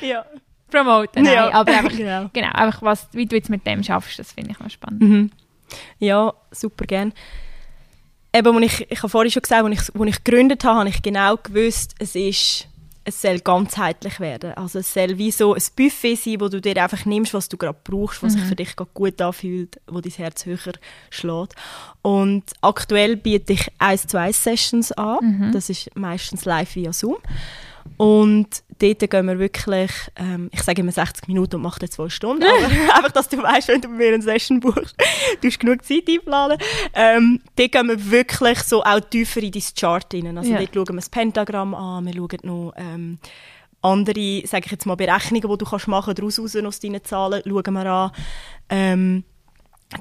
ja 0.07 0.24
promoten. 0.73 1.23
Nein, 1.23 1.35
ja. 1.35 1.53
aber 1.53 1.73
einfach, 1.73 1.91
genau. 1.97 2.31
genau, 2.33 2.51
einfach 2.53 2.83
was, 2.83 3.09
wie 3.12 3.27
du 3.27 3.37
jetzt 3.37 3.51
mit 3.51 3.66
dem 3.66 3.83
schaffst, 3.83 4.18
das 4.18 4.33
finde 4.33 4.53
ich 4.53 4.59
noch 4.59 4.70
spannend. 4.70 5.03
Mhm. 5.03 5.31
Ja, 5.99 6.33
super 6.51 6.85
gerne. 6.87 7.12
Eben, 8.35 8.57
als 8.57 8.64
ich, 8.64 8.91
ich 8.91 8.99
habe 8.99 9.09
vorhin 9.09 9.31
schon 9.31 9.43
gesagt, 9.43 9.64
als 9.64 9.73
ich, 9.73 10.01
als 10.01 10.09
ich 10.09 10.25
gegründet 10.25 10.64
habe, 10.64 10.81
habe 10.81 10.89
ich 10.89 11.03
genau 11.03 11.37
gewusst, 11.37 11.95
es 11.99 12.14
ist 12.14 12.66
es 13.05 13.20
soll 13.20 13.41
ganzheitlich 13.41 14.20
werden. 14.20 14.53
Also 14.55 14.79
es 14.79 14.93
soll 14.93 15.18
wie 15.18 15.31
so 15.31 15.55
ein 15.55 15.62
Buffet 15.77 16.16
sein, 16.16 16.41
wo 16.41 16.49
du 16.49 16.61
dir 16.61 16.81
einfach 16.83 17.05
nimmst, 17.05 17.35
was 17.35 17.49
du 17.49 17.57
gerade 17.57 17.79
brauchst, 17.83 18.23
was 18.23 18.35
mhm. 18.35 18.39
sich 18.39 18.49
für 18.49 18.57
dich 18.57 18.77
gut 18.95 19.20
anfühlt, 19.20 19.81
wo 19.87 20.01
dein 20.01 20.12
Herz 20.12 20.47
höher 20.47 20.75
schlägt. 21.11 21.55
Und 22.03 22.45
aktuell 22.61 23.16
biete 23.16 23.55
ich 23.55 23.68
1 23.79 24.07
zu 24.07 24.18
1 24.18 24.45
Sessions 24.45 24.93
an. 24.93 25.18
Mhm. 25.20 25.53
Das 25.53 25.68
ist 25.68 25.95
meistens 25.97 26.45
live 26.45 26.77
via 26.77 26.93
Zoom. 26.93 27.16
Und 27.97 28.62
dort 28.78 29.11
gehen 29.11 29.26
wir 29.26 29.39
wirklich, 29.39 29.91
ähm, 30.16 30.51
ich 30.53 30.62
sage 30.62 30.80
immer 30.80 30.93
60 30.93 31.28
Minuten 31.28 31.57
und 31.57 31.62
mache 31.62 31.80
dann 31.80 31.91
zwei 31.91 32.09
Stunden, 32.09 32.45
aber 32.45 32.66
einfach, 32.97 33.12
dass 33.12 33.28
du 33.28 33.43
weißt, 33.43 33.68
wenn 33.68 33.80
du 33.80 33.89
bei 33.89 33.95
mir 33.95 34.14
eine 34.14 34.22
Session 34.22 34.61
buchst, 34.61 34.97
du 35.41 35.49
hast 35.49 35.61
genug 35.61 35.85
Zeit 35.85 36.09
einplanen. 36.09 36.59
Ähm, 36.95 37.41
dort 37.57 37.72
gehen 37.72 37.89
wir 37.89 38.11
wirklich 38.11 38.61
so 38.61 38.83
auch 38.83 39.01
tiefer 39.01 39.43
in 39.43 39.53
dein 39.53 39.62
Chart 39.78 40.14
rein. 40.14 40.39
Also 40.39 40.51
ja. 40.51 40.59
dort 40.59 40.74
schauen 40.74 40.89
wir 40.89 40.97
das 40.97 41.09
Pentagramm 41.11 41.74
an, 41.74 42.07
wir 42.07 42.14
schauen 42.14 42.39
noch 42.43 42.72
ähm, 42.76 43.18
andere, 43.83 44.47
sage 44.47 44.66
ich 44.66 44.72
jetzt 44.72 44.87
mal, 44.87 44.95
Berechnungen, 44.95 45.51
die 45.51 45.59
du 45.59 45.64
kannst 45.64 45.89
machen 45.89 46.14
daraus 46.14 46.39
raus 46.39 46.57
aus 46.57 46.80
deinen 46.80 47.05
Zahlen, 47.05 47.43
schauen 47.45 47.74
wir 47.74 47.87
an. 47.87 48.11
Ähm, 48.68 49.24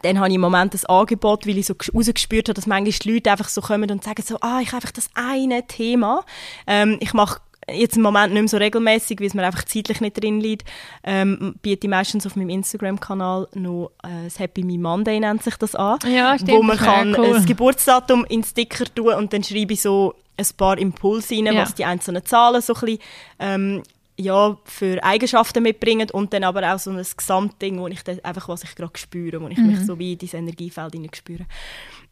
dann 0.03 0.19
habe 0.19 0.29
ich 0.29 0.35
im 0.35 0.41
Moment 0.41 0.73
ein 0.73 0.85
Angebot, 0.85 1.45
weil 1.45 1.57
ich 1.57 1.65
so 1.65 1.75
rausgespürt 1.93 2.47
habe, 2.47 2.53
dass 2.53 2.65
manchmal 2.65 2.91
die 2.91 3.13
Leute 3.13 3.31
einfach 3.31 3.49
so 3.49 3.61
kommen 3.61 3.91
und 3.91 4.03
sagen 4.03 4.23
so, 4.25 4.37
ah, 4.39 4.59
ich 4.61 4.67
habe 4.67 4.77
einfach 4.77 4.91
das 4.91 5.09
eine 5.15 5.67
Thema. 5.67 6.23
Ähm, 6.65 6.97
ich 7.01 7.13
mache 7.13 7.41
jetzt 7.69 7.97
im 7.97 8.03
Moment 8.03 8.33
nicht 8.33 8.41
mehr 8.41 8.49
so 8.49 8.57
regelmäßig, 8.57 9.19
weil 9.19 9.27
es 9.27 9.33
mir 9.33 9.43
einfach 9.43 9.63
zeitlich 9.65 10.01
nicht 10.01 10.21
drin 10.21 10.39
liegt, 10.39 10.67
ähm, 11.03 11.55
biete 11.61 11.87
ich 11.87 11.89
meistens 11.89 12.25
auf 12.25 12.35
meinem 12.35 12.49
Instagram-Kanal 12.49 13.47
noch 13.53 13.91
äh, 14.03 14.23
das 14.25 14.39
Happy 14.39 14.63
Me 14.63 14.77
Monday 14.77 15.19
nennt 15.19 15.43
sich 15.43 15.55
das 15.57 15.75
an, 15.75 15.99
ja, 16.07 16.35
stimmt, 16.35 16.51
wo 16.51 16.63
man 16.63 16.77
kann 16.77 17.15
cool. 17.17 17.33
das 17.33 17.45
Geburtsdatum 17.45 18.25
in 18.25 18.43
Sticker 18.43 18.85
tun 18.85 19.13
und 19.13 19.33
dann 19.33 19.43
schreibe 19.43 19.73
ich 19.73 19.81
so 19.81 20.15
ein 20.37 20.47
paar 20.57 20.77
Impulse 20.77 21.35
rein, 21.35 21.45
ja. 21.47 21.55
was 21.55 21.75
die 21.75 21.85
einzelnen 21.85 22.25
Zahlen 22.25 22.61
so 22.61 22.73
ein 22.73 22.79
bisschen, 22.79 22.99
ähm, 23.39 23.83
ja, 24.17 24.57
für 24.65 25.03
Eigenschaften 25.03 25.63
mitbringen 25.63 26.09
und 26.11 26.33
dann 26.33 26.43
aber 26.43 26.73
auch 26.73 26.79
so 26.79 26.91
ein 26.91 27.03
Gesamtding, 27.17 27.79
wo 27.79 27.87
ich 27.87 28.03
dann 28.03 28.19
einfach, 28.23 28.49
was 28.49 28.63
ich 28.63 28.75
gerade 28.75 28.97
spüre, 28.97 29.41
wo 29.41 29.47
ich 29.47 29.57
mhm. 29.57 29.67
mich 29.67 29.79
so 29.79 29.97
wie 29.97 30.13
in 30.13 30.17
dieses 30.17 30.35
Energiefeld 30.35 30.93
spüre. 31.15 31.45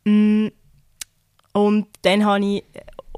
Mm. 0.06 0.47
Und 1.52 1.88
dann 2.04 2.26
habe 2.26 2.45
ich 2.45 2.64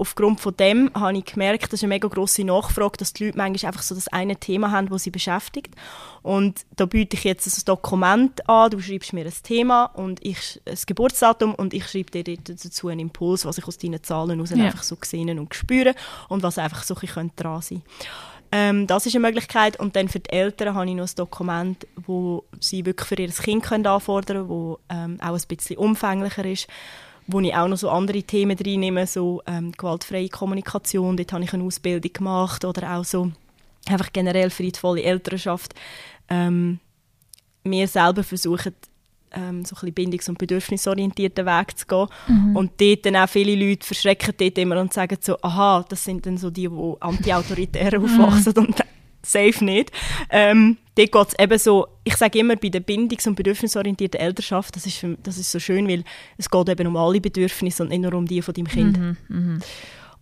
aufgrund 0.02 0.40
von 0.42 0.58
dem 0.58 0.90
habe 0.96 1.16
ich 1.16 1.26
gemerkt, 1.26 1.66
das 1.66 1.74
ist 1.74 1.84
eine 1.84 1.94
mega 1.94 2.08
grosse 2.08 2.44
Nachfrage, 2.44 2.98
dass 2.98 3.14
die 3.14 3.26
Leute 3.26 3.38
manchmal 3.38 3.70
einfach 3.70 3.84
so 3.84 3.94
das 3.94 4.08
eine 4.08 4.36
Thema 4.36 4.72
haben, 4.72 4.90
das 4.90 5.04
sie 5.04 5.12
beschäftigt. 5.12 5.76
Und 6.24 6.66
da 6.76 6.88
biete 6.88 7.16
ich 7.16 7.24
jetzt 7.24 7.46
ein 7.46 7.66
Dokument 7.66 8.50
an, 8.50 8.72
du 8.72 8.80
schreibst 8.80 9.14
mir 9.14 9.26
ein 9.26 9.34
Thema 9.44 9.86
und 9.86 10.26
ich 10.26 10.60
ein 10.68 10.78
Geburtsdatum 10.88 11.54
und 11.54 11.76
ich 11.76 11.88
schreibe 11.88 12.24
dir 12.24 12.36
dazu 12.36 12.88
einen 12.88 13.00
Impuls, 13.00 13.46
was 13.46 13.60
ich 13.60 13.68
aus 13.68 13.78
deinen 13.78 14.02
Zahlen 14.02 14.38
heraus 14.38 14.50
ja. 14.50 14.66
einfach 14.66 14.82
so 14.82 14.96
gesehen 14.96 15.38
und 15.38 15.54
spüre 15.54 15.94
und 16.30 16.42
was 16.42 16.58
einfach 16.58 16.82
so 16.82 16.96
ein 16.96 17.02
bisschen 17.02 17.32
dran 17.36 17.62
sein 17.62 17.84
Ähm, 18.52 18.88
das 18.88 19.06
ist 19.06 19.16
eine 19.16 19.28
Möglichkeit. 19.28 19.80
Und 19.80 19.96
dann 19.96 20.10
für 20.10 20.20
die 20.20 20.32
Eltern 20.32 20.74
habe 20.74 20.90
ich 20.90 20.96
noch 20.96 21.08
ein 21.08 21.16
Dokument, 21.16 21.86
wo 21.96 22.44
sie 22.60 22.88
wirklich 22.88 23.08
für 23.08 23.22
ihr 23.22 23.30
Kind 23.30 23.64
können 23.64 23.86
anfordern 23.86 24.38
können, 24.38 24.50
wo 24.50 24.80
ähm, 24.90 25.20
auch 25.22 25.36
ein 25.36 25.42
bisschen 25.48 25.78
umfänglicher 25.78 26.46
ist, 26.46 26.68
wo 27.32 27.40
ich 27.40 27.56
auch 27.56 27.68
noch 27.68 27.78
so 27.78 27.90
andere 27.90 28.24
Themen 28.24 28.58
reinnehme, 28.58 29.08
so 29.08 29.42
ähm, 29.46 29.72
gewaltfreie 29.72 30.30
Kommunikation, 30.30 31.18
dort 31.18 31.34
habe 31.34 31.44
ich 31.44 31.54
eine 31.54 31.64
Ausbildung 31.64 32.14
gemacht 32.14 32.66
oder 32.66 32.96
auch 32.96 33.06
so 33.06 33.32
einfach 33.88 34.12
generell 34.14 34.50
friedvolle 34.50 35.04
Elternschaft. 35.04 35.74
Ähm, 36.30 36.80
wir 37.64 37.88
selber 37.88 38.24
versuchen, 38.24 38.74
ähm, 39.34 39.64
so 39.66 39.76
ein 39.82 39.94
bindungs- 39.94 40.30
und 40.30 40.38
bedürfnisorientierten 40.38 41.46
Weg 41.46 41.78
zu 41.78 41.86
gehen. 41.86 42.08
Mhm. 42.28 42.56
Und 42.56 42.72
dort 42.82 43.06
dann 43.06 43.16
auch 43.16 43.30
viele 43.30 43.56
Leute 43.56 43.86
verschrecken 43.86 44.34
dort 44.38 44.58
immer 44.58 44.80
und 44.80 44.94
sagen 44.94 45.18
so, 45.22 45.38
aha, 45.42 45.86
das 45.88 46.04
sind 46.04 46.26
dann 46.26 46.38
so 46.38 46.50
die, 46.50 46.68
die 46.68 46.96
anti-autoritär 47.00 48.00
mhm. 48.00 48.06
aufwachsen 48.06 48.54
und 48.58 48.84
safe 49.24 49.64
nicht. 49.64 49.92
Ähm, 50.30 50.78
dort 50.96 51.12
geht 51.12 51.28
es 51.28 51.40
eben 51.40 51.58
so, 51.60 51.88
ich 52.04 52.16
sage 52.18 52.40
immer, 52.40 52.56
bei 52.56 52.70
der 52.70 52.82
bindungs- 52.82 53.28
und 53.28 53.36
bedürfnisorientierten 53.36 54.20
Elternschaft, 54.20 54.76
das 54.76 54.86
ist, 54.86 54.98
für, 54.98 55.18
das 55.24 55.38
ist 55.38 55.52
so 55.52 55.60
schön, 55.60 55.88
weil 55.88 56.04
es 56.38 56.50
geht 56.50 56.70
eben 56.70 56.88
um 56.88 56.98
alle 56.98 57.22
Bedürfnisse 57.22 57.84
und 57.84 57.90
nicht 57.90 58.02
nur 58.02 58.14
um 58.14 58.26
die 58.26 58.42
von 58.42 58.54
deinem 58.54 58.68
Kind. 58.68 58.98
Mhm, 58.98 59.18
mh. 59.28 59.60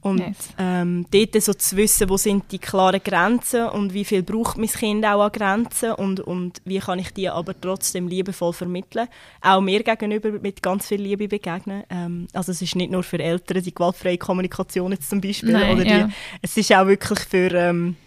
Und 0.01 0.19
yes. 0.19 0.37
ähm, 0.57 1.05
dort 1.11 1.43
so 1.43 1.53
zu 1.53 1.75
wissen, 1.75 2.09
wo 2.09 2.15
sind 2.15 2.49
die 2.53 2.59
klaren 2.59 3.01
Grenzen 3.03 3.67
und 3.67 3.93
wie 3.93 4.05
viel 4.05 4.23
braucht 4.23 4.57
mein 4.57 4.69
Kind 4.69 5.05
auch 5.05 5.21
an 5.21 5.31
Grenzen 5.31 5.91
und, 5.91 6.21
und 6.21 6.61
wie 6.63 6.79
kann 6.79 6.99
ich 6.99 7.11
die 7.11 7.27
aber 7.27 7.59
trotzdem 7.59 8.07
liebevoll 8.07 8.53
vermitteln. 8.53 9.09
Auch 9.41 9.59
mir 9.59 9.83
gegenüber 9.83 10.31
mit 10.31 10.63
ganz 10.63 10.87
viel 10.87 11.01
Liebe 11.01 11.27
begegnen. 11.27 11.83
Ähm, 11.89 12.27
also 12.31 12.53
es 12.53 12.61
ist 12.61 12.77
nicht 12.77 12.91
nur 12.91 13.03
für 13.03 13.19
Eltern 13.19 13.61
die 13.61 13.73
gewaltfreie 13.73 14.17
Kommunikation 14.17 14.93
jetzt 14.93 15.09
zum 15.09 15.19
Beispiel. 15.19 15.51
Nein, 15.51 15.75
oder 15.75 15.83
die, 15.83 15.89
ja. 15.89 16.09
Es 16.41 16.55
ist 16.55 16.71
auch 16.71 16.87
wirklich 16.87 17.19
für... 17.19 17.51
Ähm, 17.51 17.97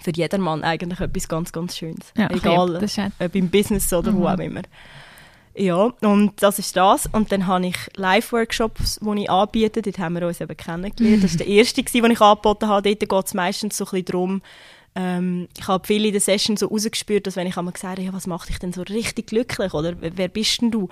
für 0.00 0.12
jedermann 0.12 0.64
eigentlich 0.64 1.00
etwas 1.00 1.28
ganz, 1.28 1.52
ganz 1.52 1.76
Schönes. 1.76 2.12
Ja, 2.16 2.30
Egal, 2.30 2.82
ob 3.18 3.34
im 3.34 3.50
Business 3.50 3.92
oder 3.92 4.12
mhm. 4.12 4.16
wo 4.16 4.26
auch 4.26 4.38
immer. 4.38 4.62
Ja, 5.54 5.92
und 6.00 6.42
das 6.42 6.58
ist 6.58 6.76
das. 6.76 7.06
Und 7.12 7.32
dann 7.32 7.46
habe 7.46 7.66
ich 7.66 7.76
Live-Workshops, 7.96 9.00
die 9.02 9.22
ich 9.22 9.30
anbiete. 9.30 9.82
Dort 9.82 9.98
haben 9.98 10.14
wir 10.14 10.26
uns 10.26 10.40
eben 10.40 10.56
kennengelernt. 10.56 11.24
Das 11.24 11.32
war 11.32 11.38
der 11.44 11.46
erste, 11.48 11.82
den 11.82 12.10
ich 12.10 12.20
angeboten 12.20 12.68
habe. 12.68 12.94
Dort 12.94 13.10
geht 13.10 13.26
es 13.26 13.34
meistens 13.34 13.76
so 13.76 13.84
ein 13.84 13.90
bisschen 13.90 14.04
darum, 14.06 14.42
ähm, 14.94 15.48
ich 15.56 15.68
habe 15.68 15.86
viele 15.86 16.08
in 16.08 16.12
der 16.12 16.20
Session 16.20 16.56
so 16.56 16.66
rausgespürt, 16.66 17.26
dass 17.26 17.36
wenn 17.36 17.46
ich 17.46 17.56
einmal 17.56 17.72
gesagt 17.72 17.98
habe, 17.98 18.06
ja, 18.06 18.12
was 18.12 18.26
macht 18.26 18.48
dich 18.48 18.58
denn 18.58 18.72
so 18.72 18.82
richtig 18.82 19.28
glücklich 19.28 19.72
oder 19.72 19.94
wer 20.00 20.28
bist 20.28 20.60
denn 20.60 20.70
du, 20.70 20.88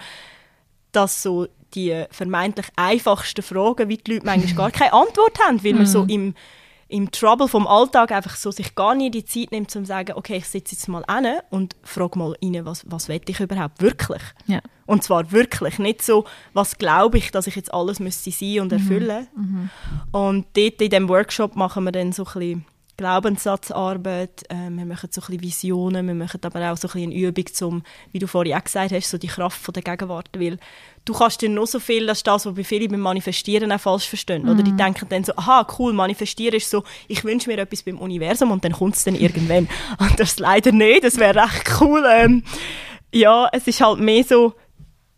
dass 0.93 1.23
so 1.23 1.49
die 1.75 2.05
vermeintlich 2.11 2.67
einfachsten 2.77 3.43
Fragen, 3.43 3.89
wie 3.89 3.97
die 3.97 4.15
Leute 4.15 4.27
manchmal 4.27 4.55
gar 4.55 4.71
keine 4.79 4.93
Antwort 4.93 5.39
haben, 5.41 5.65
weil 5.65 5.75
man 5.75 5.87
so 5.87 6.05
mhm. 6.05 6.09
im 6.09 6.35
im 6.89 7.11
Trouble 7.11 7.49
vom 7.49 7.67
Alltag 7.67 8.13
einfach 8.13 8.35
so 8.37 8.51
sich 8.51 8.75
gar 8.75 8.95
nicht 8.95 9.15
die 9.15 9.25
Zeit 9.25 9.53
nimmt, 9.53 9.75
um 9.77 9.85
zu 9.85 9.89
sagen, 9.89 10.15
okay, 10.17 10.37
ich 10.37 10.49
sitze 10.49 10.75
jetzt 10.75 10.89
mal 10.89 11.05
hin 11.11 11.39
und 11.51 11.77
frage 11.83 12.19
mal 12.19 12.35
rein, 12.43 12.65
was, 12.65 12.85
was 12.89 13.09
will 13.09 13.21
ich 13.27 13.41
überhaupt 13.41 13.83
wirklich? 13.83 14.23
Ja. 14.47 14.61
Und 14.87 15.03
zwar 15.03 15.31
wirklich, 15.31 15.79
nicht 15.79 16.03
so, 16.03 16.25
was 16.55 16.79
glaube 16.79 17.19
ich, 17.19 17.31
dass 17.31 17.47
ich 17.47 17.57
jetzt 17.57 17.73
alles 17.75 18.01
müsste 18.01 18.31
sein 18.31 18.61
und 18.61 18.73
mhm. 18.73 18.79
erfüllen. 18.79 19.27
Mhm. 19.37 19.71
Und 20.13 20.47
dort 20.55 20.81
in 20.81 20.91
diesem 20.91 21.09
Workshop 21.11 21.57
machen 21.57 21.85
wir 21.85 21.93
dann 21.93 22.13
so 22.13 22.25
ein 22.25 22.33
bisschen 22.33 22.65
Glaubenssatzarbeit, 22.99 24.43
äh, 24.51 24.69
wir 24.71 24.85
machen 24.85 25.09
so 25.13 25.21
ein 25.21 25.27
bisschen 25.27 25.43
Visionen, 25.43 26.07
wir 26.09 26.15
machen 26.15 26.41
aber 26.43 26.73
auch 26.73 26.77
so 26.77 26.89
ein 26.89 26.93
bisschen 26.93 27.13
eine 27.13 27.21
Übung, 27.21 27.47
zum, 27.47 27.83
wie 28.11 28.19
du 28.19 28.27
vorhin 28.27 28.55
auch 28.55 28.65
gesagt 28.65 28.93
hast, 28.93 29.09
so 29.09 29.19
die 29.19 29.29
Kraft 29.29 29.61
von 29.61 29.73
der 29.73 29.85
Gegenwart, 29.85 30.29
weil 30.37 30.59
du 31.05 31.13
kannst 31.13 31.41
dir 31.41 31.49
nur 31.49 31.69
so 31.69 31.79
viel, 31.79 32.07
das 32.07 32.19
ist 32.19 32.27
das, 32.27 32.45
was 32.45 32.55
bei 32.55 32.65
vielen 32.65 32.91
beim 32.91 33.01
Manifestieren 33.01 33.71
auch 33.71 33.81
falsch 33.81 34.09
verstehen, 34.09 34.43
mhm. 34.43 34.49
oder 34.51 34.63
die 34.65 34.73
mhm. 34.73 34.79
denken 34.79 35.07
dann 35.09 35.23
so, 35.23 35.33
aha, 35.37 35.65
cool, 35.79 35.93
Manifestieren 35.93 36.57
ist 36.57 36.69
so, 36.69 36.83
ich 37.07 37.23
wünsche 37.23 37.49
mir 37.49 37.59
etwas 37.59 37.85
beim 37.85 37.99
Universum 37.99 38.51
und 38.51 38.65
dann 38.65 38.73
kommt 38.73 38.97
es 38.97 39.05
dann 39.05 39.15
irgendwann. 39.15 39.69
und 40.01 40.19
das 40.19 40.41
leider 40.41 40.73
nicht, 40.73 41.05
das 41.05 41.19
wäre 41.19 41.41
recht 41.41 41.81
cool. 41.81 42.05
Ähm, 42.11 42.43
ja, 43.15 43.49
es 43.53 43.69
ist 43.69 43.81
halt 43.81 44.01
mehr 44.01 44.25
so, 44.25 44.55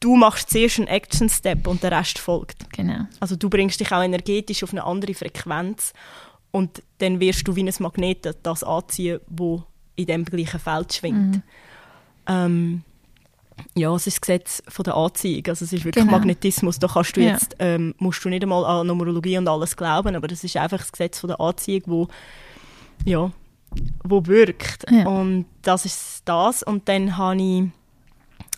du 0.01 0.17
machst 0.17 0.51
zuerst 0.51 0.79
einen 0.79 0.89
Action-Step 0.89 1.67
und 1.67 1.83
der 1.83 1.93
Rest 1.93 2.19
folgt. 2.19 2.71
Genau. 2.75 3.07
Also 3.21 3.37
du 3.37 3.49
bringst 3.49 3.81
dich 3.81 3.91
auch 3.91 4.03
energetisch 4.03 4.63
auf 4.63 4.73
eine 4.73 4.85
andere 4.85 5.15
Frequenz 5.15 5.95
und 6.51 6.83
dann 6.99 7.21
wirst 7.21 7.47
du 7.47 7.57
wie 7.57 7.63
ein 7.63 7.75
Magnet 7.79 8.37
das 8.43 8.65
anziehen, 8.65 9.21
wo 9.29 9.65
in 9.97 10.07
dem 10.07 10.25
gleichen 10.25 10.61
Feld 10.61 10.93
schwingt. 10.93 11.37
Mhm. 11.37 11.43
Ähm, 12.27 12.83
ja, 13.75 13.95
es 13.95 14.07
ist 14.07 14.17
das 14.17 14.21
Gesetz 14.21 14.63
von 14.69 14.85
der 14.85 14.97
Anziehung. 14.97 15.45
Also 15.49 15.65
es 15.65 15.73
ist 15.73 15.85
wirklich 15.85 16.05
genau. 16.05 16.17
Magnetismus. 16.17 16.79
Da 16.79 16.89
kannst 16.89 17.17
du 17.17 17.21
jetzt, 17.21 17.57
ja. 17.61 17.67
ähm, 17.67 17.95
musst 17.99 18.25
du 18.25 18.29
nicht 18.29 18.43
einmal 18.43 18.65
an 18.65 18.87
Numerologie 18.87 19.39
und 19.39 19.49
alles 19.49 19.77
glauben, 19.77 20.17
aber 20.17 20.29
das 20.29 20.45
ist 20.45 20.57
einfach 20.57 20.79
das 20.79 20.93
Gesetz 20.93 21.19
von 21.19 21.29
der 21.29 21.41
Anziehung, 21.41 21.83
wo, 21.87 22.09
ja, 23.05 23.31
wo 24.05 24.27
wirkt. 24.27 24.91
Ja. 24.91 25.07
Und 25.07 25.47
das 25.63 25.85
ist 25.85 26.23
das. 26.25 26.63
Und 26.63 26.89
dann 26.89 27.17
habe 27.17 27.41
ich 27.41 27.65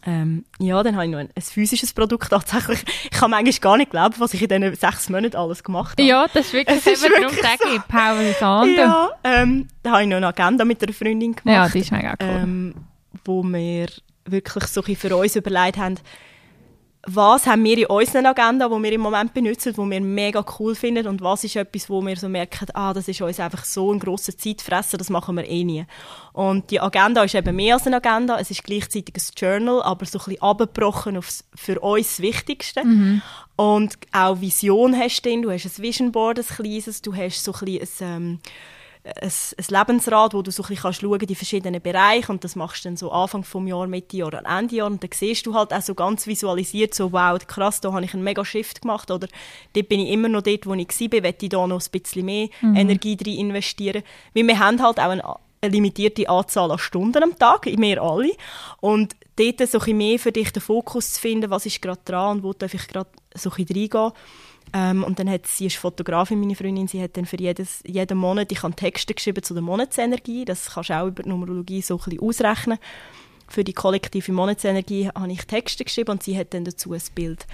ähm, 0.04 0.44
ja, 0.58 0.82
dann 0.82 0.94
habe 0.96 1.04
ich 1.04 1.10
noch 1.10 1.18
ein, 1.18 1.30
ein, 1.34 1.42
physisches 1.42 1.92
Produkt 1.92 2.30
tatsächlich. 2.30 2.84
Ich 3.04 3.10
kann 3.10 3.30
manchmal 3.30 3.52
gar 3.60 3.76
nicht 3.76 3.90
glauben, 3.90 4.14
was 4.18 4.34
ich 4.34 4.42
in 4.42 4.48
diesen 4.48 4.74
sechs 4.74 5.08
Monaten 5.08 5.36
alles 5.36 5.62
gemacht 5.62 5.92
habe. 5.92 6.02
Ja, 6.02 6.26
das 6.26 6.46
ist 6.46 6.52
wirklich, 6.52 6.78
es 6.78 6.86
ist 6.86 7.02
wirklich 7.02 7.30
so. 7.30 7.82
Power 7.88 8.20
is 8.20 8.42
on. 8.42 8.74
Ja, 8.74 9.10
ähm, 9.22 9.68
da 9.82 9.92
habe 9.92 10.02
ich 10.02 10.08
noch 10.08 10.16
eine 10.16 10.26
Agenda 10.26 10.64
mit 10.64 10.82
einer 10.82 10.92
Freundin 10.92 11.36
gemacht. 11.36 11.46
Ja, 11.46 11.68
die 11.68 11.78
ist 11.78 11.92
mega 11.92 12.14
cool. 12.20 12.28
Ähm, 12.28 12.74
wo 13.24 13.42
wir 13.44 13.88
wirklich 14.24 14.64
so 14.64 14.82
ein 14.82 14.96
für 14.96 15.16
uns 15.16 15.36
überlegt 15.36 15.76
haben, 15.76 15.98
was 17.04 17.46
haben 17.46 17.64
wir 17.64 17.78
in 17.78 17.86
unseren 17.86 18.26
Agenda, 18.26 18.68
die 18.68 18.82
wir 18.82 18.92
im 18.92 19.00
Moment 19.00 19.34
benutzen, 19.34 19.76
wo 19.76 19.84
wir 19.84 20.00
mega 20.00 20.44
cool 20.58 20.76
finden 20.76 21.08
und 21.08 21.20
was 21.20 21.42
ist 21.42 21.56
etwas, 21.56 21.90
wo 21.90 22.00
wir 22.00 22.16
so 22.16 22.28
merken, 22.28 22.68
ah, 22.74 22.92
das 22.92 23.08
ist 23.08 23.20
uns 23.20 23.40
einfach 23.40 23.64
so 23.64 23.92
ein 23.92 23.98
grosser 23.98 24.36
Zeitfresser, 24.38 24.98
das 24.98 25.10
machen 25.10 25.36
wir 25.36 25.48
eh 25.48 25.64
nie. 25.64 25.84
Und 26.32 26.70
die 26.70 26.80
Agenda 26.80 27.24
ist 27.24 27.34
eben 27.34 27.56
mehr 27.56 27.74
als 27.74 27.86
eine 27.88 27.96
Agenda, 27.96 28.38
es 28.38 28.52
ist 28.52 28.62
gleichzeitig 28.62 29.16
ein 29.16 29.22
Journal, 29.36 29.82
aber 29.82 30.06
so 30.06 30.18
ein 30.20 30.24
bisschen 30.26 30.42
abgebrochen 30.42 31.16
auf 31.16 31.28
für 31.56 31.80
uns 31.80 32.08
das 32.08 32.20
Wichtigste. 32.20 32.84
Mhm. 32.84 33.22
Und 33.56 33.98
auch 34.12 34.40
Vision 34.40 34.96
hast 34.96 35.22
du 35.22 35.28
drin, 35.28 35.42
du 35.42 35.50
hast 35.50 35.64
ein 35.64 35.82
Vision 35.82 36.12
Board, 36.12 36.38
ein 36.38 36.46
kleines, 36.46 37.02
du 37.02 37.16
hast 37.16 37.42
so 37.42 37.52
ein 37.52 37.64
bisschen 37.64 38.06
ein, 38.06 38.22
ähm, 38.22 38.38
ein, 39.04 39.32
ein 39.58 39.64
Lebensrad, 39.68 40.32
wo 40.32 40.42
du 40.42 40.50
so 40.50 40.62
ein 40.62 40.68
bisschen 40.68 40.92
schauen 40.92 41.18
kannst, 41.18 41.30
die 41.30 41.34
verschiedenen 41.34 41.80
Bereiche 41.80 42.30
und 42.30 42.44
das 42.44 42.54
machst 42.54 42.84
du 42.84 42.88
dann 42.88 42.96
so 42.96 43.10
Anfang 43.10 43.42
vom 43.42 43.66
Jahr, 43.66 43.86
Mitte 43.86 44.16
Jahr 44.16 44.32
und 44.34 44.44
Ende 44.44 44.76
Jahr 44.76 44.86
und 44.86 45.02
dann 45.02 45.10
siehst 45.12 45.44
du 45.46 45.54
halt 45.54 45.72
auch 45.72 45.82
so 45.82 45.94
ganz 45.94 46.26
visualisiert 46.26 46.94
so, 46.94 47.12
wow, 47.12 47.36
krass, 47.46 47.80
da 47.80 47.92
habe 47.92 48.04
ich 48.04 48.14
einen 48.14 48.22
mega 48.22 48.44
Shift 48.44 48.82
gemacht 48.82 49.10
oder 49.10 49.26
dort 49.72 49.88
bin 49.88 50.00
ich 50.00 50.10
immer 50.10 50.28
noch 50.28 50.42
dort, 50.42 50.66
wo 50.66 50.74
ich 50.74 50.88
war, 50.88 51.22
will 51.22 51.34
ich 51.40 51.48
da 51.48 51.66
noch 51.66 51.82
ein 51.82 52.00
bisschen 52.00 52.24
mehr 52.24 52.48
mhm. 52.60 52.76
Energie 52.76 53.16
drin 53.16 53.38
investieren. 53.38 54.02
Weil 54.34 54.46
wir 54.46 54.58
haben 54.58 54.80
halt 54.80 55.00
auch 55.00 55.10
eine, 55.10 55.24
eine 55.60 55.72
limitierte 55.72 56.28
Anzahl 56.28 56.70
an 56.70 56.78
Stunden 56.78 57.24
am 57.24 57.36
Tag, 57.36 57.66
wir 57.66 58.02
alle 58.02 58.32
und 58.80 59.16
dort 59.36 59.58
so 59.58 59.78
ein 59.78 59.84
bisschen 59.84 59.96
mehr 59.96 60.18
für 60.20 60.32
dich 60.32 60.52
den 60.52 60.62
Fokus 60.62 61.14
zu 61.14 61.20
finden, 61.20 61.50
was 61.50 61.66
ist 61.66 61.82
gerade 61.82 62.00
dran 62.04 62.36
und 62.36 62.42
wo 62.44 62.52
darf 62.52 62.74
ich 62.74 62.86
gerade 62.86 63.10
so 63.34 63.50
ein 63.50 63.56
bisschen 63.56 63.76
reingehen 63.76 64.12
ähm, 64.72 65.04
und 65.04 65.18
dann 65.18 65.28
hat 65.28 65.46
sie 65.46 65.66
ist 65.66 65.76
Fotografin, 65.76 66.40
meine 66.40 66.54
Freundin, 66.54 66.88
sie 66.88 67.02
hat 67.02 67.16
dann 67.16 67.26
für 67.26 67.38
jedes, 67.38 67.82
jeden 67.86 68.18
Monat, 68.18 68.50
ich 68.52 68.62
habe 68.62 68.74
Texte 68.74 69.14
geschrieben 69.14 69.42
zu 69.42 69.54
der 69.54 69.62
Monatsenergie, 69.62 70.44
das 70.44 70.70
kannst 70.70 70.90
du 70.90 70.94
auch 70.94 71.06
über 71.06 71.22
die 71.22 71.28
Numerologie 71.28 71.82
so 71.82 71.96
ein 71.96 72.04
bisschen 72.04 72.20
ausrechnen. 72.20 72.78
Für 73.48 73.64
die 73.64 73.74
kollektive 73.74 74.32
Monatsenergie 74.32 75.08
habe 75.08 75.30
ich 75.30 75.44
Texte 75.44 75.84
geschrieben 75.84 76.12
und 76.12 76.22
sie 76.22 76.38
hat 76.38 76.54
dann 76.54 76.64
dazu 76.64 76.94
ein 76.94 77.02
Bild 77.14 77.46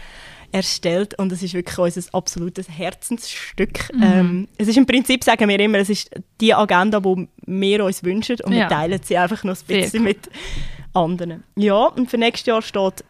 erstellt 0.53 1.19
und 1.19 1.33
es 1.33 1.43
ist 1.43 1.55
wirklich 1.55 1.77
unser 1.77 2.15
absolutes 2.15 2.69
Herzensstück. 2.69 3.93
Mhm. 3.93 4.03
Ähm, 4.03 4.49
es 4.57 4.69
ist 4.69 4.77
im 4.77 4.87
Prinzip, 4.87 5.25
sagen 5.25 5.49
wir 5.49 5.59
immer, 5.59 5.79
es 5.79 5.91
ist 5.91 6.11
die 6.41 6.55
Agenda, 6.55 7.01
die 7.01 7.29
wir 7.47 7.85
uns 7.85 8.05
wünschen 8.05 8.37
und 8.45 8.53
ja. 8.53 8.61
wir 8.61 8.69
teilen 8.69 9.01
sie 9.03 9.19
einfach 9.19 9.43
noch 9.43 9.57
ein 9.57 9.67
bisschen 9.67 10.05
mit 10.05 10.31
anderen. 10.95 11.43
Ja, 11.57 11.87
und 11.87 12.09
für 12.09 12.17
nächstes 12.17 12.47
Jahr 12.47 12.63
steht 12.63 13.05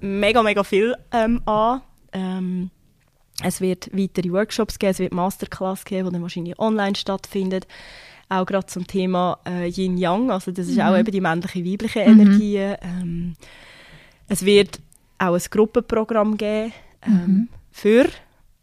mega, 0.00 0.42
mega 0.42 0.62
viel 0.62 0.94
ähm, 1.12 1.42
an. 1.46 1.82
Ähm, 2.12 2.70
es 3.42 3.60
wird 3.60 3.90
weitere 3.92 4.30
Workshops 4.32 4.78
geben, 4.78 4.90
es 4.90 4.98
wird 4.98 5.12
Masterclass 5.12 5.84
geben, 5.84 6.08
die 6.08 6.12
dann 6.12 6.22
wahrscheinlich 6.22 6.58
online 6.58 6.96
stattfindet. 6.96 7.66
Auch 8.28 8.44
gerade 8.44 8.66
zum 8.66 8.86
Thema 8.86 9.38
äh, 9.46 9.68
Yin-Yang, 9.68 10.30
also 10.30 10.50
das 10.50 10.68
ist 10.68 10.76
mhm. 10.76 10.82
auch 10.82 10.98
eben 10.98 11.10
die 11.10 11.20
männliche, 11.20 11.64
weibliche 11.64 12.00
mhm. 12.00 12.20
Energie. 12.20 12.56
Ähm, 12.56 13.36
es 14.28 14.44
wird 14.44 14.80
auch 15.18 15.34
ein 15.34 15.42
Gruppenprogramm 15.50 16.36
geben 16.36 16.72
ähm, 17.06 17.12
mhm. 17.12 17.48
für 17.70 18.06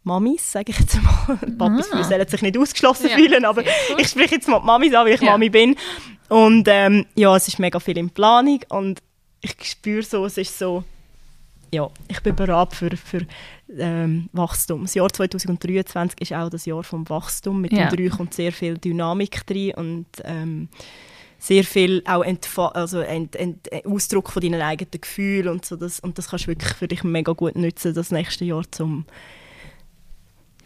Mamis, 0.04 0.52
sage 0.52 0.70
ich 0.70 0.78
jetzt 0.78 1.02
mal. 1.02 1.36
Papis 1.58 1.90
ah. 1.90 2.04
sollen 2.04 2.28
sich 2.28 2.42
nicht 2.42 2.56
ausgeschlossen 2.56 3.08
ja, 3.08 3.16
fühlen, 3.16 3.44
aber 3.44 3.64
ich 3.98 4.08
spreche 4.08 4.36
jetzt 4.36 4.46
mal 4.46 4.60
die 4.60 4.66
Mamis 4.66 4.94
an, 4.94 5.04
weil 5.04 5.14
ich 5.14 5.20
ja. 5.20 5.32
Mami 5.32 5.50
bin. 5.50 5.74
Und 6.28 6.68
ähm, 6.70 7.06
ja, 7.16 7.34
es 7.34 7.48
ist 7.48 7.58
mega 7.58 7.80
viel 7.80 7.98
in 7.98 8.10
Planung 8.10 8.60
und 8.68 9.00
ich 9.40 9.56
spüre 9.62 10.02
so, 10.02 10.24
es 10.26 10.38
ist 10.38 10.56
so 10.58 10.84
ja, 11.72 11.88
ich 12.08 12.20
bin 12.20 12.34
bereit 12.34 12.74
für, 12.74 12.96
für 12.96 13.26
ähm, 13.76 14.28
Wachstum. 14.32 14.82
Das 14.82 14.94
Jahr 14.94 15.12
2023 15.12 16.20
ist 16.20 16.32
auch 16.32 16.48
das 16.48 16.64
Jahr 16.66 16.82
vom 16.82 17.08
Wachstum. 17.08 17.60
Mit 17.60 17.72
ja. 17.72 17.88
dem 17.88 18.08
3 18.08 18.16
kommt 18.16 18.34
sehr 18.34 18.52
viel 18.52 18.78
Dynamik 18.78 19.46
drin 19.46 19.74
und 19.74 20.06
ähm, 20.24 20.68
sehr 21.38 21.64
viel 21.64 22.02
auch 22.06 22.22
Entfa 22.22 22.68
also 22.68 23.00
Ent 23.00 23.36
Ent 23.36 23.68
Ausdruck 23.84 24.30
von 24.30 24.42
deinen 24.42 24.62
eigenen 24.62 25.00
Gefühlen 25.00 25.48
und 25.48 25.64
so. 25.64 25.76
Das, 25.76 26.00
und 26.00 26.18
das 26.18 26.28
kannst 26.28 26.46
du 26.46 26.48
wirklich 26.48 26.72
für 26.72 26.88
dich 26.88 27.04
mega 27.04 27.32
gut 27.32 27.56
nutzen, 27.56 27.94
das 27.94 28.10
nächste 28.10 28.44
Jahr 28.44 28.64
zum 28.70 29.04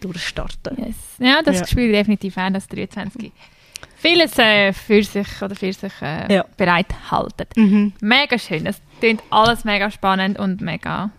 durchstarten. 0.01 0.79
Yes. 0.79 0.97
Ja, 1.19 1.43
das 1.43 1.59
ja. 1.59 1.65
ich 1.65 1.75
definitiv 1.75 2.37
auch, 2.37 2.51
das 2.51 2.67
23 2.69 3.33
vieles 3.97 4.39
äh, 4.39 4.73
für 4.73 5.03
sich 5.03 5.27
oder 5.43 5.55
für 5.55 5.73
sich 5.73 5.93
äh, 6.03 6.33
Ja. 6.35 6.45
bereithalten. 6.57 7.47
Mhm. 7.57 7.93
Mega 8.01 8.39
schön. 8.39 8.67
Es 8.67 8.81
klingt 8.99 9.23
alles 9.31 9.65
mega 9.65 9.91
spannend 9.91 10.39
und 10.39 10.61
mega, 10.61 11.11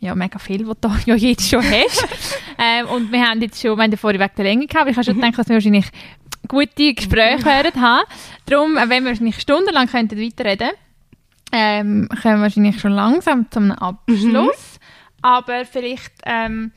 ja, 0.00 0.14
mega 0.14 0.38
viel, 0.38 0.66
was 0.68 0.76
du 0.80 0.90
ja 1.06 1.14
jetzt 1.14 1.48
schon 1.48 1.62
hast. 1.62 2.06
ähm, 2.58 2.86
und 2.88 3.12
wir 3.12 3.22
haben 3.28 3.40
jetzt 3.40 3.60
schon, 3.60 3.76
wir 3.76 3.84
haben 3.84 3.90
ja 3.92 3.96
vorher 3.96 4.20
wegen 4.20 4.32
der 4.36 4.44
Länge 4.44 4.66
gehabt, 4.66 4.82
aber 4.82 4.90
ich 4.90 4.96
habe 4.96 5.04
schon 5.04 5.16
gedacht, 5.16 5.38
dass 5.38 5.48
wir 5.48 5.56
wahrscheinlich 5.56 5.86
gute 6.48 6.94
Gespräche 6.94 7.44
werden 7.44 7.80
haben. 7.80 8.04
Darum, 8.46 8.76
äh, 8.76 8.88
wenn 8.88 9.04
wir 9.04 9.10
wahrscheinlich 9.10 9.40
stundenlang 9.40 9.86
könnten 9.88 10.20
weiterreden 10.20 10.70
ähm, 11.54 12.08
kommen 12.22 12.36
wir 12.36 12.42
wahrscheinlich 12.44 12.80
schon 12.80 12.92
langsam 12.92 13.50
zum 13.50 13.72
Abschluss. 13.72 14.78
Aber 15.20 15.64
vielleicht, 15.66 16.12
ähm, 16.24 16.72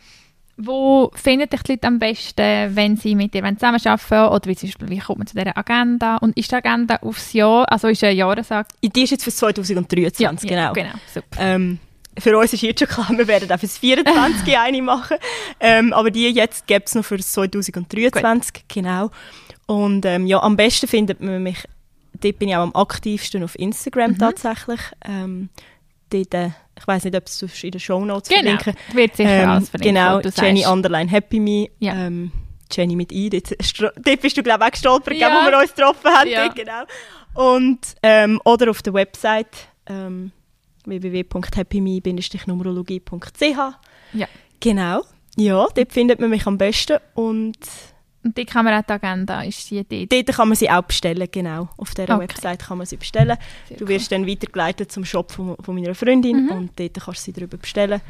wo 0.57 1.11
finden 1.13 1.49
dich 1.49 1.61
die 1.63 1.73
Leute 1.73 1.87
am 1.87 1.99
besten, 1.99 2.75
wenn 2.75 2.95
sie 2.95 3.15
mit 3.15 3.33
dir 3.33 3.43
zusammenarbeiten? 3.43 4.33
Oder 4.33 4.45
wie, 4.45 4.55
zum 4.55 4.69
Beispiel, 4.69 4.89
wie 4.89 4.99
kommt 4.99 5.17
man 5.19 5.27
zu 5.27 5.35
dieser 5.35 5.57
Agenda? 5.57 6.17
Und 6.17 6.37
ist 6.37 6.51
die 6.51 6.55
Agenda 6.55 6.95
aufs 6.97 7.33
Jahr, 7.33 7.69
also 7.71 7.87
ist 7.87 8.03
eine 8.03 8.13
Jahressag? 8.13 8.67
Die 8.81 9.03
ist 9.03 9.11
jetzt 9.11 9.23
für 9.23 9.31
2023, 9.31 10.49
genau. 10.49 10.73
genau, 10.73 10.93
super. 11.13 11.37
Ähm, 11.39 11.79
für 12.17 12.37
uns 12.37 12.53
ist 12.53 12.61
jetzt 12.61 12.79
schon 12.79 12.87
klar, 12.87 13.09
wir 13.17 13.27
werden 13.27 13.51
auch 13.51 13.59
für 13.59 13.65
das 13.65 13.77
24 13.77 14.57
eine 14.57 14.81
machen. 14.81 15.17
Ähm, 15.59 15.91
aber 15.91 16.11
die 16.11 16.29
jetzt 16.29 16.67
gibt 16.67 16.87
es 16.87 16.95
noch 16.95 17.03
für 17.03 17.17
das 17.17 17.31
2023, 17.33 18.63
genau. 18.67 19.11
Und 19.65 20.05
ähm, 20.05 20.25
ja, 20.25 20.41
am 20.41 20.55
besten 20.55 20.87
findet 20.87 21.21
man 21.21 21.43
mich, 21.43 21.65
dort 22.21 22.39
bin 22.39 22.49
ich 22.49 22.55
auch 22.55 22.61
am 22.61 22.75
aktivsten 22.75 23.43
auf 23.43 23.57
Instagram 23.59 24.11
Mhm. 24.11 24.17
tatsächlich. 24.19 24.79
Ähm, 25.03 25.49
äh, 26.15 26.49
ich 26.77 26.87
weiß 26.87 27.05
nicht, 27.05 27.15
ob 27.15 27.25
es 27.25 27.41
in 27.63 27.71
den 27.71 27.79
Shownotes 27.79 28.29
Genau, 28.29 28.57
verlinken. 28.57 28.75
wird 28.93 29.15
sicher 29.15 29.29
Ähm, 29.43 29.49
alles 29.49 29.69
verlinkt, 29.69 29.95
genau, 29.95 30.19
Jenny 30.45 30.59
sagst. 30.61 30.73
Underline 30.73 31.09
Happy 31.09 31.39
Me. 31.39 31.69
Ja. 31.79 31.93
Ähm, 31.95 32.31
Jenny 32.71 32.95
mit 32.95 33.11
I. 33.11 33.29
Dort, 33.29 33.51
dort 33.97 34.21
bist 34.21 34.37
du, 34.37 34.43
glaube 34.43 34.63
ich, 34.63 34.67
auch 34.67 34.71
gestolpert, 34.71 35.15
Ja. 35.17 35.29
wo 35.29 35.49
wir 35.51 35.57
uns 35.59 35.73
getroffen 35.73 36.09
haben. 36.11 36.29
Ja. 36.29 36.45
Dort, 36.45 36.55
genau. 36.55 36.83
Und, 37.35 37.79
ähm, 38.03 38.41
oder 38.43 38.69
auf 38.71 38.81
der 38.81 38.93
Website 38.93 39.69
ähm, 39.87 40.31
www.happyme-numerologie.ch. 40.85 43.75
Ja. 44.13 44.27
Genau. 44.59 45.01
Ja, 45.37 45.67
dort 45.75 45.93
findet 45.93 46.19
man 46.19 46.29
mich 46.29 46.45
am 46.47 46.57
besten. 46.57 46.97
Und 47.13 47.57
Und 48.25 48.35
die 48.37 48.43
kann 48.45 48.65
man 48.65 48.73
auch 48.73 48.85
die 48.85 48.91
Agenda, 48.93 49.41
ist 49.43 49.69
die 49.69 49.83
dort? 49.87 50.11
dort 50.11 50.35
kann 50.35 50.47
man 50.49 50.55
sie 50.57 50.69
auch 50.69 50.81
bestellen, 50.81 51.27
genau. 51.31 51.69
Auf 51.77 51.93
dieser 51.93 52.15
Okay. 52.15 52.23
Website 52.23 52.59
kann 52.65 52.79
man 52.79 52.87
sie 52.87 52.97
bestellen. 52.97 53.37
Sehr 53.69 53.77
Du 53.77 53.87
wirst 53.87 54.11
dann 54.11 54.27
weitergeleitet 54.27 54.91
zum 54.91 55.05
Shop 55.05 55.31
von, 55.31 55.55
von 55.63 55.75
meiner 55.75 55.93
Freundin 55.95 56.45
Mhm. 56.45 56.51
und 56.51 56.79
dort 56.79 56.95
kannst 56.99 57.21
du 57.21 57.25
sie 57.25 57.33
darüber 57.33 57.57
bestellen. 57.57 58.01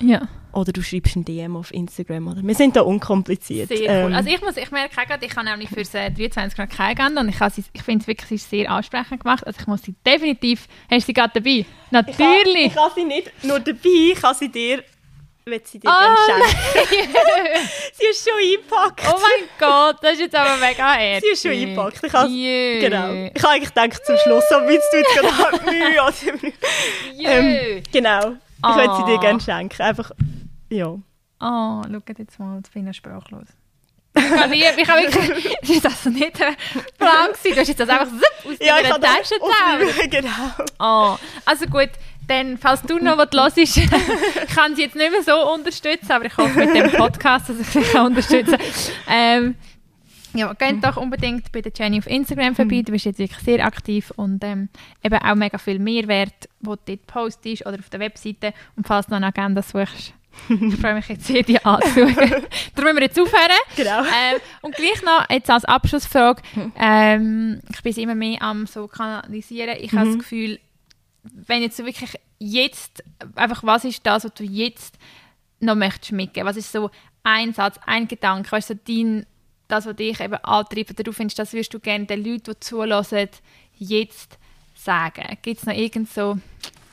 cool. 0.00 0.10
Ja. 0.10 0.22
Oder 0.52 0.72
du 0.72 0.82
schreibst 0.82 1.16
ein 1.16 1.24
DM 1.24 1.56
auf 1.56 1.72
Instagram. 1.74 2.28
Oder? 2.28 2.42
Wir 2.44 2.54
sind 2.54 2.76
da 2.76 2.82
unkompliziert. 2.82 3.68
Sehr 3.68 4.04
cool. 4.04 4.10
Ähm, 4.10 4.14
Also 4.14 4.30
ich, 4.30 4.40
muss, 4.40 4.56
ich 4.56 4.70
merke 4.70 5.00
auch 5.00 5.06
gerade, 5.06 5.26
ich 5.26 5.34
habe 5.36 5.46
nämlich 5.48 5.68
für 5.68 5.76
das 5.82 5.94
äh, 5.94 6.10
23 6.10 6.56
noch 6.58 6.68
keine 6.68 6.90
Agenda 6.90 7.20
und 7.20 7.28
ich, 7.28 7.36
sie- 7.54 7.64
ich 7.72 7.82
finde 7.82 8.02
es 8.02 8.06
wirklich 8.06 8.42
sehr 8.44 8.70
ansprechend 8.70 9.20
gemacht. 9.24 9.44
Also 9.46 9.58
ich 9.60 9.66
muss 9.66 9.82
sie 9.82 9.94
definitiv... 10.06 10.68
Hast 10.88 11.02
du 11.02 11.06
sie 11.06 11.12
gerade 11.14 11.32
dabei? 11.34 11.50
Ich 11.50 11.66
habe, 11.92 12.12
Natürlich! 12.12 12.66
ich 12.66 12.76
habe 12.76 12.92
sie 12.94 13.04
nicht 13.04 13.32
nur 13.44 13.58
dabei, 13.58 14.12
ich 14.12 14.22
habe 14.22 14.34
sie 14.36 14.48
dir, 14.48 14.84
will 15.46 15.60
sie 15.64 15.78
dir 15.78 15.88
Oh 15.90 15.92
gerne 16.26 16.44
schenken. 16.48 17.14
sie 17.94 18.04
ist 18.06 18.28
schon 18.28 18.38
eingepackt. 18.38 19.02
oh 19.14 19.18
mein 19.20 19.48
Gott, 19.58 19.96
das 20.02 20.12
ist 20.14 20.20
jetzt 20.20 20.34
aber 20.34 20.56
mega 20.56 20.98
ehrlich. 20.98 21.24
Sie 21.24 21.30
ist 21.32 21.42
schon 21.42 21.50
eingepackt. 21.52 22.00
Ich 22.02 22.12
habe, 22.12 22.28
genau. 22.80 23.30
Ich 23.34 23.42
habe 23.42 23.54
eigentlich 23.54 23.74
gedacht 23.74 24.06
zum 24.06 24.16
Schluss, 24.18 24.44
so 24.48 24.56
willst 24.66 24.92
du 24.92 24.96
jetzt 24.98 25.14
gerade 25.14 25.64
Mühe. 25.70 26.02
oder- 26.02 26.48
Jö. 27.14 27.28
ähm, 27.28 27.82
genau. 27.92 28.30
Ich 28.30 28.36
Ah. 28.62 28.76
würde 28.76 28.96
sie 28.96 29.04
dir 29.04 29.18
gerne 29.20 29.40
schenken. 29.40 29.82
Einfach, 29.82 30.10
ja. 30.70 30.86
Oh, 30.86 31.02
schau 31.40 32.00
jetzt 32.16 32.38
mal, 32.38 32.56
jetzt 32.56 32.72
bin 32.72 32.86
ich 32.88 32.96
sprachlos. 32.96 33.46
Ich 34.16 34.28
kann, 34.28 34.48
nie, 34.48 34.62
ich 34.64 34.86
kann 34.86 35.02
wirklich... 35.02 35.56
Das 35.60 35.70
ist 35.70 35.84
also 35.86 36.08
nicht 36.08 36.40
ein 36.40 36.56
Plan 36.98 37.32
gewesen. 37.32 37.52
Du 37.54 37.60
hast 37.60 37.68
jetzt 37.68 37.80
das 37.80 37.88
einfach 37.88 38.06
aus 38.06 38.54
Ja, 38.60 38.76
deiner 38.76 38.88
habe 38.90 39.00
das 39.00 39.28
Tasche 39.28 39.34
dem- 40.00 40.10
Genau. 40.10 40.30
Oh, 40.78 41.16
also 41.44 41.66
gut, 41.66 41.90
dann, 42.26 42.58
falls 42.58 42.82
du 42.82 42.98
noch 42.98 43.18
was 43.18 43.30
hörst, 43.32 43.58
ich 43.58 43.88
kann 44.54 44.74
sie 44.76 44.82
jetzt 44.82 44.96
nicht 44.96 45.10
mehr 45.10 45.22
so 45.22 45.52
unterstützen, 45.52 46.12
aber 46.12 46.26
ich 46.26 46.36
hoffe 46.36 46.58
mit 46.58 46.74
dem 46.74 46.90
Podcast, 46.92 47.48
dass 47.48 47.60
ich 47.60 47.66
sie 47.66 47.80
kann 47.80 48.06
unterstützen. 48.06 48.56
Ähm, 49.08 49.56
ja, 50.34 50.52
geht 50.52 50.82
doch 50.82 50.96
unbedingt 50.96 51.52
bei 51.52 51.60
der 51.60 51.72
Jenny 51.74 51.98
auf 51.98 52.08
Instagram 52.08 52.56
vorbei, 52.56 52.82
du 52.82 52.92
bist 52.92 53.04
jetzt 53.04 53.18
wirklich 53.18 53.40
sehr 53.40 53.64
aktiv 53.64 54.12
und 54.16 54.42
ähm, 54.42 54.68
eben 55.02 55.18
auch 55.18 55.34
mega 55.36 55.58
viel 55.58 55.78
Mehrwert, 55.78 56.48
wo 56.60 56.74
du 56.74 56.82
dort 56.86 57.06
postest 57.06 57.64
oder 57.66 57.78
auf 57.78 57.88
der 57.88 58.00
Webseite 58.00 58.52
und 58.76 58.86
falls 58.86 59.06
du 59.06 59.12
noch 59.12 59.18
eine 59.18 59.26
Agenda 59.26 59.62
suchst. 59.62 60.12
Ich 60.48 60.76
freue 60.76 60.94
mich 60.94 61.08
jetzt 61.08 61.26
sehr, 61.26 61.44
die 61.44 61.64
anzuschauen. 61.64 62.16
Darum 62.74 62.84
müssen 62.84 62.96
wir 62.96 63.02
jetzt 63.02 63.20
aufhören. 63.20 63.60
Genau. 63.76 64.00
Ähm, 64.00 64.40
und 64.62 64.74
gleich 64.74 65.00
noch, 65.02 65.30
jetzt 65.30 65.48
als 65.48 65.64
Abschlussfrage, 65.64 66.42
ähm, 66.76 67.60
ich 67.72 67.82
bin 67.82 67.94
immer 67.94 68.16
mehr 68.16 68.42
am 68.42 68.66
so 68.66 68.88
kanalisieren. 68.88 69.76
Ich 69.80 69.92
habe 69.92 70.06
das 70.06 70.18
Gefühl, 70.18 70.58
wenn 71.32 71.62
jetzt 71.62 71.76
so 71.76 71.84
wirklich 71.84 72.14
jetzt, 72.38 73.02
einfach 73.34 73.62
was 73.64 73.84
ist 73.84 74.06
das, 74.06 74.24
was 74.24 74.34
du 74.34 74.44
jetzt 74.44 74.98
noch 75.60 75.74
möchtest 75.74 76.12
mitgeben? 76.12 76.48
Was 76.48 76.56
ist 76.56 76.70
so 76.72 76.90
ein 77.22 77.52
Satz, 77.54 77.78
ein 77.86 78.06
Gedanke, 78.08 78.52
weißt 78.52 78.70
du, 78.70 78.74
so 78.74 78.80
dein, 78.86 79.26
das, 79.68 79.86
was 79.86 79.96
dich 79.96 80.20
eben 80.20 80.34
antreibt, 80.34 80.90
oder 80.90 81.02
du 81.02 81.12
findest, 81.12 81.38
das 81.38 81.52
würdest 81.52 81.72
du 81.72 81.80
gerne 81.80 82.04
den 82.06 82.22
Leuten, 82.24 82.52
die 82.52 82.60
zulassen, 82.60 83.28
jetzt 83.78 84.38
sagen? 84.74 85.38
Gibt 85.42 85.60
es 85.60 85.66
noch 85.66 85.74
irgend 85.74 86.10
so 86.12 86.38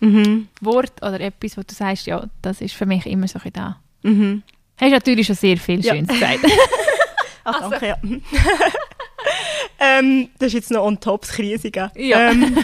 Mhm. 0.03 0.47
Wort 0.61 0.93
oder 1.03 1.19
etwas, 1.19 1.57
wo 1.57 1.61
du 1.61 1.75
sagst, 1.75 2.07
ja, 2.07 2.25
das 2.41 2.59
ist 2.59 2.73
für 2.73 2.87
mich 2.87 3.05
immer 3.05 3.27
so 3.27 3.37
ein 3.43 3.53
da? 3.53 3.79
Mhm. 4.01 4.41
Hast 4.79 4.91
natürlich 4.91 5.27
schon 5.27 5.35
sehr 5.35 5.57
viel 5.57 5.79
Ja. 5.85 5.93
Schönes 5.93 6.07
gesagt. 6.09 6.39
Ach, 7.43 7.53
Also. 7.61 7.69
danke, 7.69 7.87
ja. 7.87 7.97
ähm, 9.79 10.29
das 10.39 10.47
ist 10.47 10.53
jetzt 10.53 10.71
noch 10.71 10.83
on 10.85 10.99
top, 10.99 11.21
das 11.21 11.31
Krisige. 11.33 11.91
Ja. 11.95 12.31
Ähm, 12.31 12.57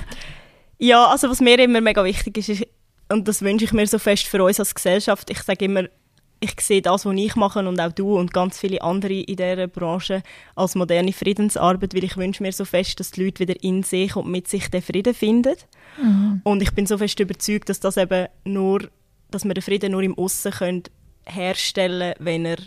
ja, 0.79 1.07
also 1.07 1.29
was 1.29 1.41
mir 1.41 1.59
immer 1.59 1.81
mega 1.81 2.03
wichtig 2.03 2.37
ist, 2.37 2.49
ist, 2.49 2.67
und 3.09 3.27
das 3.27 3.41
wünsche 3.41 3.65
ich 3.65 3.73
mir 3.73 3.87
so 3.87 3.99
fest 3.99 4.27
für 4.27 4.43
uns 4.43 4.59
als 4.59 4.75
Gesellschaft, 4.75 5.29
ich 5.29 5.41
sage 5.41 5.65
immer, 5.65 5.83
ich 6.39 6.59
sehe 6.61 6.81
das, 6.81 7.05
was 7.05 7.15
ich 7.15 7.35
mache 7.35 7.67
und 7.67 7.79
auch 7.79 7.91
du 7.91 8.15
und 8.17 8.33
ganz 8.33 8.59
viele 8.59 8.81
andere 8.81 9.13
in 9.13 9.35
dieser 9.35 9.67
Branche 9.67 10.21
als 10.55 10.75
moderne 10.75 11.13
Friedensarbeit, 11.13 11.95
weil 11.95 12.03
ich 12.03 12.15
wünsche 12.17 12.43
mir 12.43 12.51
so 12.51 12.63
fest, 12.63 12.99
dass 12.99 13.11
die 13.11 13.23
Leute 13.23 13.39
wieder 13.39 13.63
in 13.63 13.81
sich 13.83 14.15
und 14.15 14.29
mit 14.29 14.47
sich 14.47 14.69
den 14.69 14.81
Frieden 14.83 15.15
finden. 15.15 15.55
Und 16.43 16.61
ich 16.61 16.71
bin 16.73 16.85
so 16.85 16.97
fest 16.97 17.19
überzeugt, 17.19 17.69
dass 17.69 17.79
das 17.79 17.97
eben 17.97 18.27
nur, 18.43 18.87
dass 19.31 19.45
wir 19.45 19.53
den 19.53 19.63
Frieden 19.63 19.93
nur 19.93 20.03
im 20.03 20.17
Aussen 20.17 20.51
können 20.51 20.83
herstellen, 21.25 22.13
wenn 22.19 22.45
er, 22.45 22.57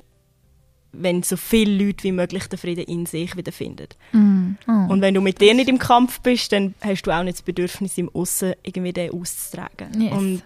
wenn 0.93 1.23
so 1.23 1.37
viele 1.37 1.85
Leute 1.85 2.05
wie 2.05 2.13
möglich 2.13 2.47
den 2.49 2.59
Frieden 2.59 2.85
in 2.85 3.07
sich 3.07 3.37
wieder 3.37 3.53
finden. 3.53 3.89
Mm. 4.13 4.57
Oh. 4.67 4.93
Und 4.93 5.01
wenn 5.01 5.15
du 5.15 5.21
mit 5.21 5.41
dir 5.41 5.55
nicht 5.55 5.69
im 5.69 5.79
Kampf 5.79 6.21
bist, 6.21 6.53
dann 6.53 6.75
hast 6.81 7.03
du 7.03 7.11
auch 7.11 7.23
nicht 7.23 7.39
das 7.39 7.43
Bedürfnis 7.43 7.97
im 7.99 8.09
Aussen 8.15 8.55
irgendwie 8.63 8.93
den 8.93 9.13
auszutragen. 9.13 10.01
Yes. 10.01 10.13
Und 10.13 10.43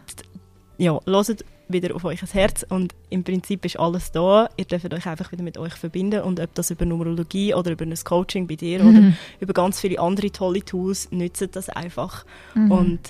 ja, 0.78 0.98
hört 1.06 1.44
wieder 1.68 1.94
auf 1.94 2.04
euch 2.04 2.20
Herz 2.32 2.64
und 2.68 2.94
im 3.08 3.24
Prinzip 3.24 3.64
ist 3.64 3.78
alles 3.78 4.12
da. 4.12 4.48
Ihr 4.56 4.66
dürft 4.66 4.92
euch 4.92 5.06
einfach 5.06 5.32
wieder 5.32 5.42
mit 5.42 5.56
euch 5.56 5.72
verbinden 5.74 6.20
und 6.20 6.40
ob 6.40 6.54
das 6.54 6.70
über 6.70 6.84
Numerologie 6.84 7.54
oder 7.54 7.70
über 7.70 7.84
ein 7.84 7.94
Coaching 8.04 8.46
bei 8.46 8.56
dir 8.56 8.84
oder 8.84 9.14
über 9.40 9.54
ganz 9.54 9.80
viele 9.80 9.98
andere 9.98 10.30
tolle 10.30 10.62
Tools, 10.62 11.10
nützt 11.10 11.56
das 11.56 11.70
einfach. 11.70 12.26
Und 12.54 13.00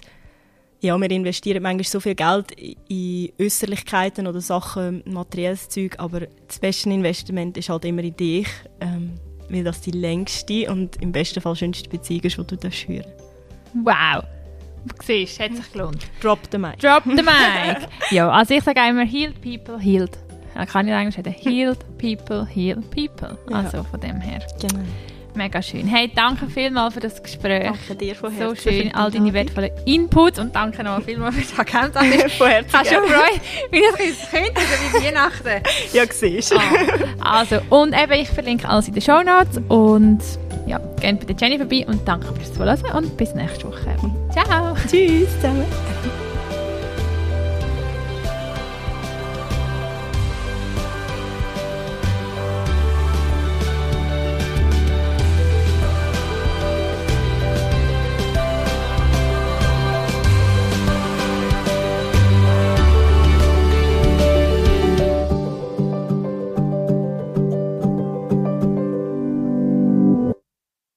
ja, 0.85 1.01
wir 1.01 1.11
investieren 1.11 1.63
manchmal 1.63 1.85
so 1.85 1.99
viel 1.99 2.15
Geld 2.15 2.53
in 2.89 3.33
Äußerlichkeiten 3.41 4.27
oder 4.27 4.41
Sachen, 4.41 5.03
materielles 5.07 5.69
Zeug, 5.71 5.95
aber 5.99 6.21
das 6.47 6.59
beste 6.59 6.91
Investment 6.91 7.57
ist 7.57 7.71
halt 7.71 7.87
immer 7.87 8.03
in 8.03 8.15
dich, 8.15 8.49
ähm, 8.81 9.15
weil 9.49 9.65
das 9.65 9.81
die 9.81 9.93
längste 9.93 10.71
und 10.71 11.01
im 11.01 11.11
besten 11.11 11.41
Fall 11.41 11.57
schönste 11.57 11.89
Beziehung 11.89 12.23
ist, 12.25 12.37
die 12.37 12.47
du 12.47 12.57
darfst 12.57 12.87
hören 12.87 13.07
Wow. 13.83 14.25
Siehst, 15.03 15.41
hat 15.41 15.57
sich 15.57 15.73
gelohnt. 15.73 16.07
Drop 16.21 16.39
the 16.53 16.59
mic. 16.59 16.79
Drop 16.79 17.03
the 17.05 17.23
mic. 17.23 17.89
ja, 18.11 18.31
also 18.31 18.53
ich 18.53 18.63
sage 18.63 18.81
immer, 18.87 19.07
healed 19.07 19.41
people, 19.41 19.81
healed. 19.81 20.19
Ja, 20.55 20.67
kann 20.67 20.87
ich 20.87 20.93
Englisch 20.93 21.17
reden. 21.17 21.33
Healed 21.33 21.79
people, 21.99 22.47
heal 22.47 22.83
people. 22.95 23.39
Ja. 23.49 23.57
Also 23.57 23.83
von 23.85 24.01
dem 24.01 24.21
her. 24.21 24.47
Genau. 24.61 24.85
Mega 25.35 25.61
schön. 25.61 25.87
Hey, 25.89 26.11
danke 26.15 26.47
vielmals 26.47 26.95
für 26.95 27.01
das 27.01 27.21
Gespräch. 27.23 27.65
Danke 27.65 27.97
dir 27.97 28.15
von 28.15 28.31
So 28.31 28.37
Herzen. 28.41 28.57
für 28.57 28.71
schön, 28.73 28.89
die 28.89 28.95
all 28.95 29.11
deine 29.11 29.33
wertvollen 29.33 29.71
Inputs 29.85 30.39
und 30.39 30.55
danke 30.55 30.85
nochmal 30.85 31.03
vielmals 31.03 31.35
für 31.35 31.41
das 31.43 31.59
Agenda. 31.59 32.01
Von 32.39 32.47
Herzen. 32.49 32.73
habe 32.73 32.89
schon 32.89 33.03
gerne. 33.05 33.09
Freude, 33.09 33.41
wie 33.71 33.81
das 33.83 34.31
könnte, 34.31 34.61
so 34.61 34.99
wie 35.01 35.05
Weihnachten. 35.07 35.63
Ja, 35.93 36.05
siehst 36.09 36.55
Ah, 37.21 37.41
also, 37.41 37.59
und 37.71 37.95
eben, 38.01 38.13
ich 38.13 38.29
verlinke 38.29 38.69
alles 38.69 38.87
in 38.89 38.95
den 38.95 39.03
Shownotes 39.03 39.61
und 39.69 40.21
ja, 40.67 40.79
gerne 41.01 41.19
bei 41.19 41.33
der 41.33 41.37
Jenny 41.37 41.59
vorbei 41.59 41.85
und 41.87 42.07
danke 42.07 42.27
fürs 42.35 42.53
Zuhören 42.55 42.79
und 42.97 43.17
bis 43.17 43.35
nächste 43.35 43.67
Woche. 43.67 43.97
Ciao! 44.33 44.75
Tschüss 44.89 45.29
zusammen. 45.37 45.65